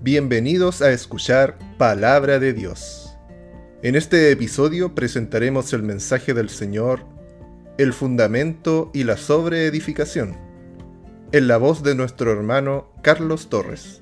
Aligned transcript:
Bienvenidos 0.00 0.80
a 0.80 0.92
escuchar 0.92 1.58
Palabra 1.76 2.38
de 2.38 2.52
Dios. 2.52 3.16
En 3.82 3.96
este 3.96 4.30
episodio 4.30 4.94
presentaremos 4.94 5.72
el 5.72 5.82
mensaje 5.82 6.34
del 6.34 6.50
Señor, 6.50 7.00
el 7.78 7.92
fundamento 7.92 8.92
y 8.94 9.02
la 9.02 9.16
sobreedificación, 9.16 10.36
en 11.32 11.48
la 11.48 11.56
voz 11.56 11.82
de 11.82 11.96
nuestro 11.96 12.30
hermano 12.30 12.92
Carlos 13.02 13.48
Torres. 13.48 14.00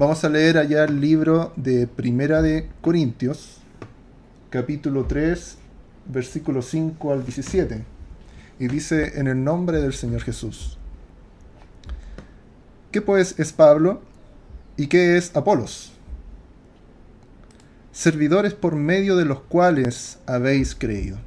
Vamos 0.00 0.24
a 0.24 0.30
leer 0.30 0.56
allá 0.56 0.84
el 0.84 0.98
libro 0.98 1.52
de 1.56 1.86
Primera 1.86 2.40
de 2.40 2.70
Corintios, 2.80 3.58
capítulo 4.48 5.04
3, 5.04 5.58
versículo 6.06 6.62
5 6.62 7.12
al 7.12 7.22
17. 7.22 7.84
Y 8.58 8.68
dice, 8.68 9.20
en 9.20 9.26
el 9.26 9.44
nombre 9.44 9.82
del 9.82 9.92
Señor 9.92 10.22
Jesús. 10.22 10.78
¿Qué 12.90 13.02
pues 13.02 13.38
es 13.38 13.52
Pablo 13.52 14.00
y 14.78 14.86
qué 14.86 15.18
es 15.18 15.36
Apolos? 15.36 15.92
Servidores 17.92 18.54
por 18.54 18.76
medio 18.76 19.16
de 19.16 19.26
los 19.26 19.42
cuales 19.42 20.18
habéis 20.24 20.74
creído. 20.74 21.18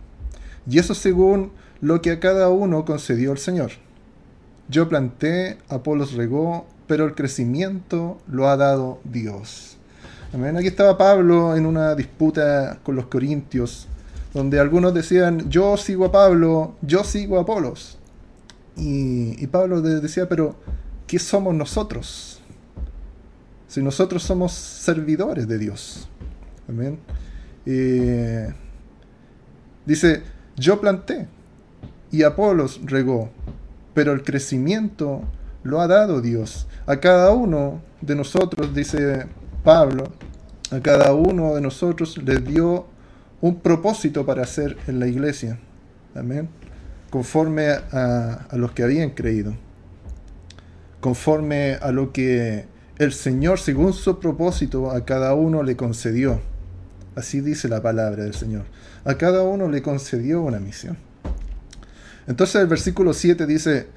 Y 0.67 0.79
eso 0.79 0.95
según 0.95 1.51
lo 1.79 2.01
que 2.01 2.09
a 2.09 2.19
cada 2.19 2.49
uno 2.49 2.85
concedió 2.85 3.33
el 3.33 3.37
Señor. 3.37 3.82
Yo 4.69 4.87
planté, 4.87 5.57
Apolos 5.69 6.13
regó, 6.13 6.65
pero 6.87 7.05
el 7.05 7.15
crecimiento 7.15 8.19
lo 8.27 8.47
ha 8.47 8.57
dado 8.57 8.99
Dios. 9.03 9.77
Amén. 10.33 10.57
Aquí 10.57 10.67
estaba 10.67 10.97
Pablo 10.97 11.55
en 11.55 11.65
una 11.65 11.95
disputa 11.95 12.79
con 12.83 12.95
los 12.95 13.05
corintios, 13.05 13.87
donde 14.33 14.59
algunos 14.59 14.93
decían, 14.93 15.49
yo 15.49 15.77
sigo 15.77 16.05
a 16.05 16.11
Pablo, 16.11 16.75
yo 16.81 17.03
sigo 17.03 17.37
a 17.37 17.41
Apolos. 17.41 17.99
Y, 18.75 19.45
Pablo 19.47 19.81
decía, 19.81 20.27
pero 20.27 20.55
¿qué 21.05 21.19
somos 21.19 21.53
nosotros? 21.53 22.41
Si 23.67 23.81
nosotros 23.83 24.23
somos 24.23 24.53
servidores 24.53 25.47
de 25.47 25.57
Dios. 25.59 26.07
Amén. 26.67 26.97
Eh, 27.65 28.51
dice, 29.85 30.23
yo 30.55 30.81
planté 30.81 31.27
y 32.11 32.23
Apolos 32.23 32.81
regó, 32.83 33.29
pero 33.93 34.11
el 34.11 34.23
crecimiento 34.23 35.21
lo 35.63 35.81
ha 35.81 35.87
dado 35.87 36.21
Dios. 36.21 36.67
A 36.85 36.97
cada 36.97 37.31
uno 37.31 37.81
de 38.01 38.15
nosotros, 38.15 38.73
dice 38.73 39.27
Pablo, 39.63 40.11
a 40.71 40.79
cada 40.79 41.13
uno 41.13 41.55
de 41.55 41.61
nosotros 41.61 42.17
le 42.17 42.37
dio 42.37 42.87
un 43.41 43.59
propósito 43.59 44.25
para 44.25 44.43
hacer 44.43 44.77
en 44.87 44.99
la 44.99 45.07
iglesia. 45.07 45.59
Amén. 46.15 46.49
Conforme 47.09 47.69
a, 47.69 48.45
a 48.49 48.57
los 48.57 48.71
que 48.71 48.83
habían 48.83 49.11
creído. 49.11 49.53
Conforme 50.99 51.75
a 51.75 51.91
lo 51.91 52.11
que 52.11 52.65
el 52.97 53.11
Señor, 53.11 53.59
según 53.59 53.93
su 53.93 54.19
propósito, 54.19 54.91
a 54.91 55.05
cada 55.05 55.33
uno 55.33 55.63
le 55.63 55.75
concedió. 55.75 56.39
Así 57.15 57.41
dice 57.41 57.67
la 57.67 57.81
palabra 57.81 58.23
del 58.23 58.33
Señor. 58.33 58.63
A 59.05 59.15
cada 59.15 59.43
uno 59.43 59.67
le 59.69 59.81
concedió 59.81 60.41
una 60.41 60.59
misión. 60.59 60.97
Entonces 62.27 62.61
el 62.61 62.67
versículo 62.67 63.13
7 63.13 63.45
dice, 63.45 63.87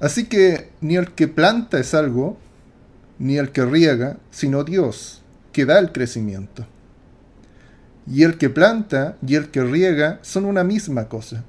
Así 0.00 0.24
que 0.24 0.70
ni 0.80 0.96
el 0.96 1.12
que 1.12 1.28
planta 1.28 1.78
es 1.78 1.94
algo, 1.94 2.36
ni 3.20 3.38
el 3.38 3.52
que 3.52 3.64
riega, 3.64 4.16
sino 4.32 4.64
Dios, 4.64 5.22
que 5.52 5.64
da 5.64 5.78
el 5.78 5.92
crecimiento. 5.92 6.66
Y 8.06 8.24
el 8.24 8.36
que 8.36 8.50
planta 8.50 9.16
y 9.24 9.36
el 9.36 9.50
que 9.50 9.62
riega 9.62 10.18
son 10.22 10.44
una 10.44 10.64
misma 10.64 11.08
cosa, 11.08 11.44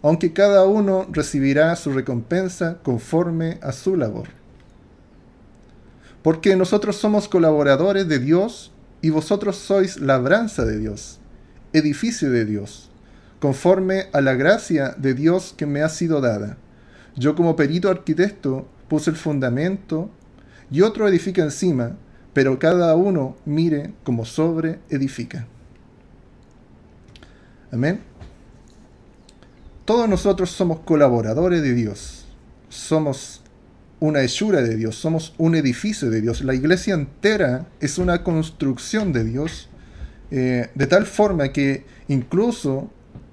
aunque 0.00 0.32
cada 0.32 0.64
uno 0.64 1.06
recibirá 1.10 1.76
su 1.76 1.92
recompensa 1.92 2.78
conforme 2.82 3.58
a 3.60 3.72
su 3.72 3.96
labor. 3.96 4.28
Porque 6.22 6.56
nosotros 6.56 6.96
somos 6.96 7.28
colaboradores 7.28 8.08
de 8.08 8.20
Dios 8.20 8.72
y 9.02 9.10
vosotros 9.10 9.56
sois 9.56 9.98
labranza 10.00 10.64
de 10.64 10.78
Dios, 10.78 11.18
edificio 11.74 12.30
de 12.30 12.46
Dios, 12.46 12.91
conforme 13.42 14.06
a 14.12 14.20
la 14.20 14.34
gracia 14.34 14.94
de 14.96 15.14
Dios 15.14 15.52
que 15.56 15.66
me 15.66 15.82
ha 15.82 15.88
sido 15.88 16.20
dada. 16.20 16.58
Yo 17.16 17.34
como 17.34 17.56
perito 17.56 17.90
arquitecto 17.90 18.68
puse 18.86 19.10
el 19.10 19.16
fundamento 19.16 20.12
y 20.70 20.82
otro 20.82 21.08
edifica 21.08 21.42
encima, 21.42 21.96
pero 22.34 22.60
cada 22.60 22.94
uno 22.94 23.36
mire 23.44 23.94
como 24.04 24.24
sobre 24.24 24.78
edifica. 24.90 25.48
Amén. 27.72 27.98
Todos 29.86 30.08
nosotros 30.08 30.48
somos 30.52 30.78
colaboradores 30.78 31.62
de 31.62 31.74
Dios. 31.74 32.28
Somos 32.68 33.42
una 33.98 34.22
hechura 34.22 34.62
de 34.62 34.76
Dios, 34.76 34.94
somos 34.94 35.34
un 35.36 35.56
edificio 35.56 36.10
de 36.10 36.20
Dios. 36.20 36.44
La 36.44 36.54
iglesia 36.54 36.94
entera 36.94 37.66
es 37.80 37.98
una 37.98 38.22
construcción 38.22 39.12
de 39.12 39.24
Dios, 39.24 39.68
eh, 40.30 40.70
de 40.76 40.86
tal 40.86 41.06
forma 41.06 41.48
que 41.48 41.84
incluso 42.06 42.92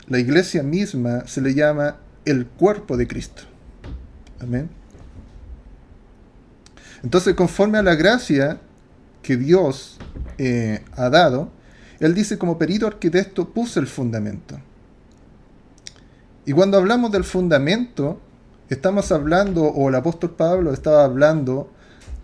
la 0.10 0.20
iglesia 0.20 0.64
misma 0.64 1.28
se 1.28 1.42
le 1.42 1.54
llama 1.54 1.98
el 2.26 2.46
cuerpo 2.46 2.98
de 2.98 3.08
Cristo. 3.08 3.44
Amén. 4.42 4.70
Entonces, 7.04 7.36
conforme 7.36 7.78
a 7.78 7.84
la 7.84 7.96
gracia 7.96 8.60
que 9.22 9.38
Dios 9.38 9.98
eh, 10.38 10.84
ha 10.96 11.10
dado, 11.10 11.52
Él 12.00 12.14
dice, 12.14 12.38
como 12.38 12.58
perito 12.58 12.88
arquitecto 12.88 13.50
puse 13.50 13.80
el 13.80 13.88
fundamento. 13.88 14.60
Y 16.46 16.54
cuando 16.54 16.78
hablamos 16.78 17.12
del 17.12 17.24
fundamento, 17.24 18.20
estamos 18.70 19.12
hablando, 19.12 19.64
o 19.64 19.90
el 19.90 19.96
apóstol 19.96 20.32
Pablo 20.32 20.74
estaba 20.74 21.04
hablando 21.04 21.72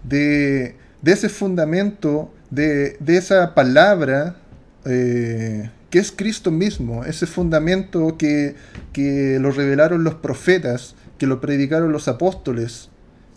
de, 0.03 0.75
ese 1.03 1.29
fundamento, 1.29 2.33
de, 2.49 2.97
esa 3.05 3.53
palabra 3.53 4.37
eh, 4.85 5.69
que 5.89 5.99
es 5.99 6.11
Cristo 6.11 6.51
mismo, 6.51 7.05
ese 7.05 7.25
fundamento 7.25 8.17
que, 8.17 8.55
que 8.91 9.37
lo 9.39 9.51
revelaron 9.51 10.03
los 10.03 10.15
profetas, 10.15 10.95
que 11.17 11.27
lo 11.27 11.39
predicaron 11.41 11.91
los 11.91 12.07
apóstoles 12.07 12.89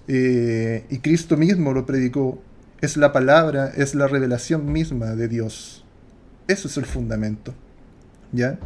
eh, 0.08 0.84
y 0.88 0.98
Cristo 0.98 1.36
mismo 1.36 1.72
lo 1.72 1.84
predicó, 1.84 2.42
es 2.80 2.96
la 2.96 3.12
palabra, 3.12 3.70
es 3.76 3.94
la 3.94 4.08
revelación 4.08 4.72
misma 4.72 5.14
de 5.14 5.28
Dios. 5.28 5.84
Eso 6.48 6.68
es 6.68 6.76
el 6.78 6.86
fundamento. 6.86 7.54
¿Ya? 8.32 8.58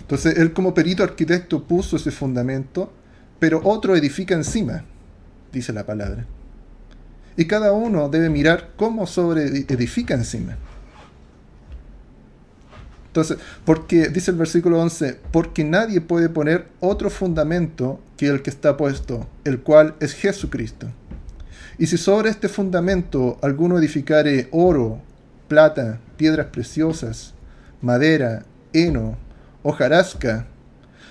Entonces, 0.00 0.36
él 0.38 0.52
como 0.52 0.74
perito 0.74 1.04
arquitecto 1.04 1.64
puso 1.64 1.96
ese 1.96 2.10
fundamento, 2.10 2.92
pero 3.38 3.60
otro 3.62 3.96
edifica 3.96 4.34
encima, 4.34 4.84
dice 5.52 5.72
la 5.72 5.86
palabra. 5.86 6.26
Y 7.36 7.46
cada 7.46 7.72
uno 7.72 8.08
debe 8.08 8.28
mirar 8.28 8.72
cómo 8.76 9.06
sobre 9.06 9.46
edifica 9.46 10.14
encima. 10.14 10.56
Entonces, 13.12 13.36
porque 13.66 14.08
dice 14.08 14.30
el 14.30 14.38
versículo 14.38 14.80
11, 14.80 15.18
porque 15.32 15.64
nadie 15.64 16.00
puede 16.00 16.30
poner 16.30 16.68
otro 16.80 17.10
fundamento 17.10 18.00
que 18.16 18.28
el 18.28 18.40
que 18.40 18.48
está 18.48 18.78
puesto, 18.78 19.28
el 19.44 19.60
cual 19.60 19.96
es 20.00 20.14
Jesucristo. 20.14 20.86
Y 21.76 21.88
si 21.88 21.98
sobre 21.98 22.30
este 22.30 22.48
fundamento 22.48 23.36
alguno 23.42 23.78
edificare 23.78 24.48
oro, 24.50 25.02
plata, 25.46 26.00
piedras 26.16 26.46
preciosas, 26.46 27.34
madera, 27.82 28.46
heno, 28.72 29.18
hojarasca, 29.62 30.46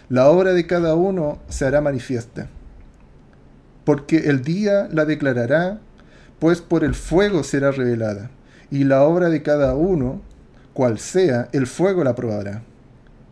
la 0.09 0.27
obra 0.27 0.53
de 0.53 0.65
cada 0.65 0.95
uno 0.95 1.37
se 1.49 1.67
hará 1.67 1.81
manifiesta. 1.81 2.47
Porque 3.85 4.17
el 4.29 4.41
día 4.41 4.89
la 4.91 5.05
declarará, 5.05 5.79
pues 6.39 6.61
por 6.61 6.83
el 6.83 6.95
fuego 6.95 7.43
será 7.43 7.69
revelada, 7.69 8.31
y 8.71 8.85
la 8.85 9.03
obra 9.03 9.29
de 9.29 9.43
cada 9.43 9.75
uno 9.75 10.23
cual 10.73 10.99
sea, 10.99 11.49
el 11.51 11.67
fuego 11.67 12.03
la 12.03 12.15
probará. 12.15 12.63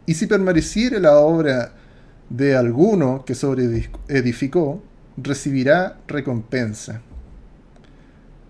Y 0.05 0.15
si 0.15 0.27
permaneciere 0.27 0.99
la 0.99 1.17
obra 1.17 1.73
de 2.29 2.55
alguno 2.55 3.23
que 3.25 3.35
sobre 3.35 3.89
edificó, 4.07 4.81
recibirá 5.17 5.97
recompensa. 6.07 7.01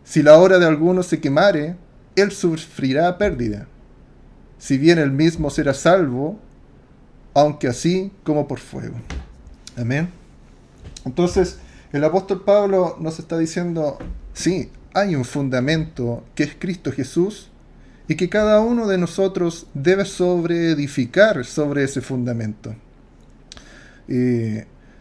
Si 0.04 0.24
la 0.24 0.38
obra 0.38 0.60
de 0.60 0.66
alguno 0.66 1.04
se 1.04 1.20
quemare, 1.20 1.76
él 2.16 2.32
sufrirá 2.32 3.18
pérdida. 3.18 3.68
Si 4.58 4.78
bien 4.78 4.98
él 4.98 5.12
mismo 5.12 5.50
será 5.50 5.74
salvo, 5.74 6.40
aunque 7.34 7.68
así 7.68 8.12
como 8.24 8.48
por 8.48 8.60
fuego. 8.60 8.96
Amén. 9.78 10.10
Entonces, 11.06 11.60
el 11.94 12.04
apóstol 12.04 12.44
Pablo 12.44 12.98
nos 13.00 13.20
está 13.20 13.38
diciendo, 13.38 13.98
sí, 14.34 14.72
hay 14.94 15.16
un 15.16 15.26
fundamento 15.26 16.24
que 16.36 16.44
es 16.44 16.56
Cristo 16.58 16.92
Jesús, 16.92 17.49
y 18.10 18.16
que 18.16 18.28
cada 18.28 18.60
uno 18.60 18.88
de 18.88 18.98
nosotros 18.98 19.68
debe 19.74 20.04
sobreedificar 20.04 21.46
sobre 21.46 21.86
ese 21.86 22.02
fundamento. 22.02 22.76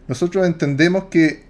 nosotros 0.07 0.47
entendemos 0.47 1.05
que 1.05 1.49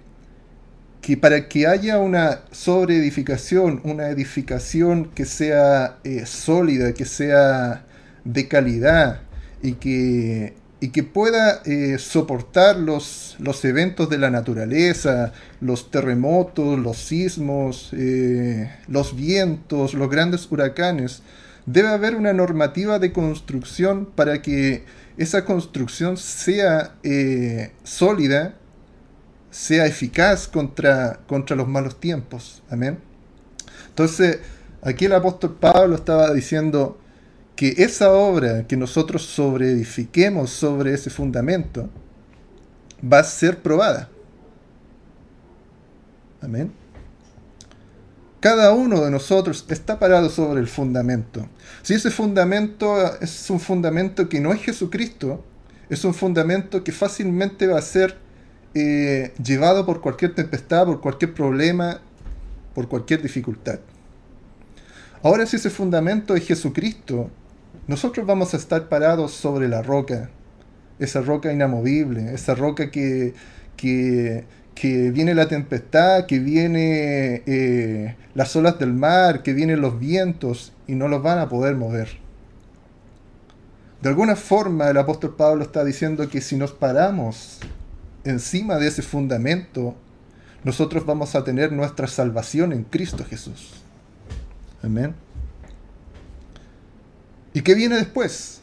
que 1.00 1.16
para 1.16 1.48
que 1.48 1.66
haya 1.66 1.98
una 1.98 2.40
sobreedificación, 2.50 3.80
una 3.84 4.08
edificación 4.10 5.10
que 5.14 5.24
sea 5.24 5.98
eh, 6.04 6.26
sólida, 6.26 6.92
que 6.92 7.04
sea 7.04 7.84
de 8.24 8.48
calidad 8.48 9.20
y 9.62 9.72
que, 9.74 10.54
y 10.80 10.88
que 10.88 11.02
pueda 11.02 11.62
eh, 11.64 11.96
soportar 11.98 12.76
los, 12.76 13.36
los, 13.38 13.64
eventos 13.64 14.10
de 14.10 14.18
la 14.18 14.30
naturaleza, 14.30 15.32
los 15.60 15.90
terremotos, 15.90 16.78
los 16.78 16.98
sismos, 16.98 17.90
eh, 17.92 18.70
los 18.86 19.16
vientos, 19.16 19.94
los 19.94 20.10
grandes 20.10 20.50
huracanes, 20.50 21.22
debe 21.66 21.88
haber 21.88 22.16
una 22.16 22.32
normativa 22.32 22.98
de 22.98 23.12
construcción 23.12 24.06
para 24.06 24.42
que 24.42 24.84
esa 25.16 25.44
construcción 25.44 26.16
sea 26.16 26.94
sólida 27.84 28.54
sea 29.50 29.86
eficaz 29.86 30.46
contra, 30.46 31.20
contra 31.26 31.56
los 31.56 31.68
malos 31.68 31.98
tiempos. 31.98 32.62
Amén. 32.70 32.98
Entonces, 33.88 34.38
aquí 34.82 35.06
el 35.06 35.12
apóstol 35.12 35.56
Pablo 35.60 35.96
estaba 35.96 36.32
diciendo 36.32 36.98
que 37.56 37.74
esa 37.78 38.12
obra 38.12 38.66
que 38.66 38.76
nosotros 38.76 39.22
sobreedifiquemos 39.22 40.50
sobre 40.50 40.94
ese 40.94 41.10
fundamento 41.10 41.90
va 43.02 43.18
a 43.18 43.24
ser 43.24 43.58
probada. 43.58 44.08
Amén. 46.40 46.72
Cada 48.40 48.72
uno 48.72 49.04
de 49.04 49.10
nosotros 49.10 49.66
está 49.68 49.98
parado 49.98 50.30
sobre 50.30 50.60
el 50.60 50.66
fundamento. 50.66 51.46
Si 51.82 51.92
ese 51.94 52.10
fundamento 52.10 53.20
es 53.20 53.50
un 53.50 53.60
fundamento 53.60 54.28
que 54.30 54.40
no 54.40 54.52
es 54.52 54.62
Jesucristo, 54.62 55.44
es 55.90 56.04
un 56.04 56.14
fundamento 56.14 56.82
que 56.82 56.92
fácilmente 56.92 57.66
va 57.66 57.78
a 57.78 57.82
ser 57.82 58.16
eh, 58.74 59.34
llevado 59.42 59.84
por 59.84 60.00
cualquier 60.00 60.34
tempestad, 60.34 60.86
por 60.86 61.00
cualquier 61.00 61.34
problema, 61.34 62.00
por 62.74 62.88
cualquier 62.88 63.20
dificultad. 63.20 63.80
Ahora 65.22 65.44
si 65.44 65.56
ese 65.56 65.68
fundamento 65.68 66.34
es 66.34 66.46
Jesucristo, 66.46 67.30
nosotros 67.86 68.26
vamos 68.26 68.54
a 68.54 68.56
estar 68.56 68.88
parados 68.88 69.32
sobre 69.32 69.68
la 69.68 69.82
roca, 69.82 70.30
esa 70.98 71.20
roca 71.20 71.52
inamovible, 71.52 72.32
esa 72.32 72.54
roca 72.54 72.90
que, 72.90 73.34
que, 73.76 74.44
viene 74.88 75.34
la 75.34 75.48
tempestad, 75.48 76.26
que 76.26 76.38
viene 76.38 77.42
eh, 77.46 78.16
las 78.34 78.54
olas 78.56 78.78
del 78.78 78.92
mar, 78.92 79.42
que 79.42 79.52
vienen 79.52 79.80
los 79.80 79.98
vientos 79.98 80.72
y 80.86 80.94
no 80.94 81.08
los 81.08 81.22
van 81.22 81.38
a 81.38 81.48
poder 81.48 81.76
mover. 81.76 82.18
De 84.00 84.08
alguna 84.08 84.36
forma 84.36 84.88
el 84.88 84.96
apóstol 84.96 85.36
Pablo 85.36 85.62
está 85.62 85.84
diciendo 85.84 86.28
que 86.28 86.40
si 86.40 86.56
nos 86.56 86.72
paramos 86.72 87.58
encima 88.24 88.76
de 88.76 88.88
ese 88.88 89.02
fundamento, 89.02 89.94
nosotros 90.64 91.04
vamos 91.04 91.34
a 91.34 91.44
tener 91.44 91.72
nuestra 91.72 92.06
salvación 92.06 92.72
en 92.72 92.84
Cristo 92.84 93.24
Jesús. 93.28 93.72
Amén. 94.82 95.14
¿Y 97.52 97.62
qué 97.62 97.74
viene 97.74 97.96
después? 97.96 98.60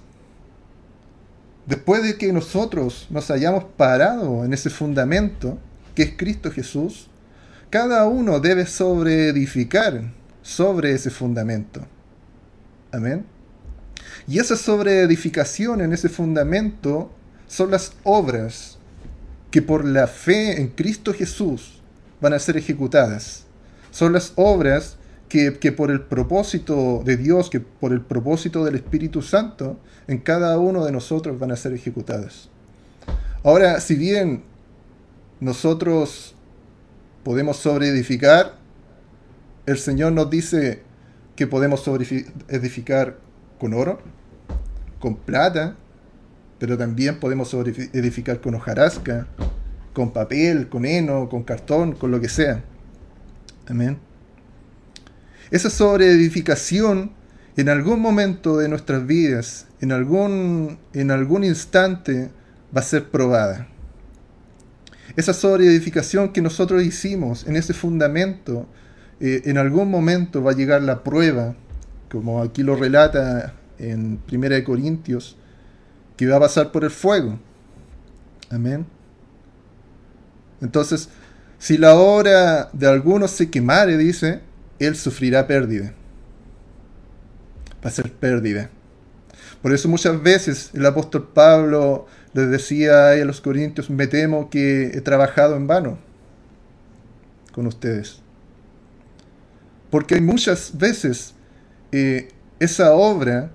Después 1.66 2.02
de 2.02 2.18
que 2.18 2.32
nosotros 2.32 3.08
nos 3.10 3.30
hayamos 3.30 3.66
parado 3.66 4.46
en 4.46 4.54
ese 4.54 4.70
fundamento, 4.70 5.60
que 5.98 6.04
es 6.04 6.14
Cristo 6.16 6.52
Jesús, 6.52 7.08
cada 7.72 8.06
uno 8.06 8.40
debe 8.40 8.68
sobreedificar 8.68 10.04
sobre 10.44 10.92
ese 10.92 11.10
fundamento. 11.10 11.82
Amén. 12.92 13.26
Y 14.28 14.38
esa 14.38 14.56
sobreedificación 14.56 15.82
en 15.82 15.94
ese 15.94 16.08
fundamento 16.08 17.12
son 17.48 17.72
las 17.72 17.94
obras 18.04 18.78
que 19.50 19.64
por 19.64 19.86
la 19.86 20.06
fe 20.06 20.62
en 20.62 20.68
Cristo 20.68 21.16
Jesús 21.16 21.82
van 22.22 22.34
a 22.34 22.38
ser 22.38 22.58
ejecutadas. 22.58 23.46
Son 23.90 24.14
las 24.14 24.34
obras 24.36 24.98
que, 25.30 25.52
por 25.76 25.90
el 25.90 26.02
propósito 26.02 27.02
de 27.04 27.18
Dios, 27.18 27.50
que 27.50 27.60
por 27.60 27.92
el 27.92 28.02
propósito 28.02 28.64
del 28.64 28.76
Espíritu 28.76 29.24
Santo, 29.24 29.80
en 30.08 30.20
cada 30.20 30.60
uno 30.60 30.86
de 30.86 30.92
nosotros 30.92 31.40
van 31.40 31.52
a 31.52 31.56
ser 31.56 31.74
ejecutadas. 31.74 32.50
Ahora, 33.44 33.80
si 33.80 33.96
bien 33.96 34.44
nosotros 35.40 36.36
podemos 37.24 37.58
sobreedificar, 37.58 38.56
el 39.66 39.78
Señor 39.78 40.14
nos 40.14 40.30
dice 40.30 40.84
que 41.36 41.46
podemos 41.46 41.88
edificar 42.48 43.18
con 43.60 43.74
oro, 43.74 44.00
con 45.00 45.16
plata, 45.18 45.76
pero 46.60 46.78
también 46.78 47.20
podemos 47.20 47.54
edificar 47.54 48.42
con 48.42 48.56
hojarasca, 48.56 49.28
con 49.94 50.12
papel, 50.12 50.70
con 50.70 50.86
heno, 50.86 51.30
con 51.30 51.44
cartón, 51.44 51.94
con 51.94 52.12
lo 52.12 52.20
que 52.20 52.30
sea. 52.30 52.64
Amén. 53.68 54.00
Esa 55.52 55.70
sobreedificación 55.70 57.12
en 57.58 57.70
algún 57.70 58.02
momento 58.02 58.58
de 58.58 58.70
nuestras 58.70 59.06
vidas, 59.06 59.68
en 59.82 59.92
algún, 59.92 60.80
en 60.94 61.12
algún 61.12 61.44
instante, 61.44 62.30
va 62.76 62.82
a 62.82 62.84
ser 62.84 63.10
probada. 63.10 63.68
Esa 65.18 65.34
sobreedificación 65.34 66.32
que 66.32 66.42
nosotros 66.42 66.84
hicimos 66.84 67.46
en 67.48 67.56
ese 67.56 67.74
fundamento, 67.74 68.68
eh, 69.20 69.42
en 69.46 69.58
algún 69.58 69.90
momento 69.90 70.44
va 70.44 70.52
a 70.52 70.56
llegar 70.56 70.84
la 70.84 71.04
prueba, 71.04 71.56
como 72.08 72.42
aquí 72.42 72.62
lo 72.62 72.76
relata 72.76 73.56
en 73.80 74.20
1 74.32 74.64
Corintios, 74.64 75.36
que 76.16 76.28
va 76.28 76.38
a 76.38 76.42
pasar 76.42 76.72
por 76.72 76.84
el 76.84 76.92
fuego. 76.92 77.40
Amén. 78.52 78.86
Entonces, 80.62 81.10
si 81.58 81.80
la 81.80 81.96
obra 81.96 82.70
de 82.72 82.88
algunos 82.88 83.32
se 83.32 83.50
quemare, 83.50 83.98
dice, 83.98 84.42
él 84.78 84.96
sufrirá 84.96 85.48
pérdida. 85.48 85.94
Va 87.84 87.90
a 87.90 87.92
ser 87.92 88.12
pérdida. 88.12 88.70
Por 89.64 89.74
eso 89.74 89.90
muchas 89.90 90.22
veces 90.22 90.70
el 90.74 90.86
apóstol 90.86 91.30
Pablo 91.34 92.06
les 92.34 92.50
decía 92.50 93.10
a 93.12 93.16
los 93.26 93.42
corintios, 93.42 93.90
me 93.90 94.08
temo 94.08 94.50
que 94.50 94.88
he 94.88 95.02
trabajado 95.02 95.56
en 95.56 95.68
vano 95.68 95.98
con 97.52 97.68
ustedes. 97.68 98.22
Porque 99.90 100.20
muchas 100.22 100.78
veces 100.78 101.34
eh, 101.92 102.30
esa 102.60 102.94
obra 102.94 103.52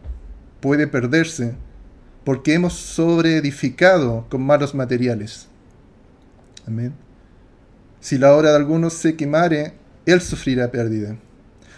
puede 0.60 0.86
perderse 0.86 1.54
porque 2.24 2.54
hemos 2.54 2.74
sobreedificado 2.74 4.26
con 4.28 4.42
malos 4.42 4.74
materiales. 4.74 5.48
Amén. 6.66 6.94
Si 8.00 8.18
la 8.18 8.34
obra 8.34 8.50
de 8.50 8.56
algunos 8.56 8.94
se 8.94 9.16
quemare, 9.16 9.74
él 10.06 10.20
sufrirá 10.20 10.70
pérdida. 10.70 11.16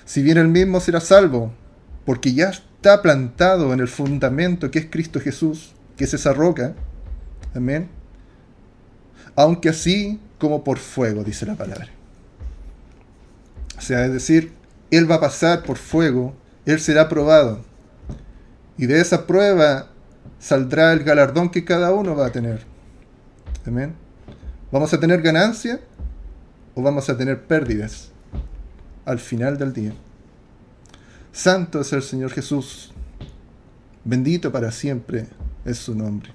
Si 0.04 0.22
bien 0.22 0.38
él 0.38 0.48
mismo 0.48 0.80
será 0.80 1.00
salvo, 1.00 1.52
porque 2.04 2.34
ya 2.34 2.50
está 2.50 3.02
plantado 3.02 3.72
en 3.72 3.80
el 3.80 3.88
fundamento 3.88 4.70
que 4.70 4.78
es 4.78 4.86
Cristo 4.90 5.20
Jesús, 5.20 5.73
que 5.96 6.04
es 6.04 6.14
esa 6.14 6.32
roca. 6.32 6.74
Amén. 7.54 7.88
Aunque 9.36 9.68
así 9.68 10.20
como 10.38 10.64
por 10.64 10.78
fuego, 10.78 11.24
dice 11.24 11.46
la 11.46 11.54
palabra. 11.54 11.88
O 13.76 13.80
sea, 13.80 14.04
es 14.06 14.12
decir, 14.12 14.52
él 14.90 15.10
va 15.10 15.16
a 15.16 15.20
pasar 15.20 15.62
por 15.62 15.76
fuego, 15.76 16.34
él 16.64 16.80
será 16.80 17.08
probado. 17.08 17.60
Y 18.76 18.86
de 18.86 19.00
esa 19.00 19.26
prueba 19.26 19.88
saldrá 20.38 20.92
el 20.92 21.04
galardón 21.04 21.50
que 21.50 21.64
cada 21.64 21.92
uno 21.92 22.14
va 22.14 22.26
a 22.26 22.32
tener. 22.32 22.62
Amén. 23.66 23.94
¿Vamos 24.70 24.92
a 24.92 25.00
tener 25.00 25.22
ganancia 25.22 25.80
o 26.74 26.82
vamos 26.82 27.08
a 27.08 27.16
tener 27.16 27.44
pérdidas 27.44 28.10
al 29.04 29.18
final 29.18 29.58
del 29.58 29.72
día? 29.72 29.92
Santo 31.32 31.80
es 31.80 31.92
el 31.92 32.02
Señor 32.02 32.30
Jesús. 32.30 32.92
Bendito 34.04 34.52
para 34.52 34.70
siempre 34.70 35.26
es 35.64 35.78
su 35.78 35.94
nombre. 35.94 36.30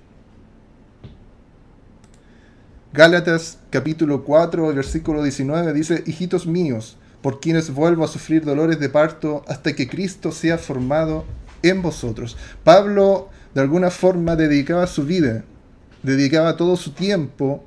Gálatas 2.91 3.59
capítulo 3.69 4.23
4, 4.23 4.73
versículo 4.73 5.21
19 5.21 5.73
dice, 5.73 6.03
Hijitos 6.07 6.47
míos, 6.47 6.97
por 7.21 7.39
quienes 7.39 7.71
vuelvo 7.71 8.03
a 8.03 8.07
sufrir 8.07 8.43
dolores 8.43 8.79
de 8.79 8.89
parto 8.89 9.43
hasta 9.47 9.73
que 9.73 9.87
Cristo 9.87 10.31
sea 10.31 10.57
formado 10.57 11.25
en 11.61 11.81
vosotros. 11.81 12.37
Pablo 12.63 13.29
de 13.53 13.61
alguna 13.61 13.91
forma 13.91 14.35
dedicaba 14.35 14.87
su 14.87 15.05
vida, 15.05 15.43
dedicaba 16.01 16.57
todo 16.57 16.77
su 16.77 16.91
tiempo 16.91 17.63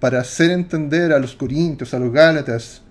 para 0.00 0.20
hacer 0.20 0.50
entender 0.50 1.12
a 1.12 1.18
los 1.18 1.34
corintios, 1.34 1.94
a 1.94 1.98
los 1.98 2.12
gálatas, 2.12 2.82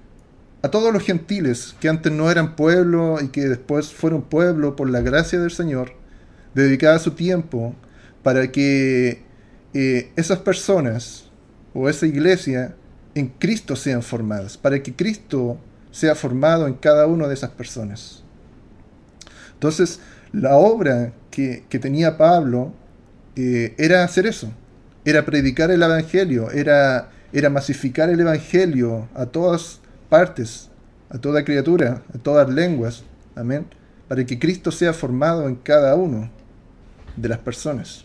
a 0.61 0.69
todos 0.69 0.93
los 0.93 1.03
gentiles 1.03 1.75
que 1.79 1.89
antes 1.89 2.11
no 2.11 2.31
eran 2.31 2.55
pueblo 2.55 3.17
y 3.21 3.27
que 3.27 3.47
después 3.47 3.93
fueron 3.93 4.23
pueblo 4.23 4.75
por 4.75 4.89
la 4.89 5.01
gracia 5.01 5.39
del 5.39 5.51
Señor, 5.51 5.93
dedicaba 6.53 6.99
su 6.99 7.11
tiempo 7.11 7.75
para 8.25 8.51
que 8.51 9.21
eh, 9.75 10.11
esas 10.15 10.39
personas 10.39 11.29
o 11.75 11.87
esa 11.87 12.07
iglesia 12.07 12.75
en 13.13 13.27
Cristo 13.27 13.75
sean 13.75 14.01
formadas, 14.01 14.57
para 14.57 14.81
que 14.81 14.95
Cristo 14.95 15.59
sea 15.91 16.15
formado 16.15 16.65
en 16.65 16.73
cada 16.73 17.05
una 17.05 17.27
de 17.27 17.35
esas 17.35 17.51
personas. 17.51 18.23
Entonces, 19.53 19.99
la 20.33 20.55
obra 20.55 21.13
que, 21.29 21.63
tenía 21.69 22.17
Pablo 22.17 22.73
eh, 23.35 23.75
era 23.77 24.03
hacer 24.03 24.25
eso, 24.25 24.51
era 25.05 25.23
predicar 25.23 25.69
el 25.69 25.83
Evangelio, 25.83 26.49
era, 26.49 27.11
era 27.31 27.51
masificar 27.51 28.09
el 28.09 28.19
Evangelio 28.19 29.07
a 29.13 29.27
todas 29.27 29.81
partes, 30.09 30.71
a 31.09 31.19
toda 31.19 31.45
criatura, 31.45 32.01
a 32.11 32.17
todas 32.17 32.49
lenguas. 32.49 33.03
Amén. 33.35 33.67
Para 34.07 34.25
que 34.25 34.39
Cristo 34.39 34.71
sea 34.71 34.93
formado 34.93 35.47
en 35.47 35.57
cada 35.57 35.93
uno 35.93 36.31
de 37.15 37.29
las 37.29 37.37
personas. 37.37 38.04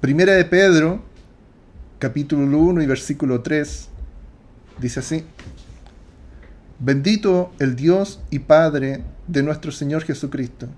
Primera 0.00 0.34
de 0.34 0.44
Pedro, 0.44 1.02
capítulo 1.98 2.56
1 2.56 2.82
y 2.82 2.86
versículo 2.86 3.42
3, 3.42 3.88
dice 4.80 5.00
así. 5.00 5.24
Bendito 6.78 7.50
el 7.58 7.74
Dios 7.74 8.20
y 8.30 8.38
Padre 8.38 9.02
de 9.26 9.42
nuestro 9.42 9.72
Señor 9.72 10.04
Jesucristo, 10.04 10.68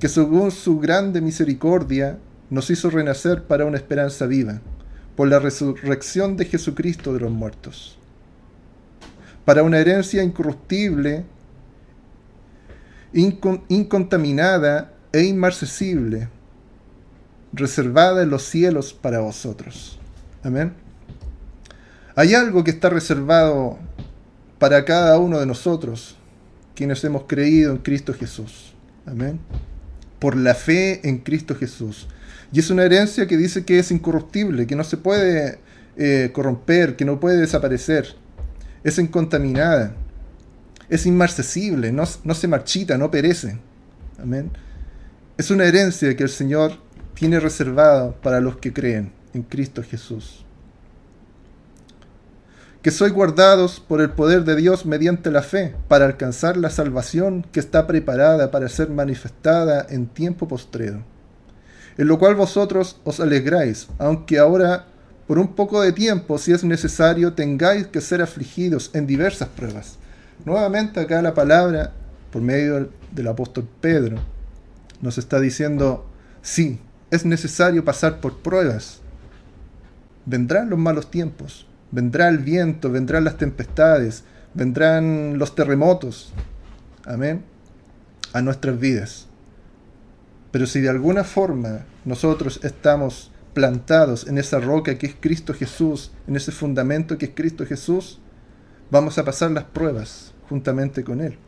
que 0.00 0.08
según 0.08 0.50
su 0.52 0.80
grande 0.80 1.20
misericordia 1.20 2.18
nos 2.48 2.70
hizo 2.70 2.88
renacer 2.88 3.42
para 3.42 3.66
una 3.66 3.76
esperanza 3.76 4.24
viva, 4.24 4.62
por 5.16 5.28
la 5.28 5.38
resurrección 5.38 6.38
de 6.38 6.46
Jesucristo 6.46 7.12
de 7.12 7.20
los 7.20 7.30
muertos, 7.30 7.98
para 9.44 9.64
una 9.64 9.80
herencia 9.80 10.22
incorruptible, 10.22 11.26
incontaminada 13.12 14.94
e 15.12 15.24
inmarcesible, 15.24 16.30
reservada 17.56 18.22
en 18.22 18.30
los 18.30 18.42
cielos 18.42 18.92
para 18.92 19.20
vosotros. 19.20 19.98
Amén. 20.42 20.74
Hay 22.14 22.34
algo 22.34 22.64
que 22.64 22.70
está 22.70 22.88
reservado 22.88 23.78
para 24.58 24.84
cada 24.84 25.18
uno 25.18 25.38
de 25.40 25.46
nosotros, 25.46 26.16
quienes 26.74 27.02
hemos 27.04 27.24
creído 27.26 27.72
en 27.72 27.78
Cristo 27.78 28.14
Jesús. 28.14 28.74
Amén. 29.06 29.40
Por 30.18 30.36
la 30.36 30.54
fe 30.54 31.06
en 31.08 31.18
Cristo 31.18 31.54
Jesús. 31.54 32.08
Y 32.52 32.60
es 32.60 32.70
una 32.70 32.84
herencia 32.84 33.26
que 33.26 33.36
dice 33.36 33.64
que 33.64 33.78
es 33.78 33.90
incorruptible, 33.90 34.66
que 34.66 34.76
no 34.76 34.84
se 34.84 34.96
puede 34.96 35.58
eh, 35.96 36.30
corromper, 36.32 36.96
que 36.96 37.04
no 37.04 37.20
puede 37.20 37.38
desaparecer. 37.38 38.14
Es 38.84 38.98
incontaminada. 38.98 39.94
Es 40.88 41.04
inmarcesible, 41.04 41.90
no, 41.90 42.04
no 42.22 42.34
se 42.34 42.48
marchita, 42.48 42.96
no 42.96 43.10
perece. 43.10 43.58
Amén. 44.18 44.50
Es 45.36 45.50
una 45.50 45.64
herencia 45.64 46.16
que 46.16 46.22
el 46.22 46.28
Señor 46.28 46.85
tiene 47.16 47.40
reservada 47.40 48.12
para 48.12 48.40
los 48.40 48.58
que 48.58 48.72
creen 48.72 49.12
en 49.34 49.42
Cristo 49.42 49.82
Jesús 49.82 50.46
que 52.86 52.92
sois 52.92 53.12
guardados 53.12 53.80
por 53.80 54.00
el 54.00 54.10
poder 54.10 54.44
de 54.44 54.54
Dios 54.54 54.86
mediante 54.86 55.32
la 55.32 55.42
fe, 55.42 55.74
para 55.88 56.04
alcanzar 56.04 56.56
la 56.56 56.70
salvación 56.70 57.44
que 57.50 57.58
está 57.58 57.84
preparada 57.88 58.52
para 58.52 58.68
ser 58.68 58.90
manifestada 58.90 59.84
en 59.90 60.06
tiempo 60.06 60.46
postrero. 60.46 61.02
En 61.98 62.06
lo 62.06 62.20
cual 62.20 62.36
vosotros 62.36 63.00
os 63.02 63.18
alegráis, 63.18 63.88
aunque 63.98 64.38
ahora 64.38 64.86
por 65.26 65.40
un 65.40 65.56
poco 65.56 65.82
de 65.82 65.90
tiempo, 65.90 66.38
si 66.38 66.52
es 66.52 66.62
necesario, 66.62 67.32
tengáis 67.32 67.88
que 67.88 68.00
ser 68.00 68.22
afligidos 68.22 68.92
en 68.94 69.08
diversas 69.08 69.48
pruebas. 69.48 69.98
Nuevamente 70.44 71.00
acá 71.00 71.20
la 71.22 71.34
palabra, 71.34 71.92
por 72.30 72.40
medio 72.40 72.88
del 73.10 73.26
apóstol 73.26 73.68
Pedro, 73.80 74.18
nos 75.02 75.18
está 75.18 75.40
diciendo, 75.40 76.06
sí, 76.40 76.78
es 77.10 77.24
necesario 77.24 77.84
pasar 77.84 78.20
por 78.20 78.38
pruebas. 78.38 79.00
Vendrán 80.24 80.70
los 80.70 80.78
malos 80.78 81.10
tiempos, 81.10 81.66
vendrá 81.90 82.28
el 82.28 82.38
viento, 82.38 82.90
vendrán 82.90 83.24
las 83.24 83.36
tempestades, 83.36 84.24
vendrán 84.54 85.38
los 85.38 85.54
terremotos. 85.54 86.32
Amén. 87.04 87.44
A 88.32 88.42
nuestras 88.42 88.78
vidas. 88.78 89.26
Pero 90.50 90.66
si 90.66 90.80
de 90.80 90.88
alguna 90.88 91.22
forma 91.22 91.84
nosotros 92.04 92.60
estamos 92.62 93.30
plantados 93.54 94.26
en 94.26 94.38
esa 94.38 94.58
roca 94.58 94.98
que 94.98 95.06
es 95.06 95.14
Cristo 95.18 95.54
Jesús, 95.54 96.10
en 96.26 96.36
ese 96.36 96.52
fundamento 96.52 97.18
que 97.18 97.26
es 97.26 97.32
Cristo 97.34 97.64
Jesús, 97.64 98.20
vamos 98.90 99.18
a 99.18 99.24
pasar 99.24 99.50
las 99.50 99.64
pruebas 99.64 100.34
juntamente 100.48 101.04
con 101.04 101.20
Él. 101.20 101.38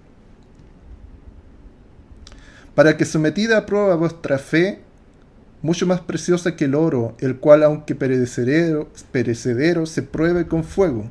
Para 2.74 2.96
que 2.96 3.04
sometida 3.04 3.58
a 3.58 3.66
prueba 3.66 3.96
vuestra 3.96 4.38
fe, 4.38 4.82
mucho 5.62 5.86
más 5.86 6.00
preciosa 6.00 6.56
que 6.56 6.66
el 6.66 6.74
oro, 6.74 7.16
el 7.20 7.38
cual 7.38 7.62
aunque 7.62 7.94
perecedero, 7.94 8.88
perecedero 9.10 9.86
se 9.86 10.02
pruebe 10.02 10.46
con 10.46 10.64
fuego, 10.64 11.10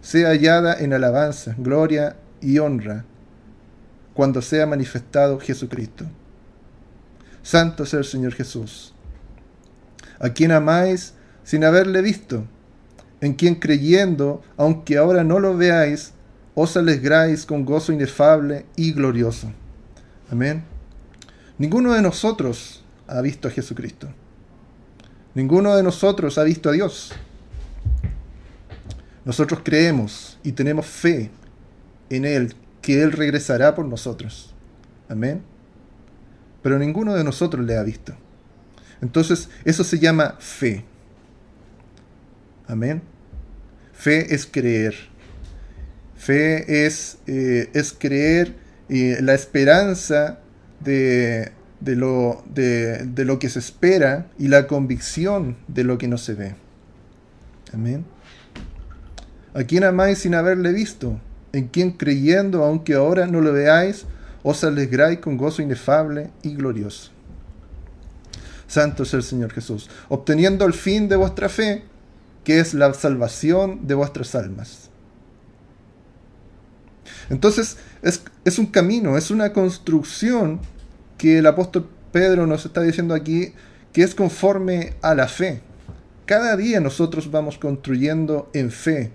sea 0.00 0.28
hallada 0.28 0.74
en 0.78 0.92
alabanza, 0.92 1.54
gloria 1.58 2.16
y 2.40 2.58
honra, 2.58 3.04
cuando 4.14 4.42
sea 4.42 4.66
manifestado 4.66 5.38
Jesucristo. 5.38 6.06
Santo 7.42 7.86
sea 7.86 7.98
el 7.98 8.04
Señor 8.04 8.32
Jesús, 8.34 8.94
a 10.18 10.30
quien 10.30 10.52
amáis 10.52 11.14
sin 11.44 11.64
haberle 11.64 12.00
visto, 12.00 12.44
en 13.20 13.34
quien 13.34 13.56
creyendo, 13.56 14.42
aunque 14.56 14.96
ahora 14.96 15.22
no 15.22 15.38
lo 15.38 15.56
veáis, 15.56 16.12
os 16.54 16.76
alegráis 16.76 17.46
con 17.46 17.64
gozo 17.64 17.92
inefable 17.92 18.66
y 18.76 18.92
glorioso. 18.92 19.52
Amén. 20.30 20.64
Ninguno 21.58 21.92
de 21.92 22.02
nosotros 22.02 22.82
ha 23.06 23.20
visto 23.20 23.48
a 23.48 23.50
Jesucristo. 23.50 24.08
Ninguno 25.34 25.74
de 25.76 25.82
nosotros 25.82 26.38
ha 26.38 26.44
visto 26.44 26.68
a 26.68 26.72
Dios. 26.72 27.12
Nosotros 29.24 29.60
creemos 29.62 30.38
y 30.42 30.52
tenemos 30.52 30.86
fe 30.86 31.30
en 32.10 32.24
Él, 32.24 32.54
que 32.80 33.02
Él 33.02 33.12
regresará 33.12 33.74
por 33.74 33.86
nosotros. 33.86 34.54
Amén. 35.08 35.42
Pero 36.62 36.78
ninguno 36.78 37.14
de 37.14 37.24
nosotros 37.24 37.64
le 37.64 37.76
ha 37.76 37.82
visto. 37.82 38.14
Entonces, 39.00 39.48
eso 39.64 39.84
se 39.84 39.98
llama 39.98 40.36
fe. 40.38 40.84
Amén. 42.66 43.02
Fe 43.92 44.34
es 44.34 44.46
creer. 44.46 44.94
Fe 46.16 46.86
es, 46.86 47.18
eh, 47.26 47.70
es 47.74 47.92
creer 47.92 48.54
y 48.88 49.20
la 49.22 49.34
esperanza 49.34 50.38
de, 50.80 51.50
de 51.84 51.96
lo, 51.96 52.44
de, 52.54 53.24
lo 53.24 53.38
que 53.38 53.48
se 53.48 53.58
espera 53.58 54.28
y 54.38 54.48
la 54.48 54.66
convicción 54.66 55.56
de 55.66 55.84
lo 55.84 55.98
que 55.98 56.08
no 56.08 56.16
se 56.16 56.34
ve. 56.34 56.54
Amén. 57.72 58.04
¿A 59.54 59.64
quién 59.64 59.84
amáis 59.84 60.18
sin 60.18 60.34
haberle 60.34 60.72
visto? 60.72 61.20
¿En 61.52 61.68
quien 61.68 61.92
creyendo, 61.92 62.64
aunque 62.64 62.94
ahora 62.94 63.26
no 63.26 63.40
lo 63.40 63.52
veáis, 63.52 64.06
os 64.42 64.62
alegráis 64.64 65.18
con 65.18 65.36
gozo 65.36 65.60
inefable 65.60 66.30
y 66.42 66.54
glorioso? 66.54 67.10
Santo 68.68 69.02
es 69.02 69.12
el 69.12 69.22
Señor 69.22 69.52
Jesús, 69.52 69.90
obteniendo 70.08 70.64
el 70.64 70.72
fin 70.72 71.08
de 71.08 71.16
vuestra 71.16 71.48
fe, 71.48 71.84
que 72.44 72.60
es 72.60 72.74
la 72.74 72.94
salvación 72.94 73.86
de 73.86 73.94
vuestras 73.94 74.34
almas. 74.34 74.88
Entonces, 77.28 77.76
es, 78.02 78.22
es 78.44 78.58
un 78.58 78.66
camino, 78.66 79.18
es 79.18 79.30
una 79.30 79.52
construcción 79.52 80.60
que 81.22 81.38
el 81.38 81.46
apóstol 81.46 81.88
Pedro 82.10 82.48
nos 82.48 82.66
está 82.66 82.82
diciendo 82.82 83.14
aquí 83.14 83.52
que 83.92 84.02
es 84.02 84.12
conforme 84.12 84.94
a 85.02 85.14
la 85.14 85.28
fe. 85.28 85.60
Cada 86.26 86.56
día 86.56 86.80
nosotros 86.80 87.30
vamos 87.30 87.58
construyendo 87.58 88.50
en 88.54 88.72
fe. 88.72 89.12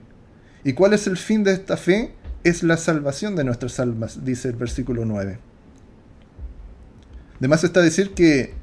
¿Y 0.63 0.71
cuál 0.71 0.93
es 0.93 1.05
el 1.07 1.17
fin 1.17 1.43
de 1.43 1.51
esta 1.51 1.75
fe? 1.75 2.13
Es 2.45 2.63
la 2.63 2.77
salvación 2.77 3.35
de 3.35 3.43
nuestras 3.43 3.81
almas, 3.81 4.23
dice 4.23 4.47
el 4.47 4.55
versículo 4.55 5.03
9. 5.03 5.37
Además 7.39 7.65
está 7.65 7.81
decir 7.81 8.13
que 8.13 8.53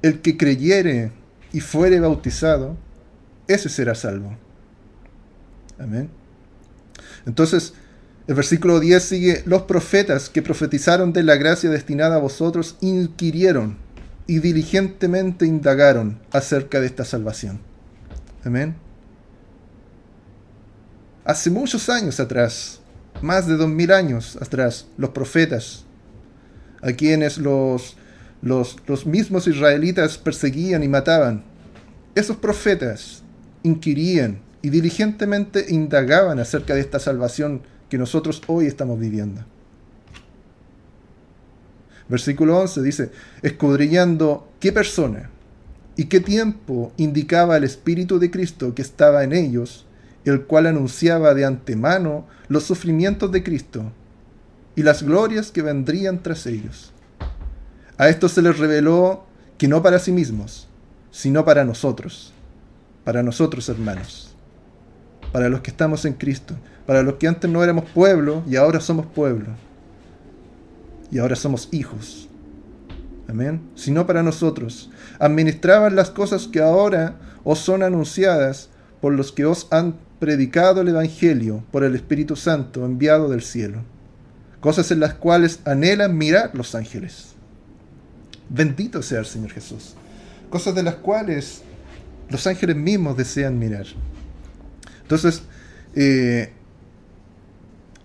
el 0.00 0.22
que 0.22 0.38
creyere 0.38 1.12
y 1.52 1.60
fuere 1.60 2.00
bautizado, 2.00 2.74
ese 3.48 3.68
será 3.68 3.94
salvo. 3.94 4.34
Amén. 5.78 6.08
Entonces, 7.26 7.74
el 8.26 8.34
versículo 8.34 8.80
10 8.80 9.02
sigue, 9.02 9.42
los 9.44 9.62
profetas 9.62 10.30
que 10.30 10.40
profetizaron 10.40 11.12
de 11.12 11.22
la 11.22 11.36
gracia 11.36 11.68
destinada 11.68 12.16
a 12.16 12.20
vosotros 12.20 12.76
inquirieron 12.80 13.76
y 14.26 14.38
diligentemente 14.38 15.44
indagaron 15.44 16.18
acerca 16.32 16.80
de 16.80 16.86
esta 16.86 17.04
salvación. 17.04 17.60
Amén. 18.42 18.76
Hace 21.24 21.50
muchos 21.50 21.88
años 21.90 22.18
atrás, 22.18 22.80
más 23.20 23.46
de 23.46 23.56
dos 23.56 23.68
mil 23.68 23.92
años 23.92 24.38
atrás, 24.40 24.86
los 24.96 25.10
profetas, 25.10 25.84
a 26.82 26.92
quienes 26.92 27.36
los, 27.36 27.96
los, 28.40 28.76
los 28.86 29.06
mismos 29.06 29.46
israelitas 29.46 30.16
perseguían 30.16 30.82
y 30.82 30.88
mataban, 30.88 31.44
esos 32.14 32.36
profetas 32.36 33.22
inquirían 33.62 34.40
y 34.62 34.70
diligentemente 34.70 35.66
indagaban 35.68 36.38
acerca 36.38 36.74
de 36.74 36.80
esta 36.80 36.98
salvación 36.98 37.62
que 37.88 37.98
nosotros 37.98 38.42
hoy 38.46 38.66
estamos 38.66 38.98
viviendo. 38.98 39.44
Versículo 42.08 42.58
11 42.60 42.82
dice, 42.82 43.10
escudriñando 43.42 44.48
qué 44.60 44.72
persona 44.72 45.30
y 45.96 46.06
qué 46.06 46.20
tiempo 46.20 46.92
indicaba 46.96 47.56
el 47.56 47.64
Espíritu 47.64 48.18
de 48.18 48.30
Cristo 48.30 48.74
que 48.74 48.82
estaba 48.82 49.24
en 49.24 49.32
ellos, 49.32 49.86
el 50.24 50.42
cual 50.42 50.66
anunciaba 50.66 51.34
de 51.34 51.44
antemano 51.44 52.26
los 52.48 52.64
sufrimientos 52.64 53.30
de 53.32 53.42
Cristo 53.42 53.92
y 54.76 54.82
las 54.82 55.02
glorias 55.02 55.50
que 55.50 55.62
vendrían 55.62 56.22
tras 56.22 56.46
ellos. 56.46 56.92
A 57.96 58.08
esto 58.08 58.28
se 58.28 58.42
les 58.42 58.58
reveló 58.58 59.24
que 59.56 59.68
no 59.68 59.82
para 59.82 59.98
sí 59.98 60.12
mismos, 60.12 60.68
sino 61.10 61.44
para 61.44 61.64
nosotros, 61.64 62.32
para 63.04 63.22
nosotros 63.22 63.68
hermanos, 63.68 64.34
para 65.32 65.48
los 65.48 65.60
que 65.60 65.70
estamos 65.70 66.04
en 66.04 66.14
Cristo, 66.14 66.54
para 66.86 67.02
los 67.02 67.14
que 67.14 67.28
antes 67.28 67.50
no 67.50 67.62
éramos 67.62 67.84
pueblo 67.90 68.42
y 68.46 68.56
ahora 68.56 68.80
somos 68.80 69.06
pueblo, 69.06 69.48
y 71.10 71.18
ahora 71.18 71.36
somos 71.36 71.68
hijos. 71.72 72.28
Amén. 73.28 73.62
Sino 73.74 74.06
para 74.06 74.22
nosotros. 74.22 74.90
Administraban 75.18 75.96
las 75.96 76.10
cosas 76.10 76.46
que 76.46 76.60
ahora 76.60 77.16
os 77.42 77.58
son 77.58 77.82
anunciadas 77.82 78.68
por 79.00 79.12
los 79.12 79.32
que 79.32 79.44
os 79.44 79.66
han 79.70 79.96
predicado 80.18 80.80
el 80.80 80.88
Evangelio 80.88 81.64
por 81.70 81.84
el 81.84 81.94
Espíritu 81.94 82.36
Santo 82.36 82.84
enviado 82.84 83.28
del 83.28 83.42
cielo. 83.42 83.82
Cosas 84.60 84.90
en 84.90 85.00
las 85.00 85.14
cuales 85.14 85.60
anhelan 85.64 86.16
mirar 86.16 86.50
los 86.54 86.74
ángeles. 86.74 87.34
Bendito 88.48 89.02
sea 89.02 89.20
el 89.20 89.26
Señor 89.26 89.50
Jesús. 89.50 89.94
Cosas 90.50 90.74
de 90.74 90.82
las 90.82 90.96
cuales 90.96 91.62
los 92.30 92.46
ángeles 92.46 92.76
mismos 92.76 93.16
desean 93.16 93.58
mirar. 93.58 93.86
Entonces, 95.02 95.42
eh, 95.94 96.52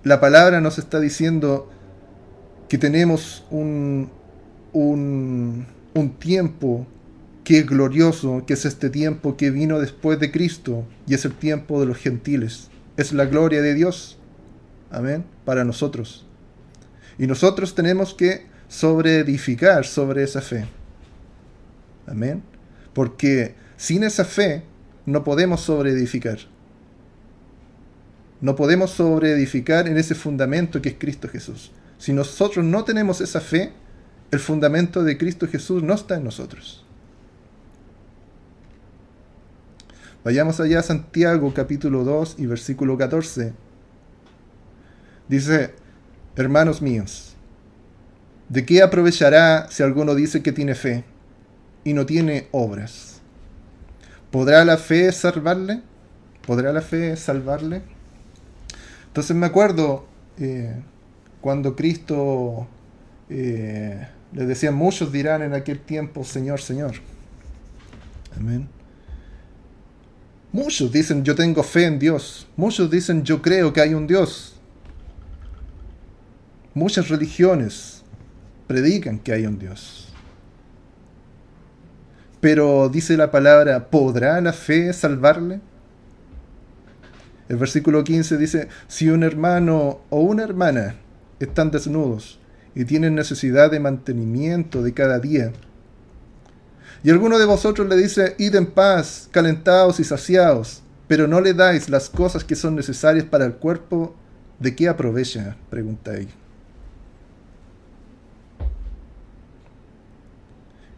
la 0.03 0.20
palabra 0.20 0.62
nos 0.62 0.79
está 0.79 1.00
diciendo 1.00 1.70
que 2.70 2.77
tenemos 2.77 3.46
un, 3.50 4.10
un, 4.74 5.65
tiempo 6.20 6.88
que 7.44 7.60
es 7.60 7.65
glorioso, 7.65 8.44
que 8.46 8.53
es 8.53 8.65
este 8.65 8.89
tiempo 8.89 9.36
que 9.36 9.51
vino 9.51 9.79
después 9.79 10.20
de 10.20 10.32
Cristo 10.32 10.86
y 11.08 11.15
es 11.15 11.25
el 11.25 11.34
tiempo 11.34 11.79
de 11.79 11.88
los 11.88 11.98
gentiles. 11.98 12.70
Es 12.96 13.12
la 13.12 13.25
gloria 13.25 13.62
de 13.62 13.74
Dios. 13.74 14.18
Amén. 14.91 15.25
Para 15.46 15.65
nosotros. 15.65 16.25
Y 17.18 17.27
nosotros 17.27 17.75
tenemos 17.75 18.13
que 18.13 18.46
sobreedificar 18.68 19.86
sobre 19.86 20.24
esa 20.24 20.41
fe. 20.41 20.65
Amén. 22.08 22.44
Porque 22.94 23.56
sin 23.77 24.03
esa 24.03 24.25
fe 24.25 24.63
no 25.06 25.24
podemos 25.24 25.62
sobreedificar. 25.62 26.39
No 28.41 28.55
podemos 28.55 28.91
sobreedificar 28.91 29.88
en 29.88 29.98
ese 29.98 30.15
fundamento 30.15 30.81
que 30.81 30.89
es 30.89 30.96
Cristo 30.98 31.27
Jesús. 31.27 31.72
Si 31.98 32.13
nosotros 32.13 32.63
no 32.63 32.86
tenemos 32.86 33.19
esa 33.19 33.41
fe, 33.41 33.74
el 34.31 34.39
fundamento 34.39 35.03
de 35.03 35.17
Cristo 35.17 35.48
Jesús 35.48 35.84
no 35.84 35.93
está 35.93 36.15
en 36.15 36.24
nosotros. 36.24 36.86
Vayamos 40.24 40.60
allá 40.60 40.79
a 40.79 40.84
Santiago 40.84 41.53
capítulo 41.53 42.03
2 42.03 42.36
y 42.38 42.46
versículo 42.46 42.98
14. 42.98 43.53
Dice, 45.27 45.74
hermanos 46.36 46.81
míos, 46.81 47.36
¿de 48.48 48.65
qué 48.65 48.81
aprovechará 48.81 49.69
si 49.69 49.84
alguno 49.84 50.15
dice 50.15 50.41
que 50.41 50.51
tiene 50.51 50.75
fe 50.75 51.03
y 51.84 51.93
no 51.93 52.05
tiene 52.05 52.48
obras? 52.51 53.22
¿Podrá 54.31 54.63
la 54.63 54.77
fe 54.77 55.12
salvarle? 55.12 55.81
¿Podrá 56.46 56.72
la 56.72 56.81
fe 56.81 57.15
salvarle? 57.15 57.81
Entonces 59.10 59.36
me 59.36 59.48
acuerdo 59.48 60.06
eh, 60.39 60.74
cuando 61.42 61.75
Cristo 61.75 62.68
eh, 63.30 64.08
le 64.34 64.46
decía, 64.46 64.72
muchos 64.72 65.12
dirán 65.12 65.42
en 65.42 65.54
aquel 65.54 65.80
tiempo, 65.80 66.24
Señor, 66.24 66.62
Señor. 66.62 66.94
Amén. 68.38 68.68
Muchos 70.51 70.92
dicen, 70.92 71.24
yo 71.24 71.36
tengo 71.36 71.62
fe 71.63 71.86
en 71.86 72.00
Dios. 72.00 72.48
Muchos 72.56 72.89
dicen, 72.89 73.24
yo 73.24 73.42
creo 73.42 73.72
que 73.74 73.82
hay 73.82 73.94
un 73.94 74.08
Dios. 74.08 74.56
Muchas 76.74 77.10
religiones 77.10 78.04
predican 78.68 79.20
que 79.20 79.34
hay 79.34 79.46
un 79.46 79.60
Dios. 79.60 80.08
Pero 82.39 82.89
dice 82.89 83.18
la 83.18 83.32
palabra, 83.32 83.89
¿podrá 83.89 84.39
la 84.42 84.54
fe 84.54 84.94
salvarle? 84.94 85.60
El 87.50 87.58
versículo 87.58 88.03
15 88.03 88.38
dice, 88.38 88.68
si 88.88 89.10
un 89.10 89.24
hermano 89.24 90.00
o 90.10 90.22
una 90.22 90.44
hermana 90.44 90.96
están 91.39 91.72
desnudos 91.72 92.39
y 92.76 92.86
tienen 92.86 93.15
necesidad 93.15 93.71
de 93.71 93.80
mantenimiento 93.80 94.84
de 94.84 94.93
cada 94.93 95.19
día, 95.19 95.52
y 97.04 97.10
alguno 97.10 97.39
de 97.39 97.45
vosotros 97.45 97.88
le 97.89 97.95
dice, 97.95 98.36
id 98.38 98.56
en 98.56 98.67
paz, 98.67 99.28
calentados 99.32 100.00
y 100.00 100.04
saciados, 100.04 100.84
pero 101.08 101.28
no 101.28 101.41
le 101.41 101.54
dais 101.54 101.89
las 101.89 102.10
cosas 102.10 102.43
que 102.43 102.56
son 102.56 102.76
necesarias 102.76 103.26
para 103.26 103.45
el 103.45 103.54
cuerpo, 103.54 104.15
¿de 104.60 104.76
qué 104.76 104.88
aprovecha? 104.88 105.58
pregunta 105.69 106.13
él. 106.15 106.28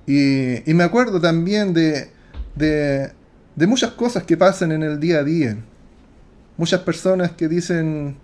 Y, 0.06 0.73
me 0.73 0.84
acuerdo 0.84 1.21
también 1.21 1.73
de, 1.73 2.10
de, 2.56 3.67
muchas 3.67 3.91
cosas 3.91 4.23
que 4.23 4.36
pasan 4.36 4.73
en 4.73 4.84
el 4.84 4.99
día 4.99 5.19
a 5.19 5.23
día. 5.23 5.58
Muchas 6.62 6.82
personas 6.82 7.32
que 7.32 7.47
dicen, 7.47 8.17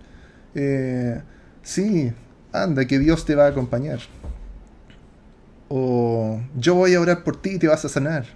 eh, 0.54 1.20
sí, 1.60 2.12
anda, 2.52 2.86
que 2.86 3.00
Dios 3.00 3.24
te 3.24 3.34
va 3.34 3.46
a 3.46 3.48
acompañar. 3.48 3.98
O 5.66 6.40
yo 6.56 6.76
voy 6.76 6.94
a 6.94 7.00
orar 7.00 7.24
por 7.24 7.42
ti 7.42 7.54
y 7.54 7.58
te 7.58 7.66
vas 7.66 7.84
a 7.84 7.88
sanar. 7.88 8.26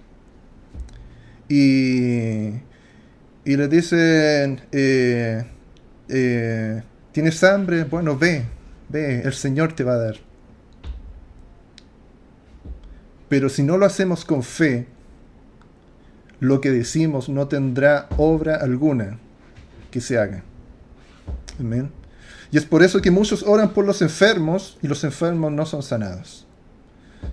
Y, 1.47 2.47
y 3.45 3.55
le 3.55 3.69
dicen, 3.69 4.59
eh, 4.73 5.45
eh, 6.09 6.83
¿tienes 7.13 7.41
hambre? 7.45 7.85
Bueno, 7.85 8.17
ve, 8.17 8.43
ve, 8.89 9.21
el 9.21 9.33
Señor 9.33 9.71
te 9.71 9.85
va 9.85 9.93
a 9.93 9.99
dar. 9.99 10.15
Pero 13.29 13.47
si 13.47 13.63
no 13.63 13.77
lo 13.77 13.85
hacemos 13.85 14.25
con 14.25 14.43
fe, 14.43 14.85
lo 16.41 16.59
que 16.59 16.71
decimos 16.71 17.29
no 17.29 17.47
tendrá 17.47 18.09
obra 18.17 18.57
alguna 18.57 19.17
que 19.93 20.01
se 20.01 20.17
haga. 20.17 20.43
Amén. 21.59 21.91
Y 22.51 22.57
es 22.57 22.65
por 22.65 22.81
eso 22.81 22.99
que 22.99 23.11
muchos 23.11 23.43
oran 23.43 23.73
por 23.73 23.85
los 23.85 24.01
enfermos 24.01 24.77
y 24.81 24.87
los 24.87 25.03
enfermos 25.03 25.51
no 25.51 25.67
son 25.67 25.83
sanados. 25.83 26.47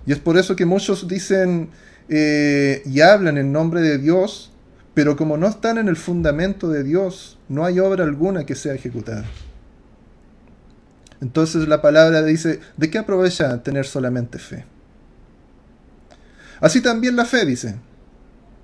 Y 0.05 0.11
es 0.11 0.19
por 0.19 0.37
eso 0.37 0.55
que 0.55 0.65
muchos 0.65 1.07
dicen 1.07 1.71
eh, 2.07 2.83
y 2.85 3.01
hablan 3.01 3.39
en 3.39 3.51
nombre 3.51 3.81
de 3.81 3.97
Dios, 3.97 4.51
pero 4.93 5.15
como 5.15 5.37
no 5.37 5.47
están 5.47 5.79
en 5.79 5.87
el 5.87 5.95
fundamento 5.95 6.69
de 6.69 6.83
Dios, 6.83 7.39
no 7.49 7.65
hay 7.65 7.79
obra 7.79 8.03
alguna 8.03 8.45
que 8.45 8.55
sea 8.55 8.75
ejecutada. 8.75 9.25
Entonces 11.19 11.67
la 11.67 11.81
palabra 11.81 12.21
dice, 12.23 12.59
¿de 12.77 12.89
qué 12.91 12.99
aprovecha 12.99 13.63
tener 13.63 13.85
solamente 13.85 14.37
fe? 14.37 14.65
Así 16.59 16.79
también 16.81 17.15
la 17.15 17.25
fe 17.25 17.43
dice, 17.43 17.75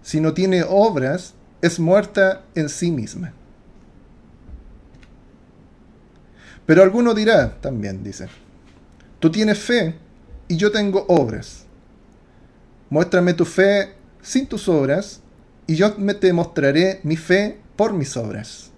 si 0.03 0.21
no 0.21 0.33
tiene 0.33 0.63
obras, 0.63 1.33
es 1.61 1.79
muerta 1.79 2.43
en 2.53 2.69
sí 2.69 2.91
misma. 2.91 3.33
Pero 6.67 6.83
alguno 6.83 7.13
dirá, 7.13 7.59
también 7.61 8.03
dice, 8.03 8.27
tú 9.19 9.31
tienes 9.31 9.57
fe 9.57 9.95
y 10.49 10.57
yo 10.57 10.69
tengo 10.69 11.05
obras. 11.07 11.63
Muéstrame 12.89 13.33
tu 13.33 13.45
fe 13.45 13.93
sin 14.21 14.47
tus 14.47 14.67
obras 14.67 15.21
y 15.65 15.75
yo 15.75 15.93
te 15.93 16.33
mostraré 16.33 16.99
mi 17.03 17.15
fe 17.15 17.57
por 17.77 17.93
mis 17.93 18.15
obras. 18.17 18.69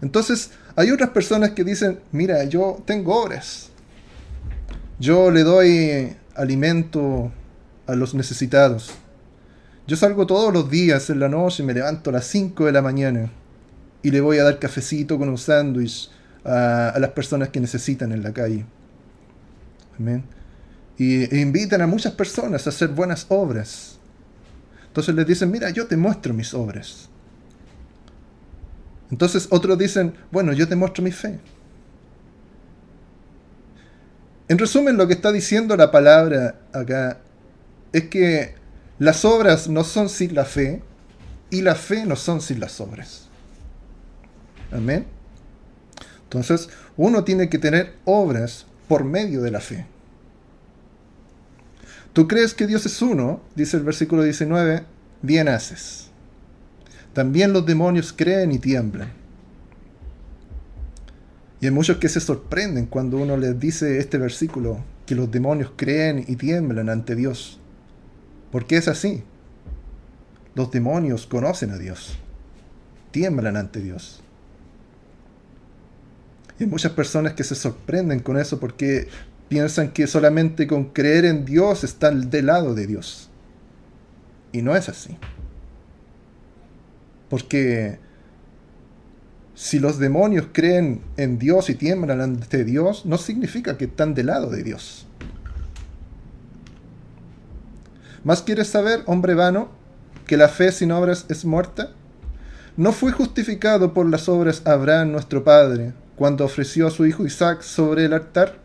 Entonces, 0.00 0.50
hay 0.74 0.90
otras 0.90 1.10
personas 1.10 1.50
que 1.50 1.64
dicen, 1.64 2.00
mira, 2.12 2.42
yo 2.44 2.82
tengo 2.86 3.22
obras. 3.22 3.68
Yo 4.98 5.30
le 5.30 5.42
doy 5.42 6.16
alimento 6.34 7.30
a 7.86 7.94
los 7.94 8.14
necesitados. 8.14 8.90
Yo 9.86 9.96
salgo 9.96 10.26
todos 10.26 10.52
los 10.52 10.70
días 10.70 11.10
en 11.10 11.20
la 11.20 11.28
noche, 11.28 11.62
me 11.62 11.74
levanto 11.74 12.08
a 12.08 12.14
las 12.14 12.26
5 12.26 12.64
de 12.64 12.72
la 12.72 12.80
mañana 12.80 13.30
y 14.02 14.10
le 14.10 14.20
voy 14.22 14.38
a 14.38 14.44
dar 14.44 14.58
cafecito 14.58 15.18
con 15.18 15.28
un 15.28 15.38
sándwich 15.38 16.10
a, 16.44 16.94
las 16.98 17.10
personas 17.10 17.48
que 17.50 17.60
necesitan 17.60 18.12
en 18.12 18.22
la 18.22 18.32
calle. 18.32 18.64
Amén. 19.98 20.24
Y 20.98 21.34
e 21.34 21.40
invitan 21.40 21.80
a 21.82 21.86
muchas 21.86 22.12
personas 22.12 22.66
a 22.66 22.70
hacer 22.70 22.88
buenas 22.88 23.26
obras. 23.28 23.98
Entonces 24.86 25.14
les 25.14 25.26
dicen, 25.26 25.50
mira, 25.50 25.70
yo 25.70 25.86
te 25.86 25.96
muestro 25.96 26.34
mis 26.34 26.52
obras. 26.52 27.08
Entonces 29.10 29.46
otros 29.50 29.78
dicen, 29.78 30.14
bueno, 30.30 30.52
yo 30.52 30.68
te 30.68 30.76
muestro 30.76 31.02
mi 31.02 31.12
fe. 31.12 31.38
En 34.48 34.58
resumen, 34.58 34.96
lo 34.96 35.06
que 35.06 35.14
está 35.14 35.32
diciendo 35.32 35.76
la 35.76 35.90
palabra 35.90 36.60
acá 36.72 37.18
es 37.92 38.08
que 38.08 38.54
las 38.98 39.24
obras 39.24 39.68
no 39.68 39.84
son 39.84 40.08
sin 40.08 40.34
la 40.34 40.44
fe 40.44 40.82
y 41.50 41.62
la 41.62 41.74
fe 41.74 42.04
no 42.06 42.16
son 42.16 42.40
sin 42.40 42.60
las 42.60 42.80
obras. 42.80 43.28
Amén. 44.70 45.06
Entonces, 46.32 46.70
uno 46.96 47.24
tiene 47.24 47.50
que 47.50 47.58
tener 47.58 47.92
obras 48.06 48.64
por 48.88 49.04
medio 49.04 49.42
de 49.42 49.50
la 49.50 49.60
fe. 49.60 49.84
Tú 52.14 52.26
crees 52.26 52.54
que 52.54 52.66
Dios 52.66 52.86
es 52.86 53.02
uno, 53.02 53.42
dice 53.54 53.76
el 53.76 53.82
versículo 53.82 54.22
19, 54.22 54.82
bien 55.20 55.48
haces. 55.48 56.06
También 57.12 57.52
los 57.52 57.66
demonios 57.66 58.14
creen 58.14 58.50
y 58.50 58.58
tiemblan. 58.58 59.12
Y 61.60 61.66
hay 61.66 61.70
muchos 61.70 61.98
que 61.98 62.08
se 62.08 62.20
sorprenden 62.20 62.86
cuando 62.86 63.18
uno 63.18 63.36
les 63.36 63.60
dice 63.60 63.98
este 63.98 64.16
versículo, 64.16 64.82
que 65.04 65.14
los 65.14 65.30
demonios 65.30 65.72
creen 65.76 66.24
y 66.26 66.36
tiemblan 66.36 66.88
ante 66.88 67.14
Dios. 67.14 67.60
Porque 68.50 68.78
es 68.78 68.88
así. 68.88 69.22
Los 70.54 70.70
demonios 70.70 71.26
conocen 71.26 71.72
a 71.72 71.76
Dios, 71.76 72.18
tiemblan 73.10 73.58
ante 73.58 73.80
Dios. 73.80 74.22
Hay 76.62 76.68
muchas 76.68 76.92
personas 76.92 77.32
que 77.32 77.42
se 77.42 77.56
sorprenden 77.56 78.20
con 78.20 78.38
eso 78.38 78.60
porque 78.60 79.08
piensan 79.48 79.90
que 79.90 80.06
solamente 80.06 80.68
con 80.68 80.90
creer 80.90 81.24
en 81.24 81.44
Dios 81.44 81.82
están 81.82 82.30
del 82.30 82.46
lado 82.46 82.72
de 82.72 82.86
Dios. 82.86 83.30
Y 84.52 84.62
no 84.62 84.76
es 84.76 84.88
así. 84.88 85.18
Porque 87.28 87.98
si 89.56 89.80
los 89.80 89.98
demonios 89.98 90.50
creen 90.52 91.02
en 91.16 91.40
Dios 91.40 91.68
y 91.68 91.74
tiemblan 91.74 92.20
ante 92.20 92.62
Dios, 92.62 93.06
no 93.06 93.18
significa 93.18 93.76
que 93.76 93.86
están 93.86 94.14
del 94.14 94.26
lado 94.26 94.48
de 94.48 94.62
Dios. 94.62 95.08
¿Más 98.22 98.40
quieres 98.42 98.68
saber, 98.68 99.02
hombre 99.06 99.34
vano, 99.34 99.68
que 100.28 100.36
la 100.36 100.46
fe 100.46 100.70
sin 100.70 100.92
obras 100.92 101.26
es 101.28 101.44
muerta? 101.44 101.90
¿No 102.76 102.92
fue 102.92 103.10
justificado 103.10 103.92
por 103.92 104.08
las 104.08 104.28
obras 104.28 104.62
Abraham 104.64 105.10
nuestro 105.10 105.42
padre 105.42 105.94
cuando 106.22 106.44
ofreció 106.44 106.86
a 106.86 106.92
su 106.92 107.04
hijo 107.04 107.26
Isaac 107.26 107.62
sobre 107.62 108.04
el 108.04 108.12
altar? 108.12 108.60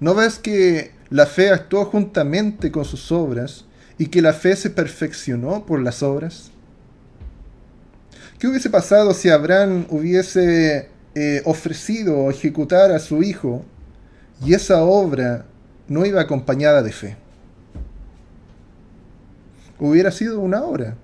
¿No 0.00 0.14
ves 0.14 0.38
que 0.38 0.92
la 1.10 1.26
fe 1.26 1.50
actuó 1.50 1.84
juntamente 1.84 2.72
con 2.72 2.86
sus 2.86 3.12
obras 3.12 3.66
y 3.98 4.06
que 4.06 4.22
la 4.22 4.32
fe 4.32 4.56
se 4.56 4.70
perfeccionó 4.70 5.66
por 5.66 5.82
las 5.82 6.02
obras? 6.02 6.50
¿Qué 8.38 8.48
hubiese 8.48 8.70
pasado 8.70 9.12
si 9.12 9.28
Abraham 9.28 9.84
hubiese 9.90 10.88
eh, 11.14 11.42
ofrecido 11.44 12.30
ejecutar 12.30 12.90
a 12.90 12.98
su 12.98 13.22
hijo 13.22 13.62
y 14.42 14.54
esa 14.54 14.84
obra 14.84 15.44
no 15.86 16.06
iba 16.06 16.22
acompañada 16.22 16.82
de 16.82 16.92
fe? 16.92 17.16
Hubiera 19.78 20.10
sido 20.10 20.40
una 20.40 20.62
obra. 20.62 20.96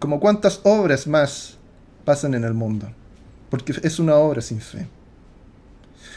Como 0.00 0.18
cuántas 0.18 0.60
obras 0.64 1.06
más 1.06 1.57
pasan 2.08 2.32
en 2.32 2.44
el 2.44 2.54
mundo. 2.54 2.90
Porque 3.50 3.74
es 3.82 3.98
una 3.98 4.14
obra 4.14 4.40
sin 4.40 4.62
fe. 4.62 4.86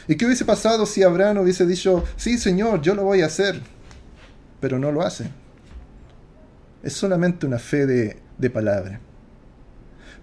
¿Y 0.08 0.16
qué 0.16 0.26
hubiese 0.26 0.46
pasado 0.46 0.86
si 0.86 1.04
Abraham 1.04 1.40
hubiese 1.40 1.66
dicho, 1.66 2.06
sí 2.16 2.38
Señor, 2.38 2.82
yo 2.82 2.96
lo 2.96 3.04
voy 3.04 3.24
a 3.24 3.26
hacer? 3.26 3.60
Pero 4.62 4.80
no 4.80 4.90
lo 4.94 5.02
hace. 5.02 5.26
Es 6.82 6.94
solamente 6.94 7.46
una 7.46 7.60
fe 7.60 7.86
de, 7.86 8.50
palabra. 8.50 9.02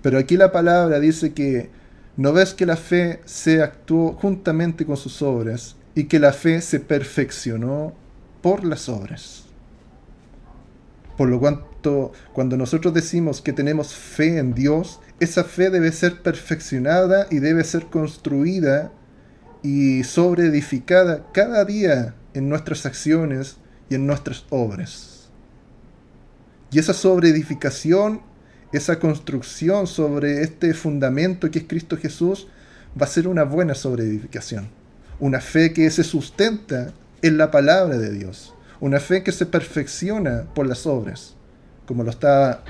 Pero 0.01 0.17
aquí 0.17 0.39
la 0.39 0.53
palabra 0.53 0.99
dice 1.01 1.35
que 1.35 1.69
no 2.17 2.33
ves 2.33 2.55
que 2.55 2.65
la 2.65 2.77
fe 2.77 3.21
se 3.27 3.63
actuó 3.63 4.15
juntamente 4.15 4.87
con 4.87 4.97
sus 4.97 5.21
obras 5.21 5.77
y 5.95 6.05
que 6.05 6.19
la 6.19 6.33
fe 6.33 6.63
se 6.63 6.81
perfeccionó 6.81 7.93
por 8.41 8.65
las 8.65 8.89
obras. 8.89 9.45
Por 11.19 11.29
lo 11.29 11.39
cuanto, 11.39 12.13
cuando 12.33 12.57
nosotros 12.57 12.95
decimos 12.95 13.43
que 13.43 13.53
tenemos 13.53 13.93
fe 13.93 14.39
en 14.39 14.55
Dios, 14.55 15.01
esa 15.21 15.45
fe 15.45 15.71
debe 15.71 15.93
ser 15.93 16.23
perfeccionada 16.23 17.27
y 17.31 17.39
debe 17.39 17.65
ser 17.65 17.87
construida 17.87 18.93
y 19.63 20.05
sobreedificada 20.05 21.27
cada 21.33 21.65
día 21.65 22.15
en 22.35 22.49
nuestras 22.49 22.87
acciones 22.87 23.57
y 23.89 23.97
en 23.97 24.07
nuestras 24.07 24.45
obras. 24.51 25.31
Y 26.71 26.79
esa 26.79 26.93
sobreedificación 26.93 28.21
esa 28.73 28.99
construcción 28.99 29.87
sobre 29.87 30.43
este 30.43 30.75
fundamento 30.75 31.51
que 31.51 31.61
es 31.61 31.65
Cristo 31.67 31.97
Jesús 31.97 32.49
va 33.01 33.07
a 33.07 33.09
ser 33.09 33.27
una 33.27 33.45
buena 33.45 33.75
sobreedificación. 33.75 34.69
Una 35.21 35.41
fe 35.41 35.73
que 35.73 35.91
se 35.91 36.05
sustenta 36.05 36.93
en 37.23 37.39
la 37.39 37.51
palabra 37.51 37.97
de 37.97 38.13
Dios. 38.13 38.55
Una 38.81 39.01
fe 39.01 39.23
que 39.23 39.33
se 39.33 39.47
perfecciona 39.47 40.45
por 40.55 40.67
las 40.67 40.87
obras, 40.87 41.35
como 41.87 42.05
lo 42.05 42.11
está 42.11 42.63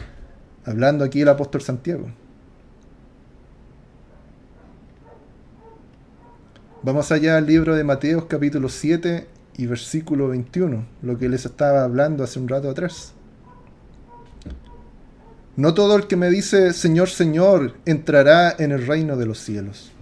hablando 0.65 1.05
aquí 1.05 1.21
el 1.21 1.29
apóstol 1.29 1.63
Santiago. 1.63 2.11
Vamos 6.89 7.13
allá 7.13 7.37
al 7.37 7.45
libro 7.45 7.77
de 7.77 7.85
Mateo 7.85 8.29
capítulo 8.29 8.71
7 8.71 9.27
y 9.59 9.67
versículo 9.67 10.29
21, 10.29 10.87
lo 11.03 11.19
que 11.19 11.29
les 11.29 11.45
estaba 11.45 11.85
hablando 11.85 12.25
hace 12.25 12.39
un 12.39 12.49
rato 12.49 12.71
atrás. 12.71 13.13
No 15.55 15.75
todo 15.75 15.97
el 15.97 16.07
que 16.07 16.17
me 16.17 16.31
dice 16.31 16.73
Señor, 16.73 17.11
Señor 17.11 17.75
entrará 17.85 18.57
en 18.59 18.73
el 18.73 18.87
reino 18.87 19.19
de 19.19 19.27
los 19.27 19.39
cielos, 19.39 19.93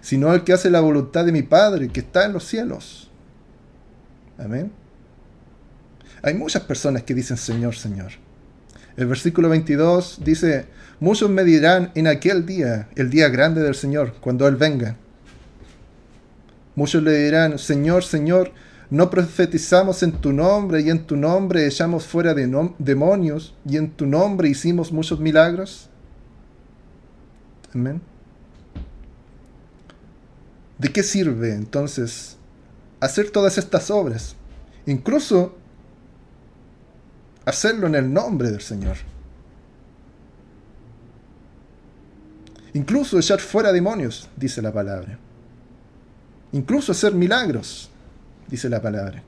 sino 0.00 0.32
el 0.32 0.44
que 0.44 0.52
hace 0.52 0.70
la 0.70 0.78
voluntad 0.78 1.24
de 1.24 1.32
mi 1.32 1.42
Padre 1.42 1.88
que 1.88 1.98
está 1.98 2.24
en 2.24 2.34
los 2.34 2.44
cielos. 2.44 3.10
Amén. 4.38 4.70
Hay 6.22 6.34
muchas 6.34 6.62
personas 6.62 7.02
que 7.02 7.14
dicen 7.14 7.36
Señor, 7.36 7.74
Señor. 7.74 8.12
El 8.96 9.08
versículo 9.08 9.48
22 9.48 10.20
dice, 10.22 10.66
muchos 11.00 11.28
me 11.30 11.42
dirán 11.42 11.90
en 11.96 12.06
aquel 12.06 12.46
día, 12.46 12.90
el 12.94 13.10
día 13.10 13.28
grande 13.28 13.60
del 13.60 13.74
Señor, 13.74 14.14
cuando 14.20 14.46
Él 14.46 14.54
venga. 14.54 14.98
Muchos 16.76 17.02
le 17.02 17.24
dirán, 17.24 17.58
Señor, 17.58 18.04
Señor, 18.04 18.52
no 18.90 19.10
profetizamos 19.10 20.02
en 20.02 20.12
tu 20.12 20.32
nombre 20.32 20.82
y 20.82 20.90
en 20.90 21.04
tu 21.04 21.16
nombre 21.16 21.66
echamos 21.66 22.06
fuera 22.06 22.34
de 22.34 22.46
demonios 22.78 23.54
y 23.68 23.78
en 23.78 23.90
tu 23.90 24.06
nombre 24.06 24.48
hicimos 24.48 24.92
muchos 24.92 25.18
milagros. 25.18 25.88
Amén. 27.74 28.00
¿De 30.78 30.92
qué 30.92 31.02
sirve 31.02 31.54
entonces 31.54 32.36
hacer 33.00 33.30
todas 33.30 33.56
estas 33.56 33.90
obras? 33.90 34.36
Incluso 34.84 35.56
hacerlo 37.46 37.86
en 37.86 37.94
el 37.94 38.12
nombre 38.12 38.50
del 38.50 38.60
Señor. 38.60 38.98
Incluso 42.74 43.18
echar 43.18 43.40
fuera 43.40 43.72
demonios, 43.72 44.28
dice 44.36 44.60
la 44.60 44.70
palabra. 44.70 45.18
Incluso 46.56 46.92
hacer 46.92 47.12
milagros 47.12 47.90
dice 48.48 48.70
la 48.70 48.80
palabra. 48.80 49.22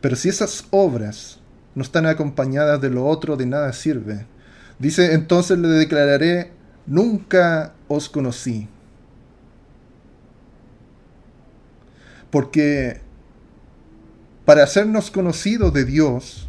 Pero 0.00 0.16
si 0.16 0.28
esas 0.28 0.64
obras 0.70 1.38
no 1.76 1.84
están 1.84 2.06
acompañadas 2.06 2.80
de 2.80 2.90
lo 2.90 3.06
otro, 3.06 3.36
de 3.36 3.46
nada 3.46 3.72
sirve. 3.72 4.26
Dice, 4.80 5.14
entonces 5.14 5.56
le 5.56 5.68
declararé, 5.68 6.50
nunca 6.84 7.74
os 7.86 8.08
conocí. 8.08 8.66
Porque 12.28 13.00
para 14.44 14.64
hacernos 14.64 15.12
conocidos 15.12 15.72
de 15.72 15.84
Dios, 15.84 16.48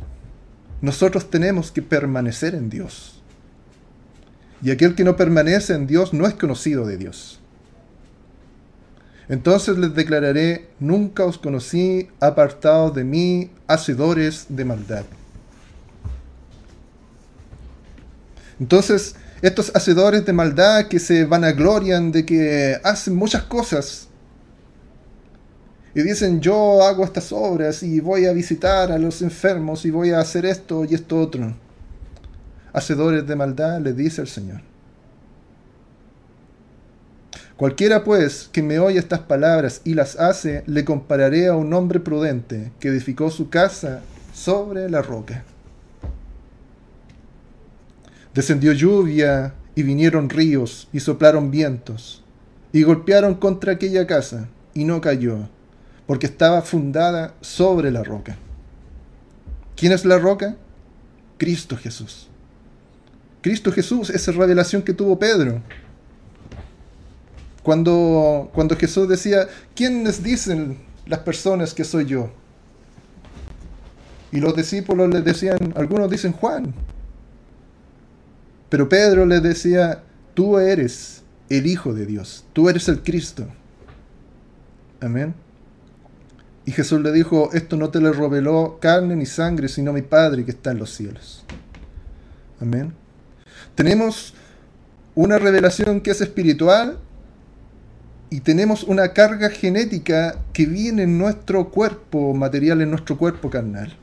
nosotros 0.81 1.29
tenemos 1.29 1.71
que 1.71 1.83
permanecer 1.83 2.55
en 2.55 2.71
Dios. 2.71 3.21
Y 4.63 4.71
aquel 4.71 4.95
que 4.95 5.03
no 5.03 5.15
permanece 5.15 5.75
en 5.75 5.85
Dios 5.85 6.15
no 6.15 6.25
es 6.25 6.33
conocido 6.33 6.87
de 6.87 6.97
Dios. 6.97 7.39
Entonces 9.27 9.77
les 9.77 9.93
declararé, 9.95 10.67
nunca 10.79 11.25
os 11.25 11.37
conocí, 11.37 12.09
apartados 12.19 12.93
de 12.93 13.03
mí, 13.03 13.51
hacedores 13.67 14.45
de 14.49 14.65
maldad. 14.65 15.05
Entonces, 18.59 19.15
estos 19.41 19.71
hacedores 19.75 20.25
de 20.25 20.33
maldad 20.33 20.87
que 20.87 20.99
se 20.99 21.25
vanaglorian 21.25 22.11
de 22.11 22.25
que 22.25 22.79
hacen 22.83 23.15
muchas 23.15 23.43
cosas 23.43 24.07
y 25.93 26.01
dicen 26.01 26.41
yo 26.41 26.83
hago 26.83 27.05
estas 27.05 27.31
obras 27.31 27.81
y 27.81 28.01
voy 28.01 28.25
a 28.25 28.33
visitar 28.33 28.91
a 28.91 28.97
los 28.97 29.21
enfermos 29.21 29.85
y 29.85 29.91
voy 29.91 30.11
a 30.11 30.19
hacer 30.19 30.45
esto 30.45 30.85
y 30.85 30.93
esto 30.93 31.19
otro. 31.19 31.55
Hacedores 32.73 33.25
de 33.25 33.35
maldad, 33.37 33.79
les 33.79 33.95
dice 33.95 34.21
el 34.21 34.27
Señor. 34.27 34.74
Cualquiera 37.57 38.03
pues 38.03 38.49
que 38.51 38.61
me 38.61 38.79
oye 38.79 38.99
estas 38.99 39.21
palabras 39.21 39.81
y 39.85 39.93
las 39.93 40.17
hace, 40.19 40.63
le 40.67 40.83
compararé 40.83 41.47
a 41.47 41.55
un 41.55 41.73
hombre 41.73 42.01
prudente 42.01 42.73
que 42.81 42.89
edificó 42.89 43.31
su 43.31 43.49
casa 43.49 44.01
sobre 44.33 44.89
la 44.89 45.01
roca. 45.01 45.45
Descendió 48.33 48.73
lluvia 48.73 49.53
y 49.73 49.83
vinieron 49.83 50.29
ríos 50.29 50.89
y 50.91 50.99
soplaron 50.99 51.49
vientos 51.49 52.23
y 52.73 52.83
golpearon 52.83 53.35
contra 53.35 53.71
aquella 53.71 54.05
casa 54.05 54.49
y 54.73 54.83
no 54.83 54.99
cayó, 54.99 55.47
porque 56.07 56.25
estaba 56.25 56.61
fundada 56.61 57.35
sobre 57.39 57.89
la 57.89 58.03
roca. 58.03 58.35
¿Quién 59.77 59.93
es 59.93 60.03
la 60.03 60.19
roca? 60.19 60.57
Cristo 61.37 61.77
Jesús. 61.77 62.27
Cristo 63.41 63.71
Jesús, 63.71 64.09
esa 64.09 64.33
revelación 64.33 64.81
que 64.81 64.93
tuvo 64.93 65.17
Pedro 65.17 65.61
cuando, 67.65 68.51
cuando 68.53 68.77
Jesús 68.77 69.09
decía, 69.09 69.47
¿quiénes 69.75 70.21
dicen 70.21 70.77
las 71.07 71.21
personas 71.21 71.73
que 71.73 71.83
soy 71.83 72.05
yo? 72.05 72.29
Y 74.31 74.39
los 74.39 74.55
discípulos 74.55 75.09
le 75.09 75.21
decían, 75.21 75.73
algunos 75.75 76.11
dicen 76.11 76.31
Juan. 76.31 76.75
Pero 78.69 78.87
Pedro 78.87 79.25
le 79.25 79.39
decía, 79.39 80.03
tú 80.35 80.59
eres 80.59 81.23
el 81.49 81.65
Hijo 81.65 81.91
de 81.91 82.05
Dios, 82.05 82.45
tú 82.53 82.69
eres 82.69 82.87
el 82.87 83.01
Cristo. 83.01 83.47
Amén. 85.01 85.33
Y 86.65 86.71
Jesús 86.71 87.01
le 87.01 87.11
dijo, 87.11 87.49
esto 87.53 87.77
no 87.77 87.89
te 87.89 87.99
lo 87.99 88.13
reveló 88.13 88.77
carne 88.79 89.15
ni 89.15 89.25
sangre, 89.25 89.69
sino 89.69 89.91
mi 89.91 90.03
Padre 90.03 90.45
que 90.45 90.51
está 90.51 90.69
en 90.69 90.77
los 90.77 90.91
cielos. 90.91 91.43
Amén. 92.61 92.93
Tenemos 93.73 94.35
una 95.15 95.39
revelación 95.39 95.99
que 95.99 96.11
es 96.11 96.21
espiritual 96.21 96.99
y 98.29 98.41
tenemos 98.41 98.83
una 98.83 99.13
carga 99.13 99.49
genética 99.49 100.39
que 100.53 100.65
viene 100.65 101.03
en 101.03 101.17
nuestro 101.17 101.69
cuerpo 101.69 102.33
material, 102.33 102.81
en 102.81 102.89
nuestro 102.89 103.17
cuerpo 103.17 103.49
carnal. 103.49 103.95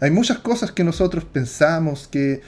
Hay 0.00 0.10
muchas 0.10 0.38
cosas 0.38 0.72
que 0.72 0.82
nosotros 0.82 1.24
pensamos, 1.24 2.08
que, 2.08 2.40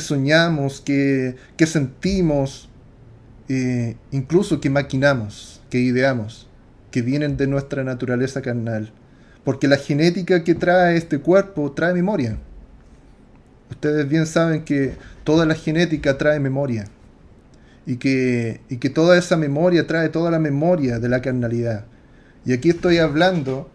soñamos, 0.00 0.80
que, 0.80 1.36
sentimos, 1.66 2.70
eh, 3.48 3.96
incluso 4.12 4.60
que 4.60 4.70
maquinamos, 4.70 5.60
que 5.68 5.78
ideamos, 5.78 6.48
que 6.90 7.02
vienen 7.02 7.36
de 7.36 7.46
nuestra 7.46 7.84
naturaleza 7.84 8.40
carnal. 8.40 8.92
Porque 9.44 9.68
la 9.68 9.76
genética 9.76 10.42
que 10.42 10.54
trae 10.54 10.96
este 10.96 11.18
cuerpo 11.18 11.72
trae 11.72 11.92
memoria. 11.92 12.38
Ustedes 13.70 14.08
bien 14.08 14.26
saben 14.26 14.64
que 14.64 14.94
toda 15.24 15.44
la 15.44 15.54
genética 15.54 16.16
trae 16.16 16.40
memoria. 16.40 16.86
Y 17.86 17.96
que, 17.96 18.60
y 18.68 18.76
que 18.76 18.90
toda 18.90 19.18
esa 19.18 19.36
memoria 19.36 19.86
trae 19.86 20.10
toda 20.10 20.30
la 20.30 20.38
memoria 20.38 20.98
de 20.98 21.08
la 21.08 21.22
carnalidad. 21.22 21.86
Y 22.44 22.52
aquí 22.52 22.70
estoy 22.70 22.98
hablando 22.98 23.70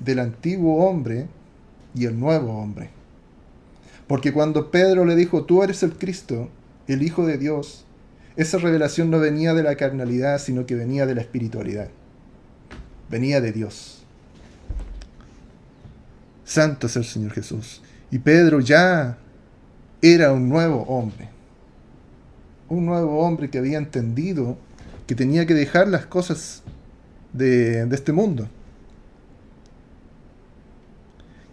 del 0.00 0.18
antiguo 0.20 0.86
hombre 0.86 1.26
y 1.94 2.06
el 2.06 2.18
nuevo 2.18 2.58
hombre. 2.58 2.90
Porque 4.06 4.32
cuando 4.32 4.70
Pedro 4.70 5.04
le 5.04 5.16
dijo, 5.16 5.44
tú 5.44 5.62
eres 5.62 5.82
el 5.82 5.94
Cristo, 5.94 6.50
el 6.86 7.02
Hijo 7.02 7.26
de 7.26 7.38
Dios, 7.38 7.84
esa 8.36 8.58
revelación 8.58 9.10
no 9.10 9.20
venía 9.20 9.54
de 9.54 9.62
la 9.62 9.76
carnalidad, 9.76 10.38
sino 10.38 10.66
que 10.66 10.74
venía 10.74 11.06
de 11.06 11.14
la 11.14 11.20
espiritualidad. 11.20 11.88
Venía 13.08 13.40
de 13.40 13.52
Dios. 13.52 14.02
Santo 16.44 16.88
es 16.88 16.96
el 16.96 17.04
Señor 17.04 17.32
Jesús. 17.32 17.80
Y 18.10 18.18
Pedro 18.18 18.60
ya 18.60 19.18
era 20.02 20.32
un 20.32 20.48
nuevo 20.48 20.82
hombre. 20.82 21.28
Un 22.74 22.86
nuevo 22.86 23.20
hombre 23.20 23.50
que 23.50 23.58
había 23.58 23.78
entendido 23.78 24.58
que 25.06 25.14
tenía 25.14 25.46
que 25.46 25.54
dejar 25.54 25.86
las 25.86 26.06
cosas 26.06 26.64
de, 27.32 27.82
este 27.92 28.12
mundo 28.12 28.48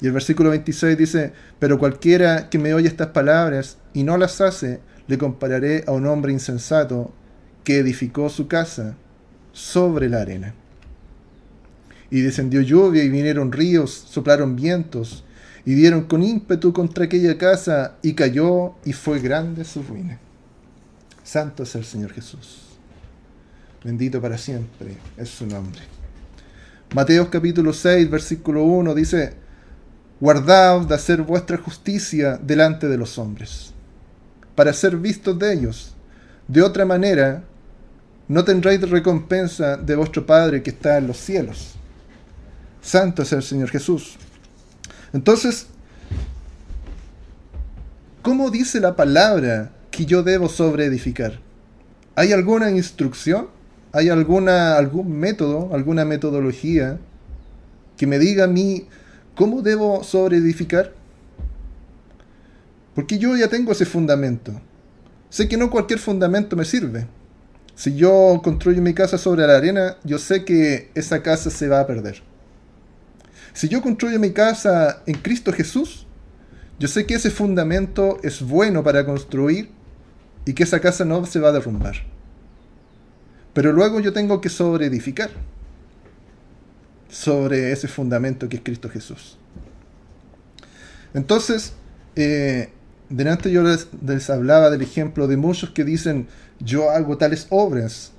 y 0.01 0.07
el 0.07 0.13
versículo 0.13 0.49
26 0.49 0.97
dice, 0.97 1.33
pero 1.59 1.77
cualquiera 1.77 2.49
que 2.49 2.57
me 2.57 2.73
oye 2.73 2.87
estas 2.87 3.09
palabras 3.09 3.77
y 3.93 4.03
no 4.03 4.17
las 4.17 4.41
hace, 4.41 4.79
le 5.05 5.19
compararé 5.19 5.83
a 5.85 5.91
un 5.91 6.07
hombre 6.07 6.31
insensato 6.31 7.13
que 7.63 7.77
edificó 7.77 8.27
su 8.29 8.47
casa 8.47 8.95
sobre 9.51 10.09
la 10.09 10.21
arena. 10.21 10.55
Y 12.09 12.21
descendió 12.21 12.61
lluvia 12.61 13.03
y 13.03 13.09
vinieron 13.09 13.51
ríos, 13.51 13.91
soplaron 13.91 14.55
vientos 14.55 15.23
y 15.65 15.75
dieron 15.75 16.05
con 16.05 16.23
ímpetu 16.23 16.73
contra 16.73 17.05
aquella 17.05 17.37
casa 17.37 17.97
y 18.01 18.13
cayó 18.13 18.73
y 18.83 18.93
fue 18.93 19.19
grande 19.19 19.63
su 19.63 19.83
ruina. 19.83 20.19
Santo 21.31 21.63
es 21.63 21.73
el 21.75 21.85
Señor 21.85 22.11
Jesús. 22.11 22.57
Bendito 23.85 24.21
para 24.21 24.37
siempre 24.37 24.97
es 25.15 25.29
su 25.29 25.45
nombre. 25.45 25.79
Mateo 26.93 27.31
capítulo 27.31 27.71
6, 27.71 28.09
versículo 28.09 28.65
1 28.65 28.93
dice, 28.93 29.35
Guardaos 30.19 30.89
de 30.89 30.95
hacer 30.95 31.21
vuestra 31.21 31.55
justicia 31.55 32.37
delante 32.37 32.89
de 32.89 32.97
los 32.97 33.17
hombres, 33.17 33.71
para 34.55 34.73
ser 34.73 34.97
vistos 34.97 35.39
de 35.39 35.53
ellos. 35.53 35.93
De 36.49 36.61
otra 36.61 36.83
manera, 36.83 37.45
no 38.27 38.43
tendréis 38.43 38.81
recompensa 38.89 39.77
de 39.77 39.95
vuestro 39.95 40.25
Padre 40.25 40.61
que 40.61 40.71
está 40.71 40.97
en 40.97 41.07
los 41.07 41.15
cielos. 41.15 41.75
Santo 42.81 43.21
es 43.21 43.31
el 43.31 43.41
Señor 43.41 43.69
Jesús. 43.69 44.17
Entonces, 45.13 45.67
¿cómo 48.21 48.51
dice 48.51 48.81
la 48.81 48.97
palabra 48.97 49.71
que 49.91 50.05
yo 50.05 50.23
debo 50.23 50.49
sobreedificar? 50.49 51.39
¿Hay 52.15 52.31
alguna 52.31 52.71
instrucción? 52.71 53.47
¿Hay 53.91 54.09
alguna, 54.09 54.77
algún 54.77 55.11
método, 55.19 55.69
alguna 55.73 56.05
metodología 56.05 56.97
que 57.97 58.07
me 58.07 58.17
diga 58.17 58.45
a 58.45 58.47
mí 58.47 58.87
¿Cómo 59.35 59.61
debo 59.61 60.03
sobreedificar? 60.03 60.93
Porque 62.93 63.17
yo 63.17 63.35
ya 63.37 63.47
tengo 63.47 63.71
ese 63.71 63.85
fundamento. 63.85 64.51
Sé 65.29 65.47
que 65.47 65.57
no 65.57 65.71
cualquier 65.71 65.99
fundamento 65.99 66.55
me 66.57 66.65
sirve. 66.65 67.07
Si 67.73 67.95
yo 67.95 68.41
construyo 68.43 68.81
mi 68.81 68.93
casa 68.93 69.17
sobre 69.17 69.47
la 69.47 69.55
arena, 69.55 69.97
yo 70.03 70.19
sé 70.19 70.43
que 70.43 70.91
esa 70.93 71.23
casa 71.23 71.49
se 71.49 71.69
va 71.69 71.79
a 71.79 71.87
perder. 71.87 72.21
Si 73.53 73.69
yo 73.69 73.81
construyo 73.81 74.19
mi 74.19 74.31
casa 74.31 75.01
en 75.05 75.15
Cristo 75.15 75.53
Jesús, 75.53 76.05
yo 76.77 76.87
sé 76.87 77.05
que 77.05 77.15
ese 77.15 77.31
fundamento 77.31 78.19
es 78.23 78.41
bueno 78.41 78.83
para 78.83 79.05
construir 79.05 79.69
y 80.45 80.53
que 80.53 80.63
esa 80.63 80.79
casa 80.79 81.05
no 81.05 81.25
se 81.25 81.39
va 81.39 81.49
a 81.49 81.51
derrumbar. 81.51 81.95
Pero 83.53 83.73
luego 83.73 83.99
yo 83.99 84.13
tengo 84.13 84.41
que 84.41 84.49
sobreedificar 84.49 85.29
sobre 87.09 87.71
ese 87.71 87.87
fundamento 87.87 88.47
que 88.47 88.57
es 88.57 88.63
Cristo 88.63 88.89
Jesús. 88.89 89.37
Entonces, 91.13 91.73
eh, 92.15 92.69
delante 93.09 93.51
yo 93.51 93.63
les, 93.63 94.29
hablaba 94.29 94.69
del 94.69 94.81
ejemplo 94.81 95.27
de 95.27 95.37
muchos 95.37 95.71
que 95.71 95.83
dicen, 95.83 96.27
yo 96.59 96.89
hago 96.89 97.17
tales 97.17 97.47
obras, 97.49 98.13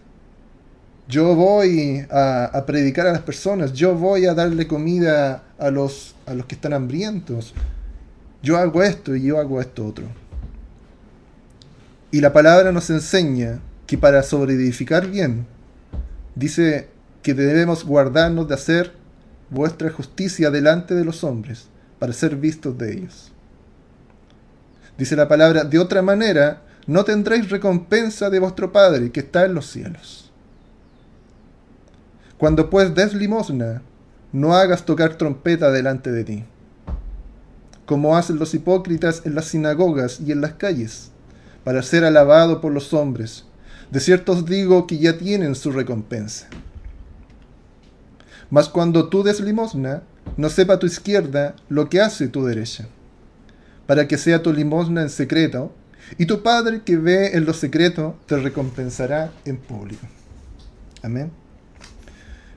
yo 1.08 1.34
voy 1.34 2.06
a, 2.10 2.62
predicar 2.66 3.06
a 3.06 3.12
las 3.12 3.22
personas, 3.22 3.72
yo 3.72 3.94
voy 3.94 4.26
a 4.26 4.34
darle 4.34 4.66
comida 4.66 5.42
a 5.58 5.70
los, 5.70 6.14
a 6.26 6.34
los 6.34 6.46
que 6.46 6.54
están 6.54 6.74
hambrientos, 6.74 7.54
yo 8.42 8.58
hago 8.58 8.82
esto 8.82 9.16
y 9.16 9.22
yo 9.22 9.38
hago 9.38 9.60
esto 9.60 9.86
otro. 9.86 10.21
Y 12.12 12.20
la 12.20 12.34
palabra 12.34 12.72
nos 12.72 12.90
enseña 12.90 13.60
que 13.86 13.96
para 13.96 14.22
sobreedificar 14.22 15.08
bien, 15.08 15.46
dice 16.34 16.90
que 17.22 17.32
debemos 17.32 17.84
guardarnos 17.84 18.46
de 18.46 18.54
hacer 18.54 18.92
vuestra 19.48 19.90
justicia 19.90 20.50
delante 20.50 20.94
de 20.94 21.06
los 21.06 21.24
hombres, 21.24 21.68
para 21.98 22.12
ser 22.12 22.36
vistos 22.36 22.76
de 22.76 22.92
ellos. 22.92 23.32
Dice 24.98 25.16
la 25.16 25.26
palabra, 25.26 25.64
de 25.64 25.78
otra 25.78 26.02
manera 26.02 26.62
no 26.86 27.02
tendréis 27.04 27.48
recompensa 27.48 28.28
de 28.28 28.40
vuestro 28.40 28.72
Padre 28.72 29.10
que 29.10 29.20
está 29.20 29.46
en 29.46 29.54
los 29.54 29.66
cielos. 29.66 30.30
Cuando 32.36 32.68
pues 32.68 32.94
des 32.94 33.14
limosna, 33.14 33.80
no 34.32 34.54
hagas 34.54 34.84
tocar 34.84 35.14
trompeta 35.14 35.70
delante 35.70 36.12
de 36.12 36.24
ti, 36.24 36.44
como 37.86 38.16
hacen 38.18 38.38
los 38.38 38.52
hipócritas 38.52 39.22
en 39.24 39.34
las 39.34 39.46
sinagogas 39.46 40.20
y 40.20 40.32
en 40.32 40.42
las 40.42 40.54
calles, 40.54 41.11
para 41.64 41.82
ser 41.82 42.04
alabado 42.04 42.60
por 42.60 42.72
los 42.72 42.92
hombres. 42.92 43.44
De 43.90 44.00
cierto 44.00 44.32
os 44.32 44.44
digo 44.44 44.86
que 44.86 44.98
ya 44.98 45.18
tienen 45.18 45.54
su 45.54 45.70
recompensa. 45.70 46.48
Mas 48.50 48.68
cuando 48.68 49.08
tú 49.08 49.22
des 49.22 49.40
limosna, 49.40 50.02
no 50.36 50.48
sepa 50.50 50.78
tu 50.78 50.86
izquierda 50.86 51.56
lo 51.68 51.88
que 51.88 52.00
hace 52.00 52.28
tu 52.28 52.44
derecha, 52.44 52.86
para 53.86 54.06
que 54.06 54.18
sea 54.18 54.42
tu 54.42 54.52
limosna 54.52 55.02
en 55.02 55.10
secreto, 55.10 55.72
y 56.18 56.26
tu 56.26 56.42
Padre 56.42 56.82
que 56.82 56.96
ve 56.96 57.36
en 57.36 57.46
lo 57.46 57.54
secreto 57.54 58.16
te 58.26 58.36
recompensará 58.36 59.32
en 59.44 59.56
público. 59.56 60.06
Amén. 61.02 61.30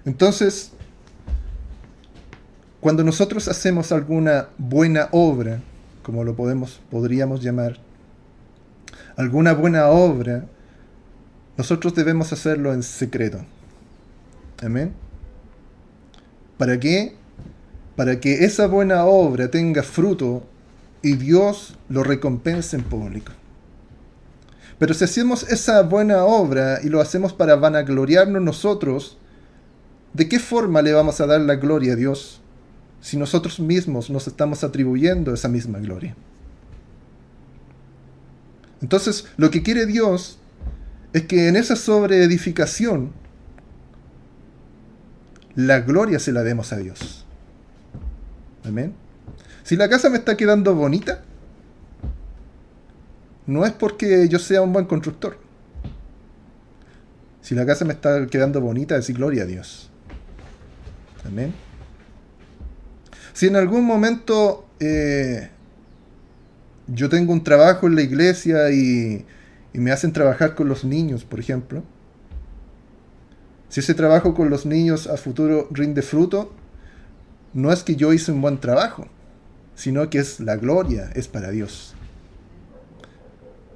Entonces, 0.05 0.71
cuando 2.79 3.03
nosotros 3.03 3.47
hacemos 3.47 3.91
alguna 3.91 4.49
buena 4.57 5.09
obra, 5.11 5.61
como 6.03 6.23
lo 6.23 6.35
podemos, 6.35 6.79
podríamos 6.91 7.41
llamar, 7.41 7.79
alguna 9.15 9.53
buena 9.53 9.87
obra, 9.87 10.45
nosotros 11.57 11.95
debemos 11.95 12.33
hacerlo 12.33 12.73
en 12.73 12.83
secreto. 12.83 13.39
Amén. 14.61 14.93
¿Para 16.57 16.79
qué? 16.79 17.15
Para 17.95 18.19
que 18.19 18.45
esa 18.45 18.67
buena 18.67 19.05
obra 19.05 19.49
tenga 19.49 19.83
fruto 19.83 20.43
y 21.01 21.15
Dios 21.15 21.77
lo 21.89 22.03
recompense 22.03 22.75
en 22.75 22.83
público. 22.83 23.31
Pero 24.77 24.93
si 24.93 25.05
hacemos 25.05 25.43
esa 25.43 25.81
buena 25.83 26.25
obra 26.25 26.79
y 26.83 26.89
lo 26.89 26.99
hacemos 26.99 27.33
para 27.33 27.55
vanagloriarnos 27.55 28.41
nosotros, 28.41 29.17
¿de 30.13 30.27
qué 30.27 30.39
forma 30.39 30.81
le 30.81 30.91
vamos 30.91 31.21
a 31.21 31.25
dar 31.25 31.39
la 31.41 31.55
gloria 31.55 31.93
a 31.93 31.95
Dios 31.95 32.41
si 32.99 33.15
nosotros 33.17 33.59
mismos 33.59 34.09
nos 34.09 34.27
estamos 34.27 34.63
atribuyendo 34.63 35.33
esa 35.33 35.47
misma 35.47 35.79
gloria? 35.79 36.15
Entonces, 38.81 39.27
lo 39.37 39.51
que 39.51 39.63
quiere 39.63 39.85
Dios 39.85 40.39
es 41.13 41.23
que 41.23 41.47
en 41.47 41.55
esa 41.55 41.75
sobreedificación 41.75 43.13
la 45.55 45.79
gloria 45.79 46.19
se 46.19 46.31
la 46.31 46.43
demos 46.43 46.73
a 46.73 46.77
Dios. 46.77 47.25
Amén. 48.65 48.93
Si 49.63 49.75
la 49.75 49.89
casa 49.89 50.09
me 50.09 50.17
está 50.17 50.35
quedando 50.35 50.75
bonita, 50.75 51.23
no 53.47 53.65
es 53.65 53.71
porque 53.71 54.27
yo 54.27 54.39
sea 54.39 54.61
un 54.61 54.73
buen 54.73 54.85
constructor, 54.85 55.37
Si 57.41 57.53
la 57.53 57.63
casa 57.63 57.85
me 57.85 57.93
está 57.93 58.25
quedando 58.25 58.59
bonita, 58.59 58.95
decir 58.95 59.15
gloria 59.15 59.43
a 59.43 59.45
Dios. 59.45 59.91
Amén. 61.25 61.53
Si 63.33 63.45
en 63.45 63.55
algún 63.55 63.85
momento 63.85 64.67
eh, 64.79 65.51
yo 66.87 67.09
tengo 67.09 67.33
un 67.33 67.43
trabajo 67.43 67.87
en 67.87 67.95
la 67.95 68.01
iglesia 68.01 68.71
y, 68.71 69.25
y 69.73 69.79
me 69.79 69.91
hacen 69.91 70.13
trabajar 70.13 70.55
con 70.55 70.67
los 70.69 70.83
niños, 70.83 71.23
por 71.25 71.39
ejemplo, 71.39 71.83
si 73.69 73.81
ese 73.81 73.93
trabajo 73.93 74.33
con 74.33 74.49
los 74.49 74.65
niños 74.65 75.07
a 75.07 75.17
futuro 75.17 75.67
rinde 75.71 76.01
fruto, 76.01 76.53
no 77.53 77.71
es 77.71 77.83
que 77.83 77.95
yo 77.95 78.13
hice 78.13 78.31
un 78.31 78.41
buen 78.41 78.59
trabajo, 78.59 79.07
sino 79.75 80.09
que 80.09 80.19
es 80.19 80.39
la 80.39 80.55
gloria, 80.55 81.09
es 81.15 81.27
para 81.27 81.51
Dios. 81.51 81.95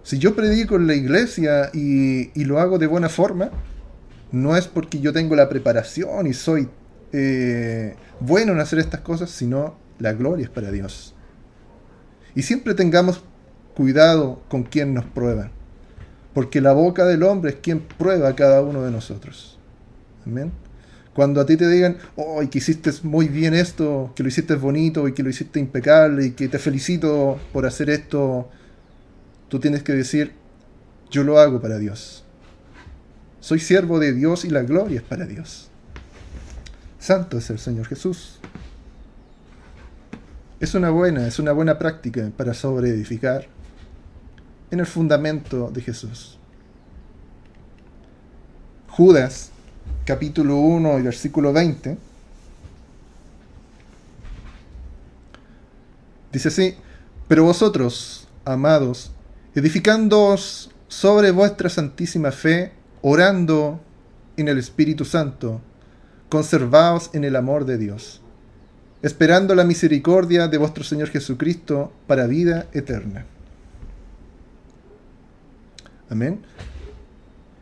Si 0.04 0.18
yo 0.18 0.36
predico 0.36 0.76
en 0.76 0.88
la 0.88 0.96
iglesia 0.96 1.70
y, 1.74 2.44
lo 2.44 2.60
hago 2.60 2.80
de 2.80 2.88
buena 2.88 3.10
forma, 3.10 3.52
no 4.32 4.56
es 4.56 4.68
porque 4.68 5.00
yo 5.00 5.14
tengo 5.14 5.36
la 5.36 5.50
preparación 5.50 6.28
y 6.28 6.34
soy 6.34 6.70
eh, 7.12 7.96
bueno 8.20 8.54
en 8.54 8.60
hacer 8.60 8.80
estas 8.80 9.02
cosas, 9.02 9.30
sino 9.30 9.76
la 10.00 10.14
gloria 10.14 10.46
es 10.46 10.50
para 10.50 10.72
Dios. 10.72 11.14
Y 12.40 12.44
siempre 12.44 12.74
tengamos 12.74 13.22
cuidado 13.76 14.42
con 14.48 14.64
quien 14.64 14.94
nos 14.94 15.04
prueba, 15.04 15.52
porque 16.34 16.62
la 16.62 16.72
boca 16.72 17.04
del 17.04 17.24
hombre 17.24 17.52
es 17.52 17.58
quien 17.58 17.82
prueba 17.82 18.30
a 18.30 18.36
cada 18.38 18.62
uno 18.62 18.82
de 18.82 18.92
nosotros. 18.92 19.60
Amén. 20.26 20.54
Cuando 21.14 21.42
a 21.42 21.46
ti 21.46 21.58
te 21.58 21.68
digan, 21.68 21.98
oh, 22.16 22.42
que 22.50 22.60
hiciste 22.60 22.92
muy 23.04 23.28
bien 23.28 23.54
esto, 23.54 24.14
que 24.16 24.24
lo 24.24 24.30
hiciste 24.30 24.56
bonito 24.56 25.06
y 25.10 25.14
que 25.14 25.22
lo 25.22 25.30
hiciste 25.30 25.60
impecable 25.60 26.28
y 26.28 26.32
que 26.32 26.48
te 26.48 26.60
felicito 26.60 27.38
por 27.52 27.66
hacer 27.66 27.90
esto 27.90 28.48
tú 29.50 29.60
tienes 29.60 29.84
que 29.84 29.92
decir, 29.92 30.32
yo 31.12 31.26
lo 31.26 31.40
hago 31.40 31.60
para 31.60 31.78
Dios. 31.78 32.24
Soy 33.42 33.60
siervo 33.60 34.00
de 34.00 34.14
Dios 34.14 34.46
y 34.46 34.50
la 34.50 34.62
gloria 34.62 35.02
es 35.02 35.06
para 35.06 35.26
Dios. 35.26 35.68
Santo 37.00 37.38
es 37.38 37.50
el 37.50 37.60
Señor 37.60 37.88
Jesús. 37.88 38.40
Es 40.60 40.76
una 40.76 40.90
buena, 40.90 41.26
es 41.26 41.40
una 41.40 41.54
buena 41.54 41.80
práctica 41.80 42.32
para 42.36 42.54
sobreedificar 42.54 43.48
en 44.72 44.82
el 44.82 44.86
fundamento 44.86 45.72
de 45.72 45.82
Jesús. 45.82 46.38
Judas, 48.90 49.52
capítulo 50.04 50.58
1 50.58 51.00
y 51.00 51.02
versículo 51.04 51.54
20, 51.54 51.98
dice 56.34 56.48
así, 56.50 56.76
pero 57.30 57.46
vosotros, 57.46 58.28
amados, 58.44 59.12
edificándoos 59.56 60.72
sobre 60.90 61.32
vuestra 61.32 61.70
santísima 61.70 62.34
fe, 62.34 62.74
orando 63.02 63.80
en 64.36 64.50
el 64.50 64.58
Espíritu 64.58 65.06
Santo, 65.06 65.62
conservaos 66.28 67.12
en 67.14 67.24
el 67.24 67.38
amor 67.38 67.64
de 67.64 67.78
Dios, 67.78 68.22
esperando 69.02 69.56
la 69.56 69.64
misericordia 69.64 70.48
de 70.48 70.58
vuestro 70.58 70.84
Señor 70.84 71.10
Jesucristo 71.10 71.92
para 72.08 72.28
vida 72.28 72.68
eterna. 72.74 73.26
Amén. 76.10 76.42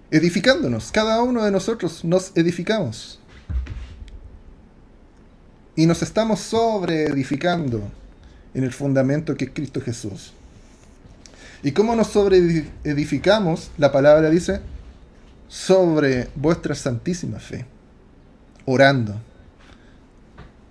Edificándonos, 0.09 0.91
cada 0.91 1.21
uno 1.21 1.43
de 1.43 1.51
nosotros 1.51 2.03
nos 2.05 2.31
edificamos. 2.35 3.19
Y 5.75 5.85
nos 5.85 6.01
estamos 6.01 6.39
sobre 6.39 7.03
edificando 7.03 7.83
en 8.53 8.63
el 8.63 8.73
fundamento 8.73 9.35
que 9.35 9.45
es 9.45 9.51
Cristo 9.53 9.81
Jesús. 9.81 10.33
¿Y 11.61 11.71
cómo 11.71 11.95
nos 11.95 12.07
sobreedificamos? 12.07 13.69
La 13.77 13.91
palabra 13.91 14.29
dice, 14.29 14.61
sobre 15.47 16.29
vuestra 16.35 16.73
santísima 16.73 17.39
fe, 17.39 17.65
orando. 18.65 19.15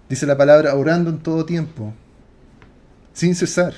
Dice 0.09 0.27
la 0.27 0.37
palabra, 0.37 0.75
orando 0.75 1.11
en 1.11 1.19
todo 1.19 1.45
tiempo, 1.45 1.93
sin 3.13 3.35
cesar. 3.35 3.75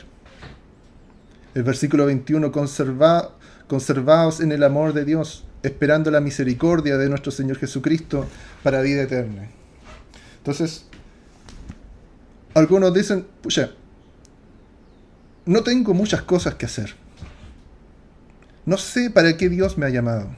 El 1.54 1.62
versículo 1.62 2.04
21, 2.06 2.52
Conserva, 2.52 3.30
conservaos 3.66 4.40
en 4.40 4.52
el 4.52 4.62
amor 4.62 4.92
de 4.92 5.04
Dios, 5.04 5.44
esperando 5.62 6.10
la 6.10 6.20
misericordia 6.20 6.98
de 6.98 7.08
nuestro 7.08 7.32
Señor 7.32 7.58
Jesucristo 7.58 8.26
para 8.62 8.82
vida 8.82 9.02
eterna. 9.02 9.48
Entonces, 10.38 10.84
algunos 12.54 12.92
dicen, 12.92 13.26
pucha, 13.42 13.70
no 15.46 15.62
tengo 15.62 15.94
muchas 15.94 16.22
cosas 16.22 16.54
que 16.56 16.66
hacer. 16.66 16.94
No 18.66 18.76
sé 18.76 19.10
para 19.10 19.36
qué 19.38 19.48
Dios 19.48 19.78
me 19.78 19.86
ha 19.86 19.90
llamado. 19.90 20.28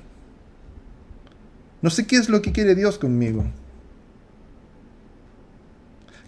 No 1.83 1.91
sé 1.91 2.07
qué 2.07 2.17
es 2.17 2.29
lo 2.29 2.43
que 2.43 2.53
quiere 2.53 2.77
Dios 2.77 2.99
conmigo. 2.99 3.45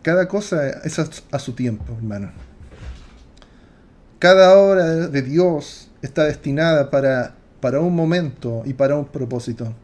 Cada 0.02 0.28
cosa 0.28 0.68
es 0.84 0.98
a, 0.98 1.38
su 1.38 1.52
tiempo, 1.52 1.94
hermano. 1.96 2.32
Cada 4.18 4.56
obra 4.58 4.84
de 5.08 5.22
Dios 5.22 5.90
está 6.02 6.24
destinada 6.24 6.90
para, 6.90 7.34
para 7.60 7.80
un 7.80 7.94
momento 7.94 8.62
y 8.64 8.74
para 8.74 8.96
un 8.96 9.06
propósito. 9.06 9.74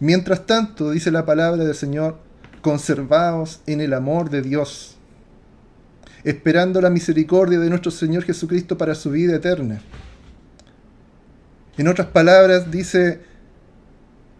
Mientras 0.00 0.46
tanto, 0.46 0.90
dice 0.90 1.10
la 1.10 1.24
palabra 1.24 1.64
del 1.64 1.74
Señor, 1.74 2.18
conservaos 2.62 3.60
en 3.66 3.80
el 3.80 3.94
amor 3.94 4.30
de 4.30 4.42
Dios 4.42 4.94
esperando 6.24 6.80
la 6.80 6.90
misericordia 6.90 7.60
de 7.60 7.68
nuestro 7.68 7.90
Señor 7.90 8.24
Jesucristo 8.24 8.76
para 8.76 8.94
su 8.94 9.10
vida 9.10 9.36
eterna. 9.36 9.80
En 11.76 11.86
otras 11.86 12.08
palabras, 12.08 12.70
dice, 12.70 13.20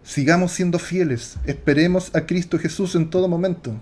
sigamos 0.02 0.52
siendo 0.52 0.78
fieles, 0.78 1.36
esperemos 1.44 2.14
a 2.14 2.26
Cristo 2.26 2.58
Jesús 2.58 2.94
en 2.94 3.10
todo 3.10 3.28
momento. 3.28 3.78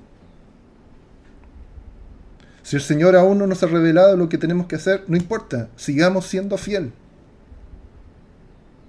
Si 2.62 2.76
el 2.76 2.82
Señor 2.82 3.16
aún 3.16 3.38
no 3.38 3.46
nos 3.46 3.62
ha 3.62 3.66
revelado 3.66 4.16
lo 4.16 4.28
que 4.28 4.38
tenemos 4.38 4.66
que 4.66 4.76
hacer, 4.76 5.04
no 5.08 5.16
importa, 5.16 5.68
sigamos 5.76 6.26
siendo 6.26 6.56
fiel. 6.56 6.92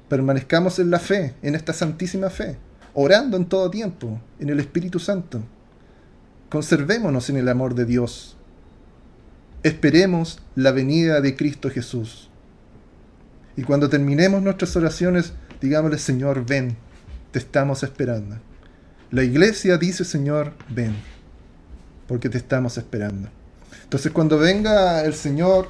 Permanezcamos 0.09 0.77
en 0.79 0.91
la 0.91 0.99
fe, 0.99 1.33
en 1.41 1.55
esta 1.55 1.73
santísima 1.73 2.29
fe, 2.29 2.57
orando 2.93 3.35
en 3.35 3.45
todo 3.45 3.71
tiempo, 3.71 4.21
en 4.39 4.49
el 4.49 4.59
Espíritu 4.59 4.99
Santo. 4.99 5.41
Conservémonos 6.49 7.29
en 7.31 7.37
el 7.37 7.49
amor 7.49 7.73
de 7.73 7.85
Dios, 7.85 8.37
esperemos 9.63 10.39
la 10.55 10.71
venida 10.71 11.19
de 11.21 11.35
Cristo 11.35 11.69
Jesús. 11.71 12.29
Y 13.55 13.63
cuando 13.63 13.89
terminemos 13.89 14.41
nuestras 14.41 14.75
oraciones, 14.75 15.33
digámosle, 15.61 15.97
Señor, 15.97 16.45
ven, 16.45 16.75
te 17.31 17.39
estamos 17.39 17.81
esperando. 17.81 18.37
La 19.09 19.23
iglesia 19.23 19.77
dice, 19.77 20.05
Señor, 20.05 20.53
ven, 20.69 20.95
porque 22.07 22.29
te 22.29 22.37
estamos 22.37 22.77
esperando. 22.77 23.29
Entonces 23.83 24.11
cuando 24.11 24.37
venga 24.37 25.03
el 25.03 25.13
Señor, 25.13 25.69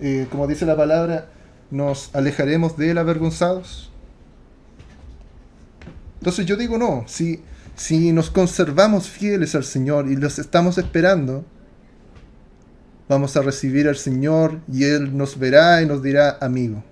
eh, 0.00 0.26
como 0.30 0.46
dice 0.46 0.66
la 0.66 0.76
palabra, 0.76 1.28
nos 1.70 2.14
alejaremos 2.14 2.76
de 2.76 2.90
él 2.90 2.98
avergonzados. 2.98 3.90
Entonces 6.20 6.46
yo 6.46 6.56
digo, 6.56 6.78
no, 6.78 7.04
si, 7.08 7.42
si 7.74 8.12
nos 8.12 8.30
conservamos 8.30 9.08
fieles 9.08 9.54
al 9.54 9.64
Señor 9.64 10.08
y 10.08 10.16
los 10.16 10.38
estamos 10.38 10.78
esperando, 10.78 11.44
vamos 13.08 13.36
a 13.36 13.42
recibir 13.42 13.88
al 13.88 13.96
Señor 13.96 14.60
y 14.72 14.84
Él 14.84 15.16
nos 15.16 15.38
verá 15.38 15.82
y 15.82 15.86
nos 15.86 16.02
dirá 16.02 16.38
amigo. 16.40 16.84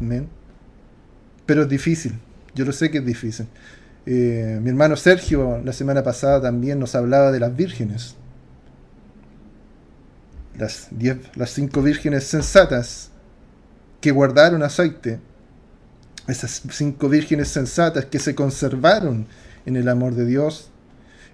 Amén. 0.00 0.28
Pero 1.46 1.62
es 1.62 1.68
difícil, 1.68 2.18
yo 2.54 2.64
lo 2.64 2.72
sé 2.72 2.90
que 2.90 2.98
es 2.98 3.06
difícil. 3.06 3.46
Eh, 4.04 4.60
mi 4.62 4.70
hermano 4.70 4.94
Sergio 4.96 5.60
la 5.64 5.72
semana 5.72 6.04
pasada 6.04 6.40
también 6.40 6.78
nos 6.78 6.94
hablaba 6.94 7.32
de 7.32 7.40
las 7.40 7.56
vírgenes. 7.56 8.14
Las, 10.58 10.88
diez, 10.90 11.18
las 11.36 11.50
cinco 11.50 11.82
vírgenes 11.82 12.24
sensatas 12.24 13.10
que 14.00 14.10
guardaron 14.10 14.62
aceite. 14.62 15.20
Esas 16.26 16.62
cinco 16.70 17.08
vírgenes 17.08 17.48
sensatas 17.48 18.06
que 18.06 18.18
se 18.18 18.34
conservaron 18.34 19.26
en 19.64 19.76
el 19.76 19.88
amor 19.88 20.14
de 20.14 20.26
Dios. 20.26 20.70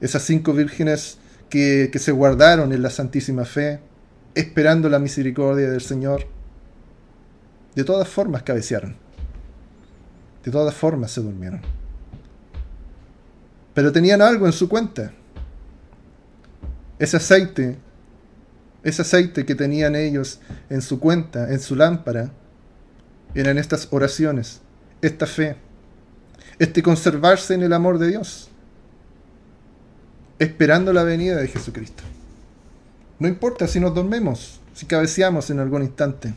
Esas 0.00 0.22
cinco 0.22 0.52
vírgenes 0.52 1.18
que, 1.52 1.90
se 1.98 2.12
guardaron 2.12 2.72
en 2.72 2.82
la 2.82 2.88
santísima 2.88 3.44
fe, 3.44 3.78
esperando 4.34 4.88
la 4.88 4.98
misericordia 4.98 5.70
del 5.70 5.82
Señor, 5.82 6.26
de 7.74 7.84
todas 7.84 8.08
formas 8.08 8.42
cabecearon. 8.42 8.96
De 10.42 10.50
todas 10.50 10.74
formas 10.74 11.10
se 11.10 11.20
durmieron. 11.20 11.60
Pero 13.74 13.92
tenían 13.92 14.22
algo 14.22 14.46
en 14.46 14.52
su 14.52 14.66
cuenta. 14.66 15.12
Ese 16.98 17.18
aceite, 17.18 17.76
ese 18.84 19.02
aceite 19.02 19.46
que 19.46 19.54
tenían 19.54 19.94
ellos 19.96 20.40
en 20.70 20.82
su 20.82 20.98
cuenta, 20.98 21.52
en 21.52 21.60
su 21.60 21.76
lámpara, 21.76 22.30
eran 23.34 23.58
estas 23.58 23.88
oraciones, 23.90 24.60
esta 25.00 25.26
fe, 25.26 25.56
este 26.58 26.82
conservarse 26.82 27.54
en 27.54 27.62
el 27.62 27.72
amor 27.72 27.98
de 27.98 28.08
Dios 28.08 28.50
esperando 30.42 30.92
la 30.92 31.04
venida 31.04 31.36
de 31.36 31.46
Jesucristo. 31.46 32.02
No 33.18 33.28
importa 33.28 33.68
si 33.68 33.78
nos 33.78 33.94
dormimos, 33.94 34.60
si 34.74 34.86
cabeceamos 34.86 35.48
en 35.50 35.60
algún 35.60 35.82
instante. 35.82 36.34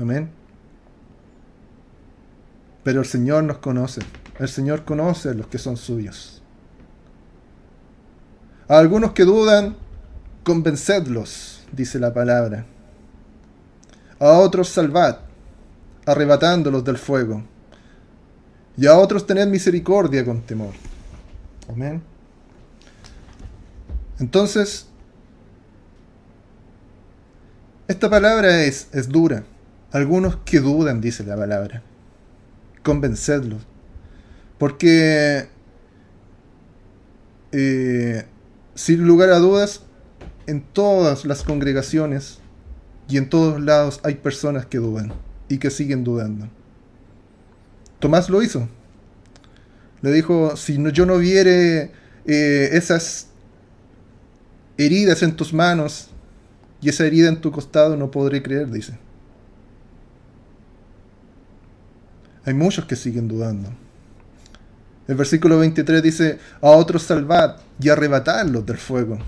Amén. 0.00 0.30
Pero 2.82 3.00
el 3.00 3.06
Señor 3.06 3.44
nos 3.44 3.58
conoce. 3.58 4.00
El 4.38 4.48
Señor 4.48 4.84
conoce 4.84 5.28
a 5.28 5.34
los 5.34 5.46
que 5.46 5.58
son 5.58 5.76
suyos. 5.76 6.42
A 8.66 8.78
algunos 8.78 9.12
que 9.12 9.24
dudan, 9.24 9.76
convencedlos, 10.42 11.64
dice 11.72 11.98
la 11.98 12.12
palabra. 12.12 12.66
A 14.18 14.32
otros 14.32 14.68
salvad, 14.68 15.18
arrebatándolos 16.06 16.84
del 16.84 16.98
fuego. 16.98 17.42
Y 18.76 18.86
a 18.86 18.96
otros 18.96 19.26
tened 19.26 19.48
misericordia 19.48 20.24
con 20.24 20.42
temor. 20.42 20.72
Amén. 21.68 22.02
Entonces, 24.18 24.86
esta 27.88 28.10
palabra 28.10 28.62
es, 28.62 28.88
es 28.92 29.08
dura. 29.08 29.44
Algunos 29.92 30.36
que 30.44 30.60
dudan, 30.60 31.00
dice 31.00 31.24
la 31.24 31.36
palabra. 31.36 31.82
Convencedlos. 32.82 33.62
Porque, 34.58 35.48
eh, 37.52 38.24
sin 38.74 39.06
lugar 39.06 39.30
a 39.30 39.38
dudas, 39.38 39.82
en 40.50 40.62
todas 40.62 41.24
las 41.24 41.44
congregaciones 41.44 42.40
y 43.08 43.18
en 43.18 43.28
todos 43.28 43.60
lados 43.60 44.00
hay 44.02 44.16
personas 44.16 44.66
que 44.66 44.78
dudan 44.78 45.12
y 45.48 45.58
que 45.58 45.70
siguen 45.70 46.02
dudando. 46.02 46.48
Tomás 48.00 48.28
lo 48.28 48.42
hizo. 48.42 48.68
Le 50.02 50.10
dijo, 50.10 50.56
si 50.56 50.78
no, 50.78 50.88
yo 50.88 51.06
no 51.06 51.18
viere 51.18 51.92
eh, 52.26 52.70
esas 52.72 53.28
heridas 54.76 55.22
en 55.22 55.36
tus 55.36 55.52
manos 55.52 56.08
y 56.80 56.88
esa 56.88 57.06
herida 57.06 57.28
en 57.28 57.40
tu 57.40 57.52
costado, 57.52 57.96
no 57.96 58.10
podré 58.10 58.42
creer, 58.42 58.68
dice. 58.70 58.98
Hay 62.44 62.54
muchos 62.54 62.86
que 62.86 62.96
siguen 62.96 63.28
dudando. 63.28 63.68
El 65.06 65.14
versículo 65.14 65.58
23 65.58 66.02
dice, 66.02 66.38
a 66.60 66.70
otros 66.70 67.04
salvad 67.04 67.56
y 67.80 67.88
arrebatadlos 67.88 68.66
del 68.66 68.78
fuego. 68.78 69.18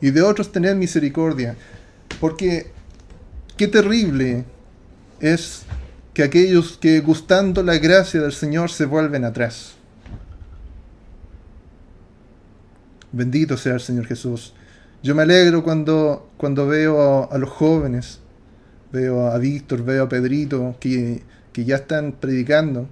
Y 0.00 0.10
de 0.10 0.22
otros 0.22 0.52
tened 0.52 0.76
misericordia. 0.76 1.56
Porque 2.20 2.70
qué 3.56 3.68
terrible 3.68 4.44
es 5.20 5.62
que 6.14 6.22
aquellos 6.22 6.78
que 6.78 7.00
gustando 7.00 7.62
la 7.62 7.78
gracia 7.78 8.20
del 8.20 8.32
Señor 8.32 8.70
se 8.70 8.86
vuelven 8.86 9.24
atrás. 9.24 9.74
Bendito 13.12 13.56
sea 13.56 13.74
el 13.74 13.80
Señor 13.80 14.06
Jesús. 14.06 14.52
Yo 15.02 15.14
me 15.14 15.22
alegro 15.22 15.62
cuando, 15.62 16.28
cuando 16.36 16.66
veo 16.66 17.30
a, 17.30 17.38
los 17.38 17.50
jóvenes, 17.50 18.20
veo 18.92 19.26
a 19.26 19.38
Víctor, 19.38 19.84
veo 19.84 20.04
a 20.04 20.08
Pedrito, 20.08 20.76
que, 20.80 21.22
ya 21.54 21.76
están 21.76 22.12
predicando, 22.12 22.88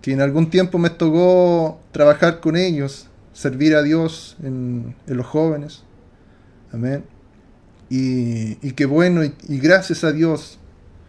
que 0.00 0.12
en 0.12 0.20
algún 0.20 0.50
tiempo 0.50 0.78
me 0.78 0.90
tocó 0.90 1.80
trabajar 1.92 2.40
con 2.40 2.56
ellos, 2.56 3.08
servir 3.32 3.74
a 3.76 3.82
Dios 3.82 4.36
en, 4.42 4.94
los 5.06 5.26
jóvenes. 5.26 5.82
Amén. 6.72 7.04
Y, 7.90 8.58
y 8.66 8.72
qué 8.72 8.86
bueno, 8.86 9.22
y, 9.24 9.58
gracias 9.58 10.02
a 10.04 10.12
Dios 10.12 10.58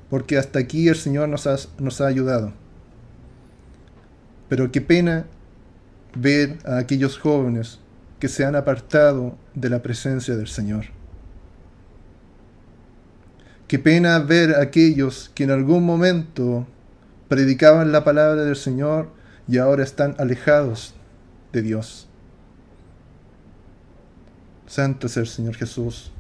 porque 0.10 0.38
hasta 0.38 0.60
aquí 0.60 0.88
el 0.90 0.96
Señor 0.96 1.30
nos 1.30 1.70
nos 1.80 2.02
ha 2.02 2.08
ayudado. 2.08 2.54
Pero 4.50 4.72
qué 4.72 4.82
pena 4.82 5.26
ver 6.16 6.60
a 6.66 6.78
aquellos 6.78 7.18
jóvenes 7.18 7.80
que 8.20 8.28
se 8.28 8.46
han 8.46 8.56
apartado 8.56 9.38
de 9.56 9.70
la 9.70 9.82
presencia 9.82 10.36
del 10.36 10.48
Señor. 10.48 10.86
Qué 13.68 13.80
pena 13.80 14.20
ver 14.20 14.56
a 14.56 14.62
aquellos 14.62 15.32
que 15.34 15.46
en 15.46 15.52
algún 15.52 15.86
momento 15.86 16.68
predicaban 17.28 17.92
la 17.92 18.04
palabra 18.04 18.44
del 18.44 18.56
Señor 18.56 19.10
y 19.48 19.58
ahora 19.58 19.84
están 19.84 20.16
alejados 20.20 20.94
de 21.52 21.64
Dios. 21.64 22.08
Santo 24.74 25.06
es 25.06 25.18
el 25.18 25.28
Señor 25.28 25.54
Jesús 25.54 26.12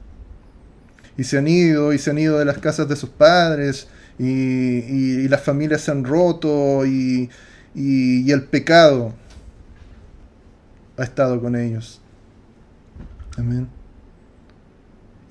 y 1.17 1.23
se 1.23 1.39
han 1.39 1.47
ido 1.47 1.91
y 1.91 1.97
se 1.97 2.11
han 2.11 2.19
ido 2.19 2.37
de 2.37 2.45
las 2.45 2.59
casas 2.59 2.87
de 2.87 2.95
sus 2.95 3.09
padres 3.09 3.87
y, 4.19 5.27
las 5.27 5.41
familias 5.41 5.81
se 5.81 5.89
han 5.89 6.03
roto 6.03 6.85
y, 6.85 7.31
y 7.73 8.31
el 8.31 8.43
pecado 8.43 9.11
ha 10.97 11.03
estado 11.03 11.41
con 11.41 11.55
ellos. 11.55 11.99
Amén. 13.37 13.67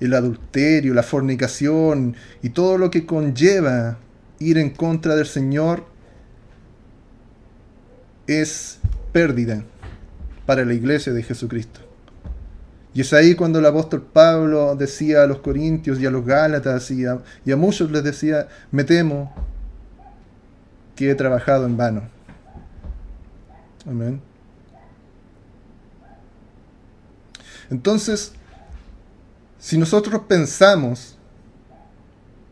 El 0.01 0.13
adulterio, 0.15 0.93
la 0.93 1.03
fornicación 1.03 2.17
y 2.41 2.49
todo 2.49 2.77
lo 2.77 2.91
que 2.91 3.05
conlleva 3.05 3.99
ir 4.39 4.57
en 4.57 4.71
contra 4.71 5.15
del 5.15 5.27
Señor 5.27 5.85
es 8.27 8.79
pérdida 9.13 9.63
para 10.45 10.65
la 10.65 10.73
iglesia 10.73 11.13
de 11.13 11.23
Jesucristo. 11.23 11.92
Y 12.93 13.01
es 13.01 13.11
ahí 13.13 13.33
cuando 13.33 13.59
el 13.59 13.65
apóstol 13.65 14.03
Pablo 14.03 14.75
decía 14.75 15.23
a 15.23 15.27
los 15.27 15.39
corintios 15.39 15.99
y 15.99 16.05
a 16.05 16.11
los 16.11 16.25
gálatas 16.25 16.91
y 16.91 17.05
a, 17.05 17.55
muchos 17.55 17.89
les 17.89 18.03
decía, 18.03 18.47
me 18.71 18.83
temo 18.83 19.33
que 20.95 21.09
he 21.09 21.15
trabajado 21.15 21.65
en 21.65 21.75
vano. 21.75 22.03
Amén. 23.87 24.21
Entonces, 27.71 28.33
si 29.57 29.77
nosotros 29.77 30.21
pensamos 30.27 31.17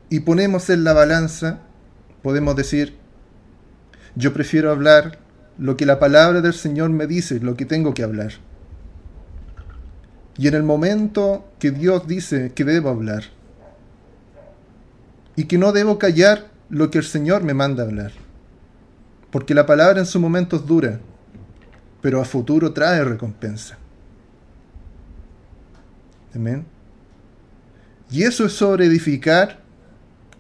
y 0.10 0.22
ponemos 0.22 0.70
en 0.72 0.84
la 0.84 0.94
balanza, 0.94 1.60
podemos 2.24 2.56
decir, 2.56 2.98
yo 4.16 4.34
prefiero 4.34 4.72
hablar 4.72 5.20
lo 5.60 5.78
que 5.78 5.86
la 5.86 6.00
palabra 6.00 6.42
del 6.42 6.54
Señor 6.54 6.90
me 6.90 7.06
dice, 7.06 7.40
lo 7.40 7.56
que 7.56 7.66
tengo 7.66 7.94
que 7.94 8.02
hablar. 8.04 8.32
Y 10.38 10.48
en 10.48 10.54
el 10.54 10.64
momento 10.64 11.46
que 11.60 11.72
Dios 11.72 12.08
dice 12.08 12.52
que 12.54 12.64
debo 12.64 12.90
hablar 12.90 13.24
y 15.36 15.46
que 15.46 15.58
no 15.58 15.72
debo 15.72 15.98
callar 15.98 16.50
lo 16.70 16.90
que 16.90 17.00
el 17.00 17.04
Señor 17.04 17.44
me 17.44 17.54
manda 17.54 17.84
hablar. 17.84 18.12
Porque 19.32 19.54
la 19.54 19.66
palabra 19.66 20.00
en 20.00 20.06
su 20.06 20.20
momento 20.20 20.58
es 20.58 20.66
dura, 20.66 21.00
pero 22.02 22.22
a 22.22 22.26
futuro 22.26 22.74
trae 22.74 23.04
recompensa. 23.04 23.78
Amén. 26.34 26.66
Y 28.10 28.24
eso 28.24 28.46
es 28.46 28.54
sobre 28.54 28.86
edificar 28.86 29.62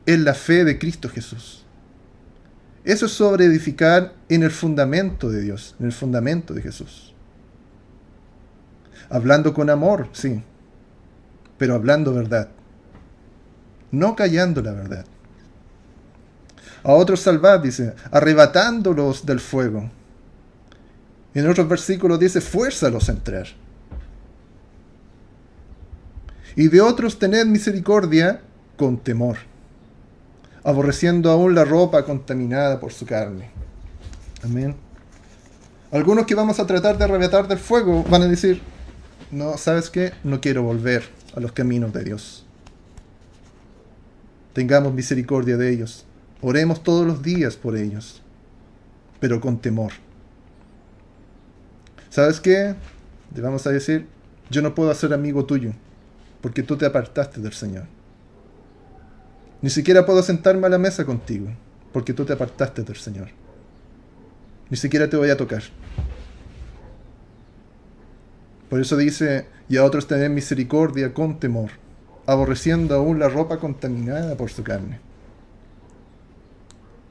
en 0.05 0.23
la 0.23 0.33
fe 0.33 0.65
de 0.65 0.77
Cristo 0.77 1.09
Jesús. 1.09 1.65
Eso 2.83 3.05
es 3.05 3.11
sobre 3.11 3.45
edificar 3.45 4.13
en 4.27 4.43
el 4.43 4.51
fundamento 4.51 5.29
de 5.29 5.41
Dios, 5.41 5.75
en 5.79 5.85
el 5.85 5.91
fundamento 5.91 6.53
de 6.53 6.61
Jesús. 6.61 7.10
Hablando 9.11 9.53
con 9.53 9.69
amor, 9.69 10.07
sí, 10.13 10.41
pero 11.57 11.75
hablando 11.75 12.13
verdad. 12.13 12.47
No 13.91 14.15
callando 14.15 14.61
la 14.61 14.71
verdad. 14.71 15.05
A 16.83 16.93
otros 16.93 17.19
salvad, 17.19 17.59
dice, 17.59 17.93
arrebatándolos 18.09 19.25
del 19.25 19.41
fuego. 19.41 19.91
En 21.33 21.49
otros 21.49 21.67
versículos 21.67 22.19
dice, 22.19 22.39
fuérzalos 22.39 23.09
a 23.09 23.11
entrar. 23.11 23.47
Y 26.55 26.69
de 26.69 26.79
otros 26.79 27.19
tened 27.19 27.47
misericordia 27.47 28.41
con 28.77 28.97
temor, 28.97 29.37
aborreciendo 30.63 31.31
aún 31.31 31.53
la 31.53 31.65
ropa 31.65 32.05
contaminada 32.05 32.79
por 32.79 32.93
su 32.93 33.05
carne. 33.05 33.51
Amén. 34.41 34.75
Algunos 35.91 36.25
que 36.25 36.35
vamos 36.35 36.59
a 36.61 36.65
tratar 36.65 36.97
de 36.97 37.03
arrebatar 37.03 37.47
del 37.47 37.59
fuego 37.59 38.03
van 38.09 38.21
a 38.23 38.27
decir, 38.27 38.61
no, 39.31 39.57
¿sabes 39.57 39.89
qué? 39.89 40.11
No 40.23 40.41
quiero 40.41 40.63
volver 40.63 41.03
a 41.35 41.39
los 41.39 41.51
caminos 41.51 41.93
de 41.93 42.03
Dios. 42.03 42.45
Tengamos 44.53 44.93
misericordia 44.93 45.57
de 45.57 45.71
ellos. 45.71 46.05
Oremos 46.41 46.83
todos 46.83 47.05
los 47.05 47.21
días 47.21 47.55
por 47.55 47.77
ellos, 47.77 48.21
pero 49.19 49.39
con 49.39 49.59
temor. 49.59 49.93
¿Sabes 52.09 52.41
qué? 52.41 52.75
Te 53.33 53.41
vamos 53.41 53.65
a 53.65 53.71
decir, 53.71 54.07
yo 54.49 54.61
no 54.61 54.75
puedo 54.75 54.93
ser 54.93 55.13
amigo 55.13 55.45
tuyo, 55.45 55.71
porque 56.41 56.63
tú 56.63 56.75
te 56.75 56.85
apartaste 56.85 57.39
del 57.39 57.53
Señor. 57.53 57.85
Ni 59.61 59.69
siquiera 59.69 60.05
puedo 60.05 60.21
sentarme 60.23 60.67
a 60.67 60.71
la 60.71 60.77
mesa 60.77 61.05
contigo, 61.05 61.47
porque 61.93 62.13
tú 62.13 62.25
te 62.25 62.33
apartaste 62.33 62.83
del 62.83 62.97
Señor. 62.97 63.29
Ni 64.69 64.75
siquiera 64.75 65.09
te 65.09 65.15
voy 65.15 65.29
a 65.29 65.37
tocar. 65.37 65.63
Por 68.71 68.79
eso 68.79 68.95
dice, 68.95 69.47
y 69.67 69.75
a 69.75 69.83
otros 69.83 70.07
tener 70.07 70.29
misericordia 70.29 71.13
con 71.13 71.41
temor, 71.41 71.71
aborreciendo 72.25 72.95
aún 72.95 73.19
la 73.19 73.27
ropa 73.27 73.59
contaminada 73.59 74.37
por 74.37 74.49
su 74.49 74.63
carne. 74.63 75.01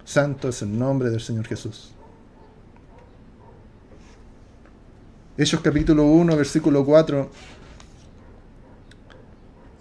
Santo 0.06 0.48
es 0.48 0.62
el 0.62 0.78
nombre 0.78 1.10
del 1.10 1.20
Señor 1.20 1.46
Jesús. 1.46 1.92
Hechos 5.36 5.60
capítulo 5.60 6.04
1, 6.04 6.34
versículo 6.34 6.82
4. 6.82 7.30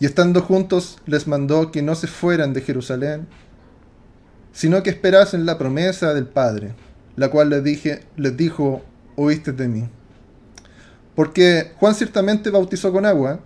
Y 0.01 0.05
estando 0.05 0.41
juntos 0.41 0.97
les 1.05 1.29
mandó 1.29 1.71
que 1.71 1.81
no 1.81 1.95
se 1.95 2.07
fueran 2.07 2.51
de 2.51 2.59
Jerusalén, 2.59 3.25
sino 4.51 4.83
que 4.83 4.89
esperasen 4.89 5.45
la 5.45 5.57
promesa 5.57 6.13
del 6.13 6.27
Padre, 6.27 6.73
la 7.15 7.31
cual 7.31 7.51
les, 7.51 7.63
dije, 7.63 8.03
les 8.17 8.35
dijo, 8.35 8.81
oíste 9.15 9.53
de 9.53 9.69
mí. 9.69 9.89
Porque 11.15 11.73
Juan 11.77 11.95
ciertamente 11.95 12.49
bautizó 12.49 12.91
con 12.91 13.05
agua, 13.05 13.39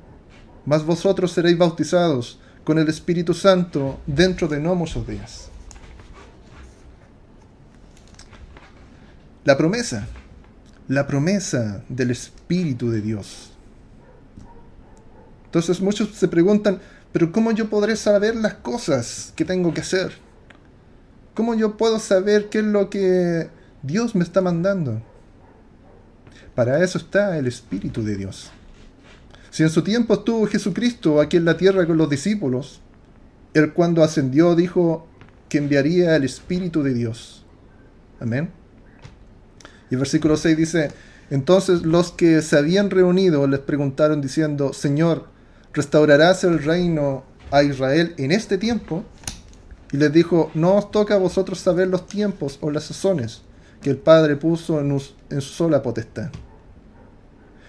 mas 0.66 0.86
vosotros 0.86 1.32
seréis 1.32 1.58
bautizados 1.58 2.40
con 2.64 2.80
el 2.80 2.88
Espíritu 2.88 3.34
Santo 3.34 4.00
dentro 4.06 4.48
de 4.48 4.60
no 4.60 4.76
muchos 4.76 5.06
días. 5.08 5.50
La 9.44 9.58
promesa, 9.58 10.08
la 10.88 11.06
promesa 11.06 11.84
del 11.90 12.12
Espíritu 12.12 12.90
de 12.90 13.02
Dios. 13.02 13.52
Entonces 15.46 15.82
muchos 15.82 16.10
se 16.16 16.28
preguntan, 16.28 16.80
pero 17.12 17.32
¿cómo 17.32 17.52
yo 17.52 17.70
podré 17.70 17.96
saber 17.96 18.36
las 18.36 18.56
cosas 18.56 19.34
que 19.36 19.46
tengo 19.46 19.74
que 19.74 19.82
hacer? 19.82 20.14
¿Cómo 21.34 21.56
yo 21.56 21.78
puedo 21.78 22.00
saber 22.00 22.50
qué 22.50 22.60
es 22.60 22.66
lo 22.66 22.90
que 22.90 23.50
Dios 23.82 24.16
me 24.16 24.24
está 24.24 24.42
mandando? 24.42 25.02
Para 26.56 26.84
eso 26.84 27.00
está 27.00 27.38
el 27.38 27.48
Espíritu 27.48 28.04
de 28.04 28.16
Dios. 28.16 28.52
Si 29.50 29.64
en 29.64 29.70
su 29.70 29.82
tiempo 29.82 30.14
estuvo 30.14 30.46
Jesucristo 30.46 31.20
aquí 31.20 31.38
en 31.38 31.46
la 31.46 31.58
tierra 31.58 31.86
con 31.86 31.98
los 31.98 32.10
discípulos, 32.10 32.82
Él 33.54 33.74
cuando 33.74 34.04
ascendió 34.04 34.56
dijo 34.56 35.08
que 35.50 35.58
enviaría 35.58 36.16
el 36.16 36.24
Espíritu 36.24 36.84
de 36.84 36.94
Dios. 36.94 37.46
Amén. 38.20 38.50
Y 39.90 39.96
el 39.96 40.00
versículo 40.00 40.38
6 40.38 40.58
dice, 40.58 40.92
entonces 41.30 41.84
los 41.84 42.12
que 42.12 42.42
se 42.42 42.58
habían 42.58 42.90
reunido 42.90 43.48
les 43.48 43.60
preguntaron 43.60 44.22
diciendo, 44.22 44.74
Señor, 44.74 45.28
¿restaurarás 45.74 46.44
el 46.44 46.64
reino 46.64 47.24
a 47.52 47.64
Israel 47.64 48.14
en 48.18 48.32
este 48.32 48.58
tiempo? 48.58 49.04
Y 49.92 49.98
les 49.98 50.12
dijo, 50.12 50.52
no 50.56 50.76
os 50.76 50.92
toca 50.92 51.16
a 51.16 51.20
vosotros 51.20 51.60
saber 51.60 51.88
los 51.88 52.08
tiempos 52.08 52.58
o 52.62 52.72
las 52.72 52.86
sazones 52.86 53.43
que 53.84 53.92
el 53.92 53.98
Padre 53.98 54.36
puso 54.36 54.80
en, 54.80 54.92
en 54.92 55.42
su 55.42 55.54
sola 55.54 55.84
potestad. 55.84 56.30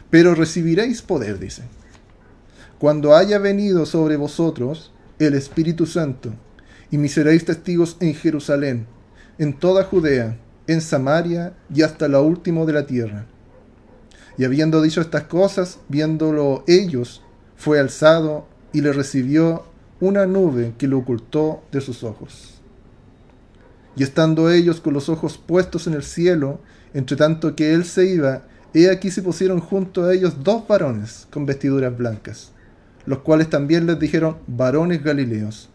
Pero 0.09 0.35
recibiréis 0.35 1.03
poder, 1.03 1.39
dice, 1.39 1.63
cuando 2.79 3.15
haya 3.15 3.39
venido 3.39 3.85
sobre 3.85 4.17
vosotros 4.17 4.93
el 5.19 5.35
Espíritu 5.35 5.87
Santo, 5.87 6.33
y 6.91 6.99
me 6.99 7.09
seréis 7.09 7.45
testigos 7.45 7.97
en 8.01 8.15
Jerusalén, 8.15 8.87
en 9.39 9.59
toda 9.59 9.85
Judea, 9.85 10.39
en 10.67 10.81
Samaria 10.81 11.55
y 11.75 11.83
hasta 11.83 12.09
lo 12.09 12.23
último 12.23 12.67
de 12.67 12.73
la 12.73 12.87
tierra. 12.87 13.27
Y 14.39 14.45
habiendo 14.45 14.81
dicho 14.83 15.01
estas 15.01 15.25
cosas, 15.25 15.79
viéndolo 15.89 16.65
ellos, 16.67 17.23
fue 17.57 17.81
alzado 17.81 18.47
y 18.73 18.81
le 18.81 18.93
recibió 18.93 19.65
una 20.01 20.27
nube 20.27 20.75
que 20.79 20.89
lo 20.89 20.99
ocultó 20.99 21.63
de 21.73 21.81
sus 21.81 22.03
ojos. 22.05 22.63
Y 23.97 24.03
estando 24.03 24.51
ellos 24.51 24.81
con 24.81 24.95
los 24.95 25.09
ojos 25.09 25.39
puestos 25.39 25.87
en 25.87 25.95
el 25.95 26.03
cielo, 26.03 26.61
entre 26.95 27.17
tanto 27.17 27.55
que 27.55 27.75
él 27.75 27.85
se 27.85 28.07
iba, 28.07 28.43
he 28.73 28.91
aquí 28.91 29.11
se 29.11 29.23
pusieron 29.23 29.61
junto 29.61 30.05
a 30.05 30.13
ellos 30.13 30.43
dos 30.43 30.67
varones 30.67 31.29
con 31.31 31.47
vestiduras 31.47 31.97
blancas, 31.97 32.51
los 33.07 33.21
cuales 33.21 33.51
también 33.51 33.87
les 33.87 33.99
dijeron, 33.99 34.39
varones 34.47 35.03
galileos, 35.03 35.69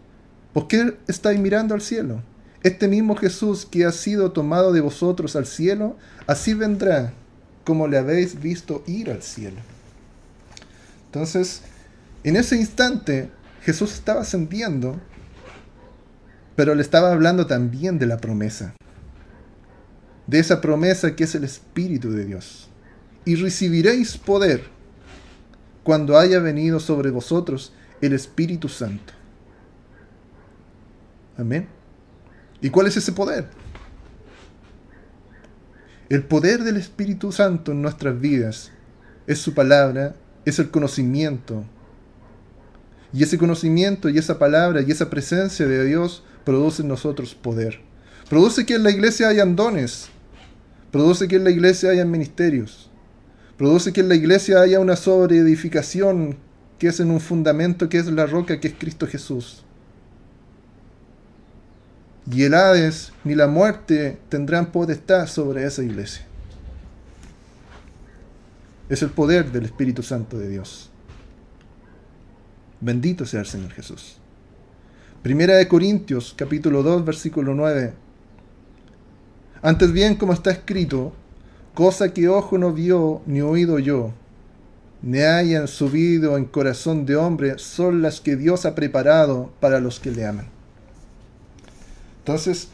¿por 0.53 0.67
qué 0.67 0.97
estáis 1.07 1.39
mirando 1.39 1.73
al 1.73 1.81
cielo? 1.81 2.21
Este 2.61 2.89
mismo 2.89 3.15
Jesús 3.15 3.65
que 3.65 3.85
ha 3.85 3.91
sido 3.91 4.31
tomado 4.31 4.73
de 4.73 4.81
vosotros 4.81 5.37
al 5.37 5.45
cielo, 5.45 5.95
así 6.27 6.53
vendrá 6.53 7.13
como 7.63 7.87
le 7.87 7.97
habéis 7.97 8.41
visto 8.41 8.83
ir 8.85 9.11
al 9.11 9.21
cielo. 9.21 9.57
Entonces, 11.05 11.61
en 12.23 12.35
ese 12.35 12.57
instante, 12.57 13.29
Jesús 13.61 13.93
estaba 13.93 14.21
ascendiendo, 14.21 14.99
pero 16.59 16.75
le 16.75 16.81
estaba 16.81 17.13
hablando 17.13 17.47
también 17.47 17.99
de 17.99 18.05
la 18.05 18.17
promesa, 18.17 18.75
de 20.27 20.39
esa 20.39 20.59
promesa 20.59 21.15
que 21.15 21.23
es 21.23 21.33
el 21.33 21.45
Espíritu 21.45 22.11
de 22.11 22.25
Dios. 22.25 22.67
Y 23.23 23.35
recibiréis 23.35 24.17
poder 24.17 24.65
cuando 25.83 26.17
haya 26.17 26.39
venido 26.39 26.81
sobre 26.81 27.11
vosotros 27.11 27.71
el 28.01 28.11
Espíritu 28.11 28.67
Santo. 28.67 29.13
Amén. 31.37 31.69
¿Y 32.59 32.69
cuál 32.71 32.87
es 32.87 32.97
ese 32.97 33.13
poder? 33.13 33.47
El 36.09 36.23
poder 36.23 36.65
del 36.65 36.75
Espíritu 36.75 37.31
Santo 37.31 37.71
en 37.71 37.81
nuestras 37.81 38.19
vidas 38.19 38.71
es 39.27 39.39
su 39.39 39.53
palabra, 39.53 40.13
es 40.43 40.59
el 40.59 40.71
conocimiento. 40.71 41.63
Y 43.13 43.23
ese 43.23 43.37
conocimiento 43.37 44.09
y 44.09 44.17
esa 44.17 44.37
palabra 44.37 44.81
y 44.81 44.91
esa 44.91 45.09
presencia 45.09 45.65
de 45.65 45.85
Dios 45.85 46.25
produce 46.51 46.81
en 46.81 46.87
nosotros 46.87 47.35
poder. 47.35 47.79
Produce 48.29 48.65
que 48.65 48.75
en 48.75 48.83
la 48.83 48.91
iglesia 48.91 49.29
hayan 49.29 49.55
dones. 49.55 50.09
Produce 50.91 51.27
que 51.27 51.35
en 51.35 51.43
la 51.43 51.51
iglesia 51.51 51.91
hayan 51.91 52.09
ministerios. 52.09 52.89
Produce 53.57 53.93
que 53.93 54.01
en 54.01 54.09
la 54.09 54.15
iglesia 54.15 54.61
haya 54.61 54.79
una 54.79 54.95
sobreedificación 54.95 56.37
que 56.79 56.87
es 56.87 56.99
en 56.99 57.11
un 57.11 57.19
fundamento 57.19 57.89
que 57.89 57.97
es 57.97 58.07
la 58.07 58.25
roca 58.25 58.59
que 58.59 58.69
es 58.69 58.73
Cristo 58.77 59.05
Jesús 59.05 59.63
y 62.31 62.43
el 62.43 62.53
Hades 62.53 63.11
ni 63.23 63.35
la 63.35 63.47
muerte 63.47 64.19
tendrán 64.29 64.71
potestad 64.71 65.27
sobre 65.27 65.65
esa 65.65 65.83
iglesia. 65.83 66.25
Es 68.87 69.01
el 69.01 69.09
poder 69.09 69.51
del 69.51 69.65
Espíritu 69.65 70.03
Santo 70.03 70.37
de 70.37 70.49
Dios. 70.49 70.89
Bendito 72.81 73.25
sea 73.25 73.41
el 73.41 73.45
Señor 73.45 73.71
Jesús. 73.71 74.18
Primera 75.21 75.57
de 75.57 75.67
Corintios, 75.67 76.33
capítulo 76.33 76.81
2, 76.81 77.03
versículo 77.03 77.53
9. 77.53 77.93
Antes 79.61 79.91
bien, 79.91 80.15
como 80.15 80.31
está 80.31 80.49
escrito, 80.49 81.11
cosa 81.73 82.13
que 82.13 82.29
ojo 82.29 82.57
no 82.57 82.71
vio 82.71 83.21
ni 83.25 83.41
oído 83.41 83.79
yo, 83.79 84.13
ni 85.01 85.19
hayan 85.19 85.67
subido 85.67 86.37
en 86.37 86.45
corazón 86.45 87.05
de 87.05 87.17
hombre, 87.17 87.57
son 87.57 88.01
las 88.01 88.21
que 88.21 88.37
Dios 88.37 88.65
ha 88.65 88.75
preparado 88.75 89.51
para 89.59 89.81
los 89.81 89.99
que 89.99 90.11
le 90.11 90.25
aman. 90.25 90.47
Entonces, 92.19 92.69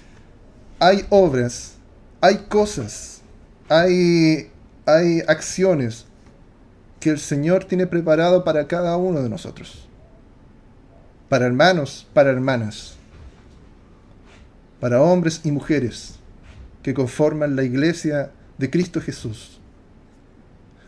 hay 0.77 1.03
obras, 1.09 1.77
hay 2.21 2.45
cosas, 2.47 3.21
hay, 3.69 4.51
hay 4.85 5.21
acciones 5.27 6.05
que 6.99 7.09
el 7.09 7.17
Señor 7.17 7.65
tiene 7.65 7.87
preparado 7.87 8.43
para 8.43 8.67
cada 8.67 8.97
uno 8.97 9.23
de 9.23 9.29
nosotros. 9.29 9.84
Para 11.35 11.47
hermanos, 11.47 12.07
para 12.13 12.29
hermanas. 12.29 12.95
Para 14.79 15.01
hombres 15.01 15.41
y 15.43 15.51
mujeres 15.51 16.15
que 16.81 16.93
conforman 16.93 17.57
la 17.57 17.63
iglesia 17.63 18.31
de 18.57 18.69
Cristo 18.69 19.01
Jesús. 19.01 19.59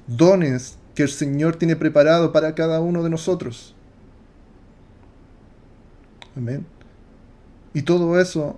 Dones 0.08 0.78
que 0.96 1.04
el 1.04 1.10
Señor 1.10 1.58
tiene 1.58 1.76
preparado 1.76 2.32
para 2.32 2.56
cada 2.56 2.80
uno 2.80 3.04
de 3.04 3.10
nosotros. 3.10 3.76
Amén. 6.38 6.66
Y 7.74 7.82
todo 7.82 8.18
eso 8.18 8.58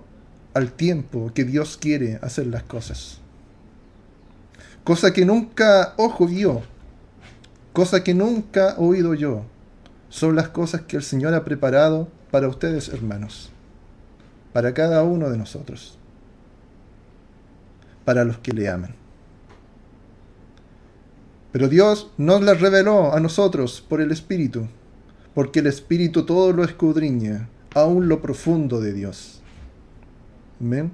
al 0.54 0.70
tiempo 0.70 1.32
que 1.34 1.42
Dios 1.42 1.76
quiere 1.76 2.20
hacer 2.22 2.46
las 2.46 2.62
cosas. 2.62 3.18
Cosa 4.84 5.12
que 5.12 5.24
nunca 5.24 5.94
ojo 5.96 6.28
vio, 6.28 6.62
cosa 7.72 8.04
que 8.04 8.14
nunca 8.14 8.76
oído 8.78 9.14
yo, 9.14 9.44
son 10.10 10.36
las 10.36 10.48
cosas 10.48 10.82
que 10.82 10.96
el 10.96 11.02
Señor 11.02 11.32
ha 11.34 11.44
preparado 11.44 12.08
para 12.30 12.48
ustedes, 12.48 12.88
hermanos, 12.88 13.50
para 14.52 14.74
cada 14.74 15.02
uno 15.04 15.30
de 15.30 15.38
nosotros, 15.38 15.98
para 18.04 18.24
los 18.24 18.38
que 18.38 18.52
le 18.52 18.68
aman. 18.68 18.94
Pero 21.52 21.68
Dios 21.68 22.10
nos 22.18 22.42
las 22.42 22.60
reveló 22.60 23.14
a 23.14 23.20
nosotros 23.20 23.84
por 23.88 24.00
el 24.00 24.10
Espíritu, 24.10 24.66
porque 25.32 25.60
el 25.60 25.68
Espíritu 25.68 26.26
todo 26.26 26.52
lo 26.52 26.64
escudriña 26.64 27.48
aún 27.74 28.08
lo 28.08 28.20
profundo 28.20 28.80
de 28.80 28.92
Dios. 28.92 29.40
Amén. 30.60 30.92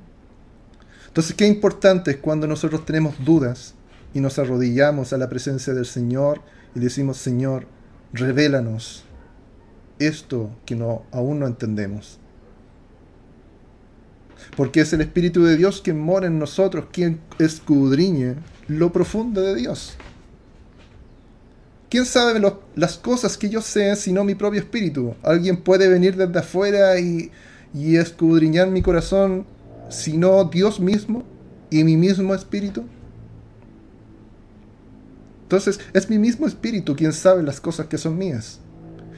Entonces, 1.08 1.34
qué 1.34 1.46
importante 1.46 2.10
es 2.10 2.16
cuando 2.18 2.46
nosotros 2.46 2.84
tenemos 2.84 3.14
dudas 3.24 3.74
y 4.12 4.20
nos 4.20 4.38
arrodillamos 4.38 5.14
a 5.14 5.18
la 5.18 5.30
presencia 5.30 5.72
del 5.72 5.86
Señor 5.86 6.42
y 6.74 6.80
decimos, 6.80 7.16
Señor, 7.16 7.66
revélanos 8.12 9.05
esto 9.98 10.50
que 10.64 10.76
no, 10.76 11.02
aún 11.12 11.40
no 11.40 11.46
entendemos. 11.46 12.18
Porque 14.56 14.80
es 14.80 14.92
el 14.92 15.00
Espíritu 15.00 15.44
de 15.44 15.56
Dios 15.56 15.80
quien 15.82 15.98
mora 15.98 16.26
en 16.26 16.38
nosotros, 16.38 16.86
quien 16.92 17.20
escudriñe 17.38 18.36
lo 18.68 18.92
profundo 18.92 19.40
de 19.40 19.54
Dios. 19.54 19.96
¿Quién 21.88 22.04
sabe 22.04 22.40
las 22.74 22.98
cosas 22.98 23.36
que 23.38 23.48
yo 23.48 23.62
sé 23.62 23.94
sino 23.96 24.24
mi 24.24 24.34
propio 24.34 24.60
espíritu? 24.60 25.14
¿Alguien 25.22 25.56
puede 25.62 25.88
venir 25.88 26.16
desde 26.16 26.38
afuera 26.38 26.98
y, 26.98 27.30
y 27.72 27.96
escudriñar 27.96 28.70
mi 28.70 28.82
corazón 28.82 29.46
sino 29.88 30.44
Dios 30.44 30.80
mismo 30.80 31.22
y 31.70 31.84
mi 31.84 31.96
mismo 31.96 32.34
espíritu? 32.34 32.84
Entonces 35.42 35.78
es 35.92 36.10
mi 36.10 36.18
mismo 36.18 36.48
espíritu 36.48 36.96
quien 36.96 37.12
sabe 37.12 37.44
las 37.44 37.60
cosas 37.60 37.86
que 37.86 37.98
son 37.98 38.18
mías. 38.18 38.58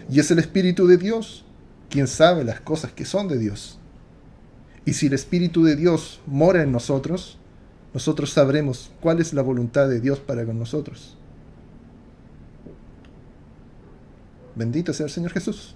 Y 0.08 0.20
es 0.20 0.30
el 0.30 0.38
Espíritu 0.38 0.86
de 0.86 0.96
Dios 0.96 1.44
quien 1.90 2.06
sabe 2.06 2.44
las 2.44 2.60
cosas 2.60 2.92
que 2.92 3.04
son 3.04 3.28
de 3.28 3.38
Dios. 3.38 3.78
Y 4.84 4.94
si 4.94 5.06
el 5.06 5.12
Espíritu 5.12 5.64
de 5.64 5.76
Dios 5.76 6.20
mora 6.26 6.62
en 6.62 6.72
nosotros, 6.72 7.38
nosotros 7.92 8.30
sabremos 8.30 8.90
cuál 9.00 9.20
es 9.20 9.32
la 9.32 9.42
voluntad 9.42 9.88
de 9.88 10.00
Dios 10.00 10.18
para 10.18 10.44
con 10.44 10.58
nosotros. 10.58 11.16
Bendito 14.54 14.92
sea 14.92 15.06
el 15.06 15.12
Señor 15.12 15.32
Jesús. 15.32 15.74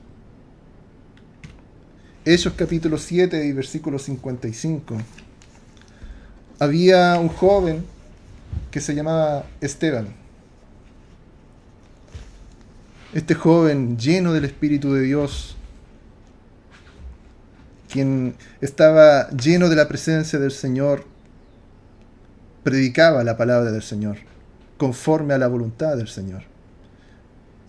Hechos 2.24 2.55
capítulo 2.57 2.99
7 2.99 3.45
y 3.47 3.53
versículo 3.53 3.99
55. 3.99 4.97
Había 6.59 7.18
un 7.18 7.28
joven 7.28 7.85
que 8.70 8.80
se 8.80 8.95
llamaba 8.95 9.45
Esteban. 9.61 10.21
Este 13.12 13.34
joven 13.34 13.98
lleno 13.98 14.32
del 14.32 14.46
Espíritu 14.46 14.94
de 14.94 15.02
Dios, 15.02 15.54
quien 17.90 18.34
estaba 18.62 19.28
lleno 19.32 19.68
de 19.68 19.76
la 19.76 19.86
presencia 19.86 20.38
del 20.38 20.50
Señor, 20.50 21.04
predicaba 22.62 23.22
la 23.22 23.36
palabra 23.36 23.70
del 23.70 23.82
Señor, 23.82 24.16
conforme 24.78 25.34
a 25.34 25.38
la 25.38 25.48
voluntad 25.48 25.94
del 25.98 26.08
Señor. 26.08 26.44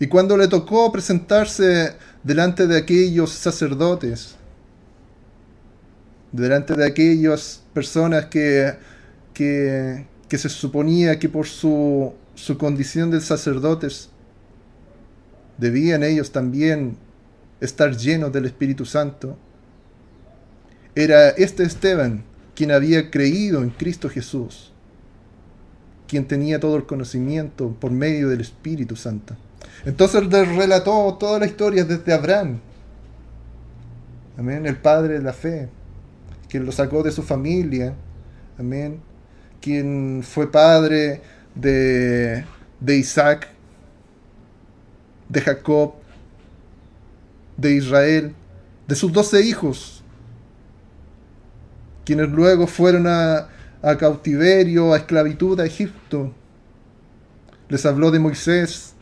Y 0.00 0.06
cuando 0.06 0.38
le 0.38 0.48
tocó 0.48 0.90
presentarse 0.90 1.92
delante 2.22 2.66
de 2.66 2.78
aquellos 2.78 3.30
sacerdotes, 3.30 4.36
delante 6.32 6.74
de 6.74 6.86
aquellas 6.86 7.62
personas 7.74 8.26
que, 8.26 8.76
que, 9.34 10.06
se 10.30 10.48
suponía 10.48 11.18
que 11.18 11.28
por 11.28 11.46
su, 11.46 12.14
su 12.34 12.56
condición 12.56 13.10
de 13.10 13.20
sacerdotes 13.20 14.08
debían 15.58 16.02
ellos 16.02 16.32
también 16.32 16.96
estar 17.60 17.96
llenos 17.96 18.32
del 18.32 18.46
Espíritu 18.46 18.84
Santo, 18.84 19.36
era 20.94 21.30
este 21.30 21.64
Esteban 21.64 22.24
quien 22.54 22.70
había 22.70 23.10
creído 23.10 23.62
en 23.62 23.70
Cristo 23.70 24.08
Jesús, 24.08 24.72
quien 26.06 26.26
tenía 26.26 26.60
todo 26.60 26.76
el 26.76 26.86
conocimiento 26.86 27.74
por 27.80 27.90
medio 27.90 28.28
del 28.28 28.40
Espíritu 28.40 28.94
Santo. 28.94 29.36
Entonces 29.84 30.26
le 30.26 30.44
relató 30.44 31.16
toda 31.18 31.38
la 31.38 31.46
historia 31.46 31.84
desde 31.84 32.12
Abraham, 32.12 32.60
amén, 34.38 34.66
el 34.66 34.76
padre 34.76 35.14
de 35.14 35.22
la 35.22 35.32
fe, 35.32 35.68
quien 36.48 36.64
lo 36.64 36.72
sacó 36.72 37.02
de 37.02 37.10
su 37.10 37.22
familia, 37.22 37.94
amén, 38.58 39.00
quien 39.60 40.22
fue 40.22 40.50
padre 40.50 41.22
de, 41.54 42.44
de 42.80 42.96
Isaac, 42.96 43.48
de 45.28 45.40
Jacob, 45.40 45.94
de 47.56 47.72
Israel, 47.72 48.34
de 48.86 48.94
sus 48.94 49.12
doce 49.12 49.42
hijos, 49.42 50.02
quienes 52.04 52.28
luego 52.28 52.66
fueron 52.66 53.06
a, 53.06 53.48
cautiverio, 53.98 54.92
a 54.92 54.98
esclavitud 54.98 55.58
a 55.60 55.66
Egipto. 55.66 56.32
Les 57.68 57.84
habló 57.86 58.10
de 58.10 58.18
Moisés, 58.18 58.94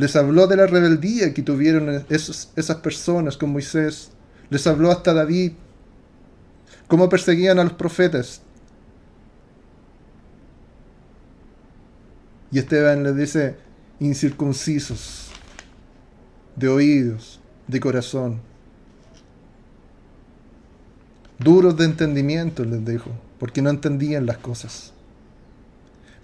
Les 0.00 0.16
habló 0.16 0.46
de 0.46 0.56
la 0.56 0.66
rebeldía 0.66 1.34
que 1.34 1.42
tuvieron 1.42 2.06
esas 2.08 2.76
personas 2.76 3.36
con 3.36 3.52
Moisés. 3.52 4.12
Les 4.48 4.66
habló 4.66 4.90
hasta 4.90 5.12
David. 5.12 5.52
Cómo 6.88 7.10
perseguían 7.10 7.58
a 7.58 7.64
los 7.64 7.74
profetas. 7.74 8.40
Y 12.52 12.58
Esteban 12.58 13.04
les 13.04 13.16
dice, 13.16 13.56
incircuncisos, 14.00 15.30
de 16.56 16.68
oídos, 16.68 17.40
de 17.68 17.80
corazón. 17.80 18.40
Duros 21.38 21.76
de 21.76 21.84
entendimiento, 21.84 22.64
les 22.64 22.84
dijo, 22.84 23.10
porque 23.38 23.62
no 23.62 23.70
entendían 23.70 24.26
las 24.26 24.38
cosas. 24.38 24.92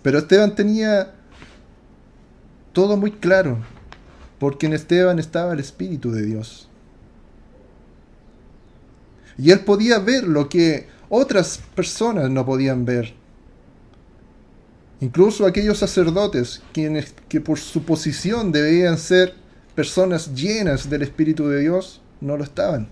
Pero 0.02 0.18
Esteban 0.18 0.54
tenía 0.54 1.14
todo 2.72 2.96
muy 2.96 3.12
claro, 3.12 3.58
porque 4.38 4.66
en 4.66 4.74
Esteban 4.74 5.18
estaba 5.18 5.52
el 5.52 5.60
Espíritu 5.60 6.10
de 6.10 6.22
Dios. 6.22 6.68
Y 9.38 9.50
él 9.50 9.60
podía 9.60 9.98
ver 9.98 10.24
lo 10.24 10.48
que 10.48 10.88
otras 11.08 11.60
personas 11.74 12.30
no 12.30 12.44
podían 12.44 12.84
ver. 12.84 13.14
Incluso 15.00 15.44
aquellos 15.44 15.78
sacerdotes, 15.78 16.62
quienes 16.72 17.14
que 17.28 17.40
por 17.40 17.58
su 17.58 17.82
posición 17.82 18.50
debían 18.50 18.96
ser 18.96 19.34
personas 19.74 20.34
llenas 20.34 20.88
del 20.88 21.02
Espíritu 21.02 21.48
de 21.48 21.60
Dios, 21.60 22.00
no 22.20 22.36
lo 22.36 22.44
estaban. 22.44 22.88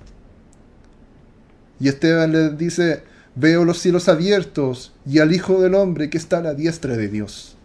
Y 1.81 1.89
Esteban 1.89 2.33
les 2.33 2.59
dice, 2.59 3.03
veo 3.35 3.65
los 3.65 3.79
cielos 3.79 4.09
abiertos 4.09 4.93
y 5.07 5.19
al 5.19 5.33
Hijo 5.33 5.61
del 5.63 5.75
Hombre 5.75 6.11
que 6.11 6.19
está 6.19 6.39
a 6.39 6.43
la 6.43 6.55
diestra 6.55 6.97
de 6.97 7.09
Dios. 7.09 7.57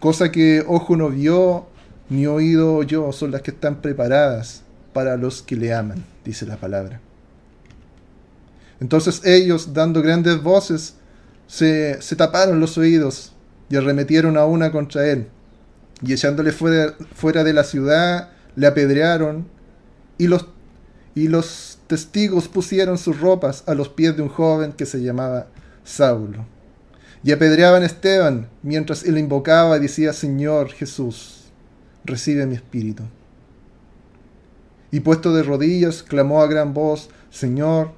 Cosa 0.00 0.30
que 0.30 0.64
ojo 0.66 0.96
no 0.96 1.10
vio, 1.10 1.66
ni 2.08 2.26
oído 2.26 2.74
oyó, 2.74 3.12
son 3.12 3.30
las 3.30 3.42
que 3.42 3.50
están 3.50 3.80
preparadas 3.80 4.62
para 4.92 5.16
los 5.16 5.42
que 5.42 5.56
le 5.56 5.74
aman, 5.74 6.04
dice 6.24 6.46
la 6.46 6.56
palabra. 6.56 7.00
Entonces 8.80 9.22
ellos, 9.24 9.74
dando 9.74 10.02
grandes 10.02 10.42
voces, 10.42 10.94
se, 11.46 11.98
taparon 12.16 12.60
los 12.60 12.78
oídos 12.78 13.32
y 13.68 13.76
arremetieron 13.76 14.36
a 14.36 14.44
una 14.44 14.70
contra 14.70 15.06
él. 15.08 15.28
Y 16.02 16.12
echándole 16.12 16.52
fuera, 16.52 16.94
fuera 17.14 17.44
de 17.44 17.52
la 17.52 17.64
ciudad, 17.64 18.30
le 18.54 18.66
apedrearon 18.66 19.48
y 20.16 20.28
los, 20.28 20.46
y 21.14 21.28
los 21.28 21.78
testigos 21.86 22.48
pusieron 22.48 22.98
sus 22.98 23.20
ropas 23.20 23.64
a 23.66 23.74
los 23.74 23.88
pies 23.88 24.16
de 24.16 24.22
un 24.22 24.28
joven 24.28 24.72
que 24.72 24.86
se 24.86 25.02
llamaba 25.02 25.48
Saulo 25.84 26.46
y 27.22 27.32
apedreaban 27.32 27.82
a 27.82 27.86
Esteban 27.86 28.48
mientras 28.62 29.04
él 29.04 29.18
invocaba 29.18 29.76
y 29.76 29.80
decía, 29.80 30.12
Señor 30.12 30.70
Jesús, 30.70 31.44
recibe 32.04 32.46
mi 32.46 32.54
espíritu. 32.54 33.02
Y 34.90 35.00
puesto 35.00 35.34
de 35.34 35.42
rodillas, 35.42 36.02
clamó 36.02 36.40
a 36.40 36.46
gran 36.46 36.72
voz, 36.72 37.10
Señor, 37.30 37.92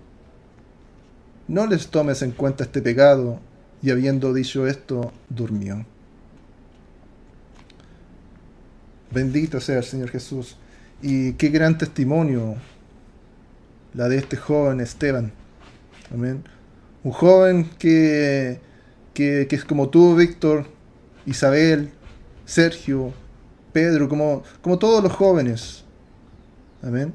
no 1.51 1.67
les 1.67 1.89
tomes 1.89 2.23
en 2.23 2.31
cuenta 2.31 2.65
este 2.65 2.81
pecado. 2.81 3.41
Y 3.83 3.91
habiendo 3.91 4.33
dicho 4.33 4.67
esto, 4.67 5.13
durmió. 5.29 5.85
Bendito 9.11 9.61
sea 9.61 9.79
el 9.79 9.85
Señor 9.85 10.11
Jesús. 10.11 10.57
Y 11.03 11.33
qué 11.35 11.49
gran 11.49 11.79
testimonio 11.79 12.57
la 13.95 14.09
de 14.09 14.19
este 14.19 14.37
joven 14.37 14.81
Esteban. 14.81 15.33
Amén. 16.13 16.45
Un 17.03 17.13
joven 17.13 17.71
que 17.79 18.61
que, 19.15 19.49
es 19.51 19.65
como 19.65 19.89
tú, 19.91 20.17
Víctor, 20.17 20.67
Isabel, 21.27 21.91
Sergio, 22.45 23.13
Pedro, 23.73 24.09
como, 24.09 24.43
como 24.63 24.79
todos 24.79 25.03
los 25.03 25.13
jóvenes. 25.13 25.85
Amén. 26.83 27.13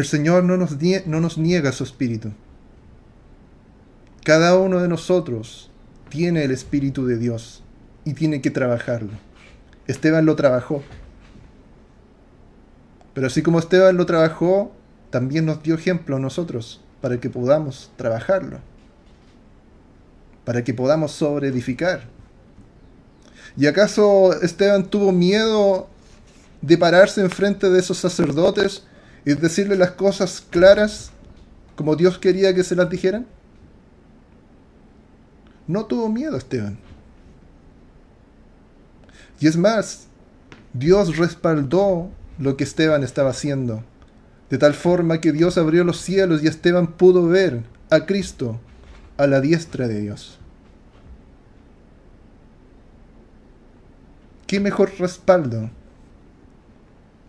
El 0.00 0.06
Señor 0.06 0.44
no 0.44 0.56
nos, 0.56 0.76
no 1.06 1.20
nos 1.20 1.38
niega 1.38 1.72
su 1.72 1.84
espíritu. 1.84 2.32
Cada 4.24 4.56
uno 4.56 4.80
de 4.80 4.88
nosotros 4.88 5.70
tiene 6.08 6.44
el 6.44 6.50
espíritu 6.50 7.06
de 7.06 7.18
Dios 7.18 7.62
y 8.04 8.14
tiene 8.14 8.40
que 8.40 8.50
trabajarlo. 8.50 9.12
Esteban 9.86 10.26
lo 10.26 10.36
trabajó. 10.36 10.82
Pero 13.14 13.26
así 13.26 13.42
como 13.42 13.58
Esteban 13.58 13.96
lo 13.96 14.06
trabajó, 14.06 14.72
también 15.10 15.46
nos 15.46 15.62
dio 15.62 15.74
ejemplo 15.74 16.16
a 16.16 16.20
nosotros 16.20 16.80
para 17.00 17.20
que 17.20 17.30
podamos 17.30 17.90
trabajarlo 17.96 18.58
para 20.44 20.64
que 20.64 20.74
podamos 20.74 21.12
sobreedificar. 21.12 22.08
¿Y 23.56 23.66
acaso 23.66 24.32
Esteban 24.42 24.86
tuvo 24.86 25.12
miedo 25.12 25.88
de 26.60 26.76
pararse 26.76 27.20
enfrente 27.20 27.70
de 27.70 27.78
esos 27.78 27.98
sacerdotes 27.98 28.82
y 29.24 29.34
decirle 29.34 29.76
las 29.76 29.92
cosas 29.92 30.40
claras 30.40 31.10
como 31.76 31.96
Dios 31.96 32.18
quería 32.18 32.54
que 32.54 32.64
se 32.64 32.76
las 32.76 32.90
dijeran? 32.90 33.26
No 35.66 35.86
tuvo 35.86 36.08
miedo 36.08 36.36
Esteban. 36.36 36.78
Y 39.38 39.46
es 39.46 39.56
más, 39.56 40.08
Dios 40.72 41.16
respaldó 41.16 42.10
lo 42.38 42.56
que 42.56 42.64
Esteban 42.64 43.02
estaba 43.02 43.30
haciendo, 43.30 43.82
de 44.50 44.58
tal 44.58 44.74
forma 44.74 45.20
que 45.20 45.32
Dios 45.32 45.56
abrió 45.58 45.84
los 45.84 46.00
cielos 46.00 46.42
y 46.42 46.48
Esteban 46.48 46.92
pudo 46.92 47.26
ver 47.26 47.62
a 47.88 48.06
Cristo 48.06 48.60
a 49.16 49.26
la 49.26 49.40
diestra 49.40 49.88
de 49.88 50.00
Dios. 50.00 50.38
¿Qué 54.46 54.60
mejor 54.60 54.92
respaldo 54.98 55.70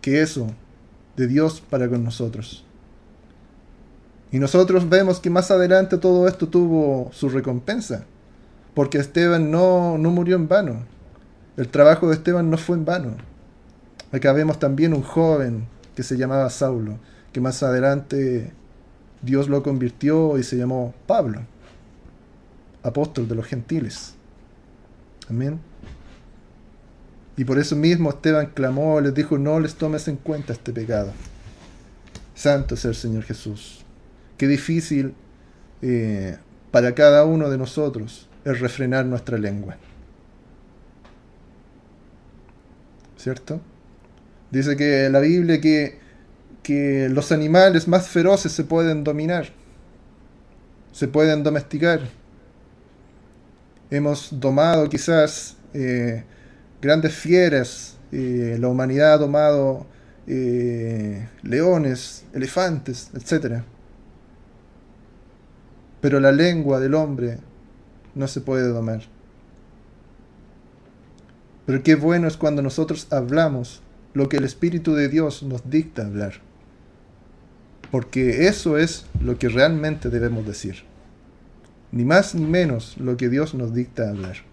que 0.00 0.22
eso 0.22 0.52
de 1.16 1.26
Dios 1.26 1.60
para 1.60 1.88
con 1.88 2.04
nosotros? 2.04 2.64
Y 4.30 4.38
nosotros 4.38 4.88
vemos 4.88 5.20
que 5.20 5.28
más 5.28 5.50
adelante 5.50 5.98
todo 5.98 6.26
esto 6.26 6.48
tuvo 6.48 7.10
su 7.12 7.28
recompensa, 7.28 8.04
porque 8.74 8.98
Esteban 8.98 9.50
no, 9.50 9.98
no 9.98 10.10
murió 10.10 10.36
en 10.36 10.48
vano. 10.48 10.84
El 11.56 11.68
trabajo 11.68 12.08
de 12.08 12.14
Esteban 12.14 12.48
no 12.48 12.56
fue 12.56 12.76
en 12.76 12.86
vano. 12.86 13.16
Acá 14.10 14.32
vemos 14.32 14.58
también 14.58 14.94
un 14.94 15.02
joven 15.02 15.66
que 15.94 16.02
se 16.02 16.16
llamaba 16.16 16.48
Saulo, 16.48 16.98
que 17.32 17.40
más 17.40 17.62
adelante 17.62 18.52
Dios 19.20 19.48
lo 19.48 19.62
convirtió 19.62 20.38
y 20.38 20.42
se 20.42 20.56
llamó 20.56 20.94
Pablo, 21.06 21.42
apóstol 22.82 23.28
de 23.28 23.34
los 23.34 23.46
gentiles. 23.46 24.14
Amén. 25.28 25.60
Y 27.36 27.44
por 27.44 27.58
eso 27.58 27.76
mismo 27.76 28.10
Esteban 28.10 28.46
clamó, 28.54 29.00
les 29.00 29.14
dijo, 29.14 29.38
no 29.38 29.58
les 29.58 29.74
tomes 29.74 30.06
en 30.08 30.16
cuenta 30.16 30.52
este 30.52 30.72
pecado. 30.72 31.12
Santo 32.34 32.74
es 32.74 32.84
el 32.84 32.94
Señor 32.94 33.24
Jesús. 33.24 33.84
Qué 34.36 34.46
difícil 34.46 35.14
eh, 35.80 36.36
para 36.70 36.94
cada 36.94 37.24
uno 37.24 37.48
de 37.48 37.58
nosotros 37.58 38.28
es 38.44 38.60
refrenar 38.60 39.06
nuestra 39.06 39.38
lengua. 39.38 39.76
¿Cierto? 43.16 43.60
Dice 44.50 44.76
que 44.76 45.08
la 45.08 45.20
Biblia 45.20 45.60
que, 45.60 46.00
que 46.62 47.08
los 47.08 47.32
animales 47.32 47.88
más 47.88 48.08
feroces 48.08 48.52
se 48.52 48.64
pueden 48.64 49.04
dominar, 49.04 49.50
se 50.92 51.08
pueden 51.08 51.42
domesticar. 51.42 52.00
Hemos 53.90 54.40
domado 54.40 54.88
quizás 54.88 55.56
eh, 55.72 56.24
grandes 56.82 57.14
fieras, 57.14 57.96
eh, 58.10 58.58
la 58.60 58.68
humanidad 58.68 59.14
ha 59.14 59.18
domado 59.18 59.86
eh, 60.26 61.28
leones, 61.42 62.26
elefantes, 62.34 63.10
etc. 63.14 63.62
Pero 66.00 66.20
la 66.20 66.32
lengua 66.32 66.80
del 66.80 66.94
hombre 66.94 67.38
no 68.16 68.26
se 68.26 68.40
puede 68.40 68.66
domar. 68.68 69.02
Pero 71.64 71.84
qué 71.84 71.94
bueno 71.94 72.26
es 72.26 72.36
cuando 72.36 72.60
nosotros 72.60 73.06
hablamos 73.10 73.80
lo 74.12 74.28
que 74.28 74.38
el 74.38 74.44
Espíritu 74.44 74.94
de 74.94 75.08
Dios 75.08 75.44
nos 75.44 75.70
dicta 75.70 76.04
hablar. 76.04 76.34
Porque 77.92 78.48
eso 78.48 78.76
es 78.76 79.06
lo 79.20 79.38
que 79.38 79.48
realmente 79.48 80.10
debemos 80.10 80.44
decir. 80.44 80.82
Ni 81.92 82.04
más 82.04 82.34
ni 82.34 82.44
menos 82.44 82.96
lo 82.98 83.16
que 83.16 83.28
Dios 83.28 83.54
nos 83.54 83.72
dicta 83.72 84.10
hablar. 84.10 84.51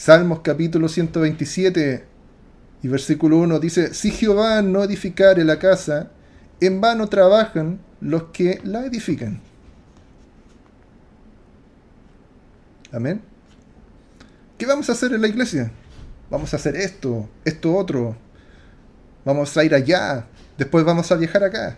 Salmos 0.00 0.40
capítulo 0.40 0.88
127 0.88 2.06
y 2.82 2.88
versículo 2.88 3.36
1 3.36 3.60
dice, 3.60 3.92
si 3.92 4.10
Jehová 4.10 4.62
no 4.62 4.82
edificare 4.82 5.44
la 5.44 5.58
casa, 5.58 6.08
en 6.58 6.80
vano 6.80 7.10
trabajan 7.10 7.80
los 8.00 8.22
que 8.32 8.62
la 8.64 8.86
edifican. 8.86 9.42
Amén. 12.90 13.20
¿Qué 14.56 14.64
vamos 14.64 14.88
a 14.88 14.92
hacer 14.92 15.12
en 15.12 15.20
la 15.20 15.28
iglesia? 15.28 15.70
Vamos 16.30 16.54
a 16.54 16.56
hacer 16.56 16.76
esto, 16.76 17.28
esto 17.44 17.76
otro. 17.76 18.16
Vamos 19.26 19.54
a 19.54 19.64
ir 19.64 19.74
allá. 19.74 20.24
Después 20.56 20.82
vamos 20.82 21.12
a 21.12 21.16
viajar 21.16 21.44
acá. 21.44 21.76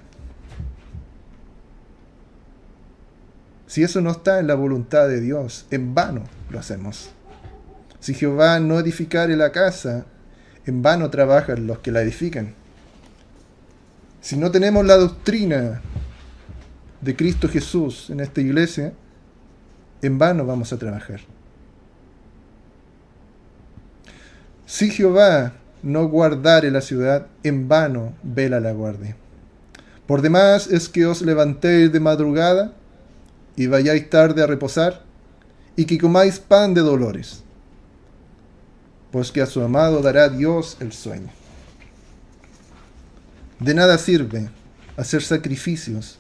Si 3.66 3.82
eso 3.82 4.00
no 4.00 4.12
está 4.12 4.38
en 4.38 4.46
la 4.46 4.54
voluntad 4.54 5.08
de 5.08 5.20
Dios, 5.20 5.66
en 5.72 5.92
vano 5.92 6.22
lo 6.50 6.60
hacemos. 6.60 7.10
Si 8.02 8.14
Jehová 8.14 8.58
no 8.58 8.80
edificare 8.80 9.36
la 9.36 9.52
casa, 9.52 10.06
en 10.66 10.82
vano 10.82 11.08
trabajan 11.08 11.68
los 11.68 11.78
que 11.78 11.92
la 11.92 12.02
edifican. 12.02 12.52
Si 14.20 14.36
no 14.36 14.50
tenemos 14.50 14.84
la 14.84 14.96
doctrina 14.96 15.80
de 17.00 17.14
Cristo 17.14 17.48
Jesús 17.48 18.10
en 18.10 18.18
esta 18.18 18.40
iglesia, 18.40 18.92
en 20.02 20.18
vano 20.18 20.44
vamos 20.44 20.72
a 20.72 20.78
trabajar. 20.78 21.20
Si 24.66 24.90
Jehová 24.90 25.52
no 25.84 26.08
guardare 26.08 26.72
la 26.72 26.80
ciudad, 26.80 27.28
en 27.44 27.68
vano 27.68 28.14
vela 28.24 28.58
la 28.58 28.72
guardia. 28.72 29.16
Por 30.08 30.22
demás 30.22 30.66
es 30.66 30.88
que 30.88 31.06
os 31.06 31.22
levantéis 31.22 31.92
de 31.92 32.00
madrugada 32.00 32.72
y 33.54 33.68
vayáis 33.68 34.10
tarde 34.10 34.42
a 34.42 34.48
reposar, 34.48 35.04
y 35.76 35.84
que 35.84 35.98
comáis 35.98 36.40
pan 36.40 36.74
de 36.74 36.80
dolores, 36.80 37.41
pues 39.12 39.30
que 39.30 39.42
a 39.42 39.46
su 39.46 39.60
amado 39.60 40.00
dará 40.02 40.28
Dios 40.28 40.78
el 40.80 40.92
sueño. 40.92 41.28
De 43.60 43.74
nada 43.74 43.96
sirve 43.98 44.50
hacer 44.96 45.22
sacrificios 45.22 46.18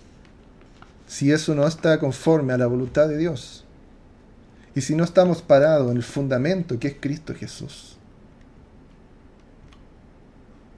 si 1.06 1.32
eso 1.32 1.54
no 1.54 1.66
está 1.66 1.98
conforme 1.98 2.52
a 2.52 2.58
la 2.58 2.66
voluntad 2.66 3.08
de 3.08 3.18
Dios, 3.18 3.64
y 4.74 4.80
si 4.80 4.94
no 4.94 5.04
estamos 5.04 5.42
parados 5.42 5.90
en 5.90 5.96
el 5.96 6.02
fundamento 6.02 6.78
que 6.78 6.88
es 6.88 6.96
Cristo 7.00 7.34
Jesús. 7.34 7.96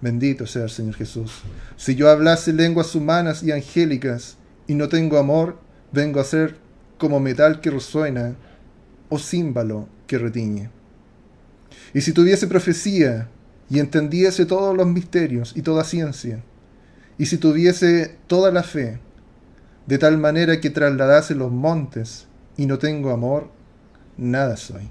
Bendito 0.00 0.46
sea 0.46 0.64
el 0.64 0.70
Señor 0.70 0.94
Jesús. 0.94 1.42
Si 1.76 1.94
yo 1.94 2.10
hablase 2.10 2.52
lenguas 2.52 2.94
humanas 2.94 3.42
y 3.42 3.52
angélicas 3.52 4.36
y 4.66 4.74
no 4.74 4.88
tengo 4.88 5.18
amor, 5.18 5.58
vengo 5.92 6.20
a 6.20 6.24
ser 6.24 6.56
como 6.98 7.20
metal 7.20 7.60
que 7.60 7.70
resuena 7.70 8.34
o 9.08 9.18
címbalo 9.18 9.88
que 10.06 10.18
retiñe. 10.18 10.70
Y 11.94 12.00
si 12.00 12.12
tuviese 12.12 12.48
profecía 12.48 13.28
y 13.70 13.78
entendiese 13.78 14.44
todos 14.44 14.76
los 14.76 14.86
misterios 14.86 15.52
y 15.56 15.62
toda 15.62 15.84
ciencia, 15.84 16.42
y 17.16 17.26
si 17.26 17.38
tuviese 17.38 18.18
toda 18.26 18.50
la 18.50 18.64
fe, 18.64 18.98
de 19.86 19.98
tal 19.98 20.18
manera 20.18 20.60
que 20.60 20.70
trasladase 20.70 21.34
los 21.34 21.52
montes 21.52 22.26
y 22.56 22.66
no 22.66 22.78
tengo 22.78 23.10
amor, 23.10 23.48
nada 24.16 24.56
soy. 24.56 24.90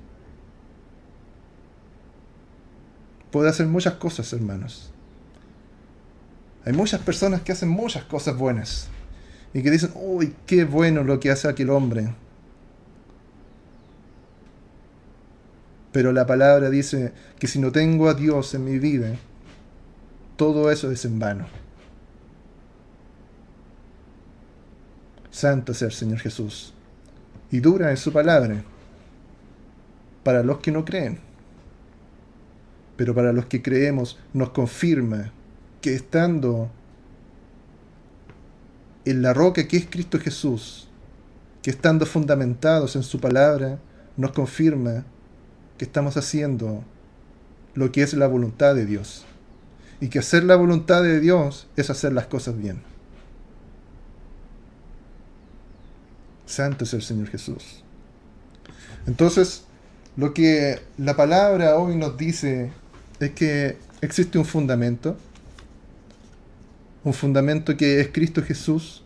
Puedo 3.32 3.50
hacer 3.50 3.68
muchas 3.68 3.96
cosas, 3.96 4.32
hermanos. 4.32 4.92
Hay 6.66 6.72
muchas 6.72 7.02
personas 7.02 7.42
que 7.42 7.52
hacen 7.52 7.68
muchas 7.68 8.04
cosas 8.06 8.38
buenas 8.38 8.88
y 9.54 9.62
que 9.62 9.72
dicen, 9.72 9.92
uy, 9.96 10.36
qué 10.46 10.64
bueno 10.64 11.04
lo 11.04 11.20
que 11.20 11.32
hace 11.32 11.50
aquel 11.50 11.70
hombre. 11.70 12.16
Pero 15.94 16.12
la 16.12 16.26
palabra 16.26 16.70
dice 16.70 17.14
que 17.40 17.48
si 17.48 17.60
no 17.60 17.72
tengo 17.72 18.10
a 18.10 18.16
Dios 18.16 18.54
en 18.56 18.66
mi 18.66 18.80
vida, 18.80 19.16
todo 20.36 20.72
eso 20.72 20.92
es 20.92 21.06
en 21.06 21.20
vano. 21.20 21.46
Santo 25.30 25.74
sea 25.74 25.88
el 25.88 25.94
Señor 25.94 26.20
Jesús. 26.20 26.74
Y 27.52 27.60
dura 27.60 27.92
es 27.92 28.00
su 28.00 28.12
palabra 28.12 28.64
para 30.24 30.44
los 30.44 30.58
que 30.60 30.72
no 30.72 30.84
creen. 30.84 31.20
Pero 32.98 33.14
para 33.14 33.32
los 33.32 33.46
que 33.46 33.62
creemos 33.62 34.18
nos 34.34 34.50
confirma 34.50 35.32
que 35.80 35.94
estando 35.94 36.72
en 39.06 39.22
la 39.22 39.34
roca 39.34 39.68
que 39.68 39.78
es 39.78 39.86
Cristo 39.88 40.20
Jesús, 40.20 40.88
que 41.62 41.70
estando 41.70 42.08
fundamentados 42.08 42.96
en 42.96 43.04
su 43.04 43.20
palabra, 43.20 43.78
nos 44.18 44.32
confirma 44.32 45.06
estamos 45.84 46.18
haciendo 46.18 46.84
lo 47.74 47.92
que 47.92 48.04
es 48.04 48.14
la 48.14 48.28
voluntad 48.28 48.76
de 48.76 48.86
Dios. 48.86 49.26
Y 50.00 50.10
que 50.10 50.20
hacer 50.20 50.44
la 50.44 50.56
voluntad 50.56 51.02
de 51.04 51.20
Dios 51.20 51.68
es 51.76 51.90
hacer 51.90 52.14
las 52.14 52.28
cosas 52.28 52.58
bien. 52.58 52.82
Santo 56.46 56.84
es 56.84 56.94
el 56.94 57.02
Señor 57.02 57.30
Jesús. 57.30 57.84
Entonces, 59.08 59.64
lo 60.16 60.34
que 60.34 60.80
la 60.98 61.16
palabra 61.16 61.78
hoy 61.78 61.96
nos 61.96 62.18
dice 62.18 62.72
es 63.20 63.32
que 63.32 63.78
existe 64.02 64.38
un 64.38 64.46
fundamento, 64.46 65.18
un 67.04 67.14
fundamento 67.14 67.76
que 67.76 68.00
es 68.00 68.10
Cristo 68.10 68.44
Jesús. 68.44 69.04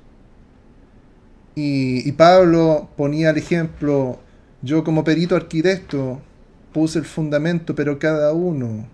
Y, 1.56 2.12
Pablo 2.12 2.90
ponía 2.98 3.32
el 3.32 3.38
ejemplo, 3.38 4.20
yo 4.62 4.84
como 4.84 5.04
perito 5.04 5.36
arquitecto 5.36 6.22
puse 6.74 7.00
el 7.00 7.06
fundamento, 7.06 7.76
pero 7.76 8.00
cada 8.00 8.34
uno 8.34 8.88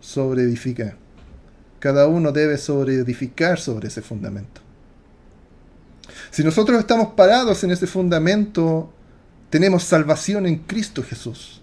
sobreedifica. 0.00 0.96
Cada 1.78 2.06
uno 2.06 2.32
debe 2.32 2.58
sobreedificar 2.58 3.58
sobre 3.58 3.88
ese 3.88 4.02
fundamento. 4.02 4.60
Si 6.30 6.44
nosotros 6.44 6.78
estamos 6.78 7.14
parados 7.14 7.64
en 7.64 7.72
ese 7.72 7.86
fundamento, 7.86 8.92
tenemos 9.50 9.82
salvación 9.84 10.46
en 10.46 10.58
Cristo 10.58 11.02
Jesús. 11.02 11.62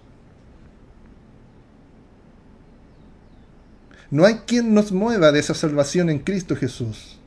No 4.10 4.24
hay 4.24 4.40
quien 4.46 4.74
nos 4.74 4.92
mueva 4.92 5.32
de 5.32 5.40
esa 5.40 5.54
salvación 5.54 6.10
en 6.10 6.18
Cristo 6.18 6.56
Jesús. 6.56 7.18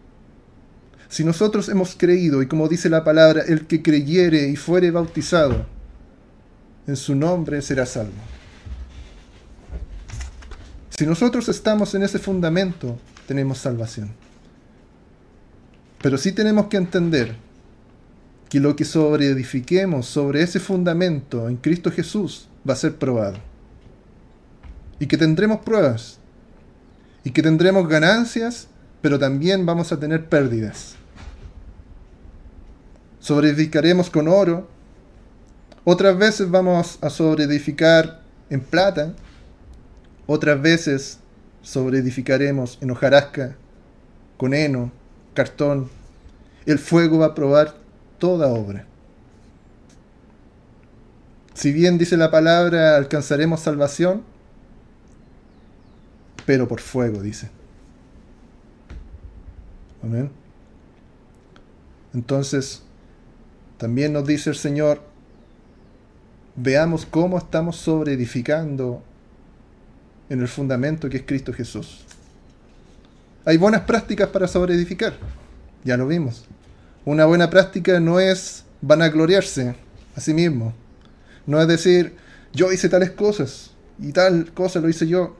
Si 1.07 1.23
nosotros 1.23 1.69
hemos 1.69 1.95
creído, 1.95 2.41
y 2.41 2.47
como 2.47 2.67
dice 2.67 2.89
la 2.89 3.03
palabra, 3.03 3.43
el 3.47 3.67
que 3.67 3.81
creyere 3.81 4.47
y 4.49 4.55
fuere 4.55 4.91
bautizado, 4.91 5.65
en 6.87 6.95
su 6.95 7.15
nombre 7.15 7.61
será 7.61 7.85
salvo. 7.85 8.11
Si 10.89 11.05
nosotros 11.05 11.49
estamos 11.49 11.95
en 11.95 12.03
ese 12.03 12.19
fundamento, 12.19 12.97
tenemos 13.27 13.57
salvación. 13.57 14.11
Pero 16.01 16.17
sí 16.17 16.31
tenemos 16.33 16.67
que 16.67 16.77
entender 16.77 17.35
que 18.49 18.59
lo 18.59 18.75
que 18.75 18.85
sobre 18.85 19.27
edifiquemos 19.27 20.05
sobre 20.05 20.43
ese 20.43 20.59
fundamento 20.59 21.49
en 21.49 21.57
Cristo 21.57 21.91
Jesús 21.91 22.47
va 22.67 22.73
a 22.73 22.77
ser 22.77 22.97
probado. 22.97 23.37
Y 24.99 25.07
que 25.07 25.17
tendremos 25.17 25.61
pruebas. 25.61 26.19
Y 27.23 27.31
que 27.31 27.41
tendremos 27.41 27.87
ganancias, 27.87 28.67
pero 29.01 29.17
también 29.17 29.65
vamos 29.65 29.91
a 29.91 29.99
tener 29.99 30.29
pérdidas. 30.29 30.95
Sobreedificaremos 33.19 34.09
con 34.09 34.27
oro. 34.27 34.69
Otras 35.85 36.17
veces 36.17 36.49
vamos 36.49 36.97
a 37.01 37.09
sobreedificar 37.09 38.21
en 38.49 38.61
plata. 38.61 39.13
Otras 40.27 40.61
veces 40.61 41.19
sobreedificaremos 41.61 42.77
en 42.81 42.91
hojarasca, 42.91 43.55
con 44.37 44.53
heno, 44.53 44.91
cartón. 45.33 45.89
El 46.65 46.79
fuego 46.79 47.19
va 47.19 47.27
a 47.27 47.35
probar 47.35 47.75
toda 48.17 48.47
obra. 48.47 48.85
Si 51.53 51.71
bien 51.71 51.97
dice 51.97 52.17
la 52.17 52.31
palabra, 52.31 52.95
alcanzaremos 52.95 53.59
salvación, 53.59 54.23
pero 56.45 56.67
por 56.67 56.79
fuego, 56.79 57.21
dice. 57.21 57.49
Amén. 60.01 60.31
Entonces, 62.13 62.83
también 63.77 64.13
nos 64.13 64.25
dice 64.25 64.49
el 64.49 64.55
Señor, 64.55 65.12
veamos 66.55 67.05
cómo 67.05 67.37
estamos 67.37 67.77
sobre 67.77 68.13
edificando 68.13 69.01
en 70.29 70.41
el 70.41 70.47
fundamento 70.47 71.09
que 71.09 71.17
es 71.17 71.23
Cristo 71.23 71.53
Jesús. 71.53 72.05
Hay 73.45 73.57
buenas 73.57 73.81
prácticas 73.81 74.29
para 74.29 74.47
sobre 74.47 74.73
edificar, 74.73 75.13
ya 75.83 75.97
lo 75.97 76.07
vimos. 76.07 76.45
Una 77.05 77.25
buena 77.25 77.49
práctica 77.49 77.99
no 77.99 78.19
es 78.19 78.63
vanagloriarse 78.81 79.75
a 80.15 80.21
sí 80.21 80.33
mismo, 80.33 80.73
no 81.45 81.61
es 81.61 81.67
decir, 81.67 82.15
yo 82.53 82.71
hice 82.71 82.87
tales 82.87 83.11
cosas 83.11 83.71
y 83.99 84.11
tal 84.11 84.51
cosa 84.53 84.79
lo 84.79 84.89
hice 84.89 85.07
yo. 85.07 85.35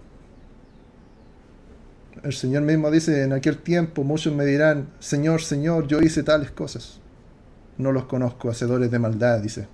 El 2.23 2.33
Señor 2.33 2.63
mismo 2.63 2.89
dice, 2.91 3.23
en 3.23 3.33
aquel 3.33 3.57
tiempo 3.57 4.03
muchos 4.03 4.33
me 4.33 4.45
dirán, 4.45 4.87
Señor, 4.99 5.41
Señor, 5.41 5.87
yo 5.87 6.01
hice 6.01 6.23
tales 6.23 6.51
cosas. 6.51 6.99
No 7.77 7.91
los 7.91 8.05
conozco, 8.05 8.49
hacedores 8.49 8.91
de 8.91 8.99
maldad, 8.99 9.39
dice. 9.39 9.67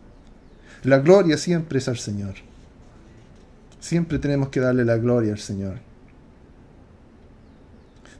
La 0.83 0.99
gloria 0.99 1.37
siempre 1.37 1.79
es 1.79 1.87
al 1.87 1.97
Señor. 1.97 2.35
Siempre 3.79 4.19
tenemos 4.19 4.49
que 4.49 4.59
darle 4.59 4.85
la 4.85 4.97
gloria 4.97 5.33
al 5.33 5.39
Señor. 5.39 5.77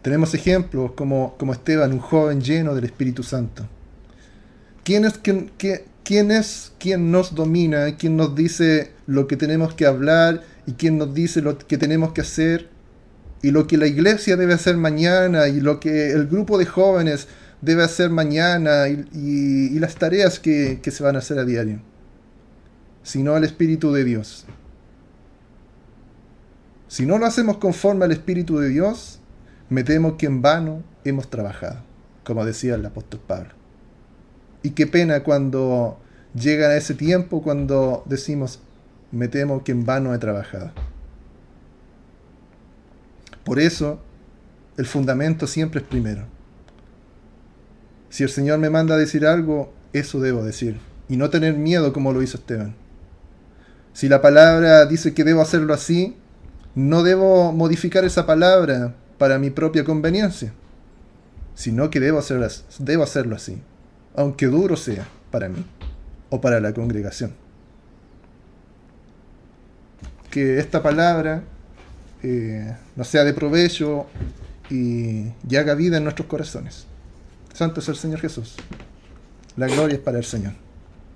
Tenemos 0.02 0.34
ejemplos 0.34 0.92
como, 0.94 1.36
como 1.38 1.54
Esteban, 1.54 1.92
un 1.92 2.00
joven 2.00 2.42
lleno 2.42 2.74
del 2.74 2.86
Espíritu 2.86 3.24
Santo. 3.24 3.68
¿Quién 4.84 5.06
es 5.06 5.18
quien, 5.18 5.52
quién 6.04 6.32
es 6.32 6.72
quien 6.80 7.12
nos 7.12 7.36
domina, 7.36 7.98
quién 7.98 8.16
nos 8.16 8.34
dice 8.34 8.92
lo 9.06 9.28
que 9.28 9.38
tenemos 9.38 9.74
que 9.74 9.86
hablar 9.86 10.42
y 10.66 10.74
quién 10.74 10.98
nos 10.98 11.14
dice 11.14 11.42
lo 11.42 11.58
que 11.58 11.78
tenemos 11.78 12.14
que 12.14 12.22
hacer 12.22 12.70
y 13.42 13.52
lo 13.52 13.68
que 13.68 13.78
la 13.78 13.88
iglesia 13.88 14.36
debe 14.36 14.54
hacer 14.54 14.78
mañana 14.78 15.48
y 15.48 15.60
lo 15.60 15.80
que 15.80 16.12
el 16.12 16.28
grupo 16.28 16.58
de 16.58 16.66
jóvenes 16.66 17.28
debe 17.62 17.84
hacer 17.84 18.10
mañana 18.10 18.88
y, 18.88 19.78
las 19.80 19.96
tareas 19.96 20.40
que, 20.40 20.80
que 20.82 20.92
se 20.92 21.04
van 21.04 21.16
a 21.16 21.20
hacer 21.20 21.40
a 21.40 21.46
diario, 21.46 21.82
sino 23.04 23.36
al 23.36 23.44
Espíritu 23.44 23.92
de 23.92 24.04
Dios. 24.04 24.46
Si 26.88 27.06
no 27.06 27.18
lo 27.18 27.26
hacemos 27.26 27.58
conforme 27.58 28.06
al 28.06 28.12
Espíritu 28.12 28.58
de 28.58 28.70
Dios, 28.70 29.20
me 29.70 29.84
temo 29.84 30.18
que 30.18 30.26
en 30.26 30.42
vano 30.42 30.84
hemos 31.04 31.30
trabajado, 31.30 31.82
como 32.24 32.46
decía 32.46 32.76
el 32.76 32.86
apóstol 32.86 33.20
Pablo. 33.26 33.52
Y 34.64 34.72
qué 34.72 34.88
pena 34.88 35.24
cuando 35.24 36.00
llega 36.34 36.76
ese 36.76 36.96
tiempo 36.96 37.42
cuando 37.42 38.04
decimos, 38.06 38.60
me 39.12 39.28
temo 39.28 39.64
que 39.64 39.72
en 39.72 39.86
vano 39.86 40.14
he 40.14 40.18
trabajado. 40.18 40.72
Por 43.44 43.60
eso, 43.60 44.00
el 44.78 44.86
fundamento 44.86 45.48
siempre 45.48 45.82
es 45.82 45.88
primero. 45.88 46.26
Si 48.10 48.24
el 48.24 48.30
Señor 48.30 48.60
me 48.60 48.70
manda 48.70 48.96
a 48.96 48.98
decir 48.98 49.26
algo, 49.26 49.72
eso 49.94 50.20
debo 50.20 50.44
decir. 50.44 50.80
Y 51.08 51.18
no 51.18 51.30
tener 51.30 51.56
miedo 51.56 51.94
como 51.94 52.14
lo 52.14 52.22
hizo 52.22 52.38
Esteban. 52.38 52.76
Si 54.00 54.08
la 54.08 54.22
palabra 54.22 54.86
dice 54.86 55.14
que 55.14 55.26
debo 55.26 55.42
hacerlo 55.42 55.74
así, 55.74 56.16
no 56.74 57.04
debo 57.04 57.52
modificar 57.52 58.06
esa 58.06 58.26
palabra 58.26 58.96
para 59.18 59.38
mi 59.40 59.50
propia 59.50 59.84
conveniencia, 59.84 60.54
sino 61.54 61.90
que 61.90 62.00
debo, 62.00 62.18
hacerlo 62.18 63.36
así 63.36 63.62
aunque 64.16 64.46
duro 64.46 64.78
sea 64.78 65.06
para 65.32 65.50
mí 65.50 65.66
o 66.30 66.40
para 66.40 66.62
la 66.62 66.74
congregación. 66.74 67.34
Que 70.32 70.60
esta 70.60 70.82
palabra 70.82 71.44
eh, 72.24 72.74
nos 72.96 73.06
sea 73.10 73.26
de 73.26 73.34
provecho 73.34 74.08
y, 74.70 75.26
y 75.50 75.56
haga 75.58 75.76
vida 75.76 75.98
en 75.98 76.06
nuestros 76.06 76.30
corazones. 76.30 76.86
Santo 77.54 77.82
es 77.82 77.90
el 77.90 77.98
Señor 77.98 78.22
Jesús. 78.22 78.56
La 79.58 79.68
gloria 79.68 79.96
es 79.96 80.02
para 80.02 80.20
el 80.20 80.24
Señor. 80.24 80.69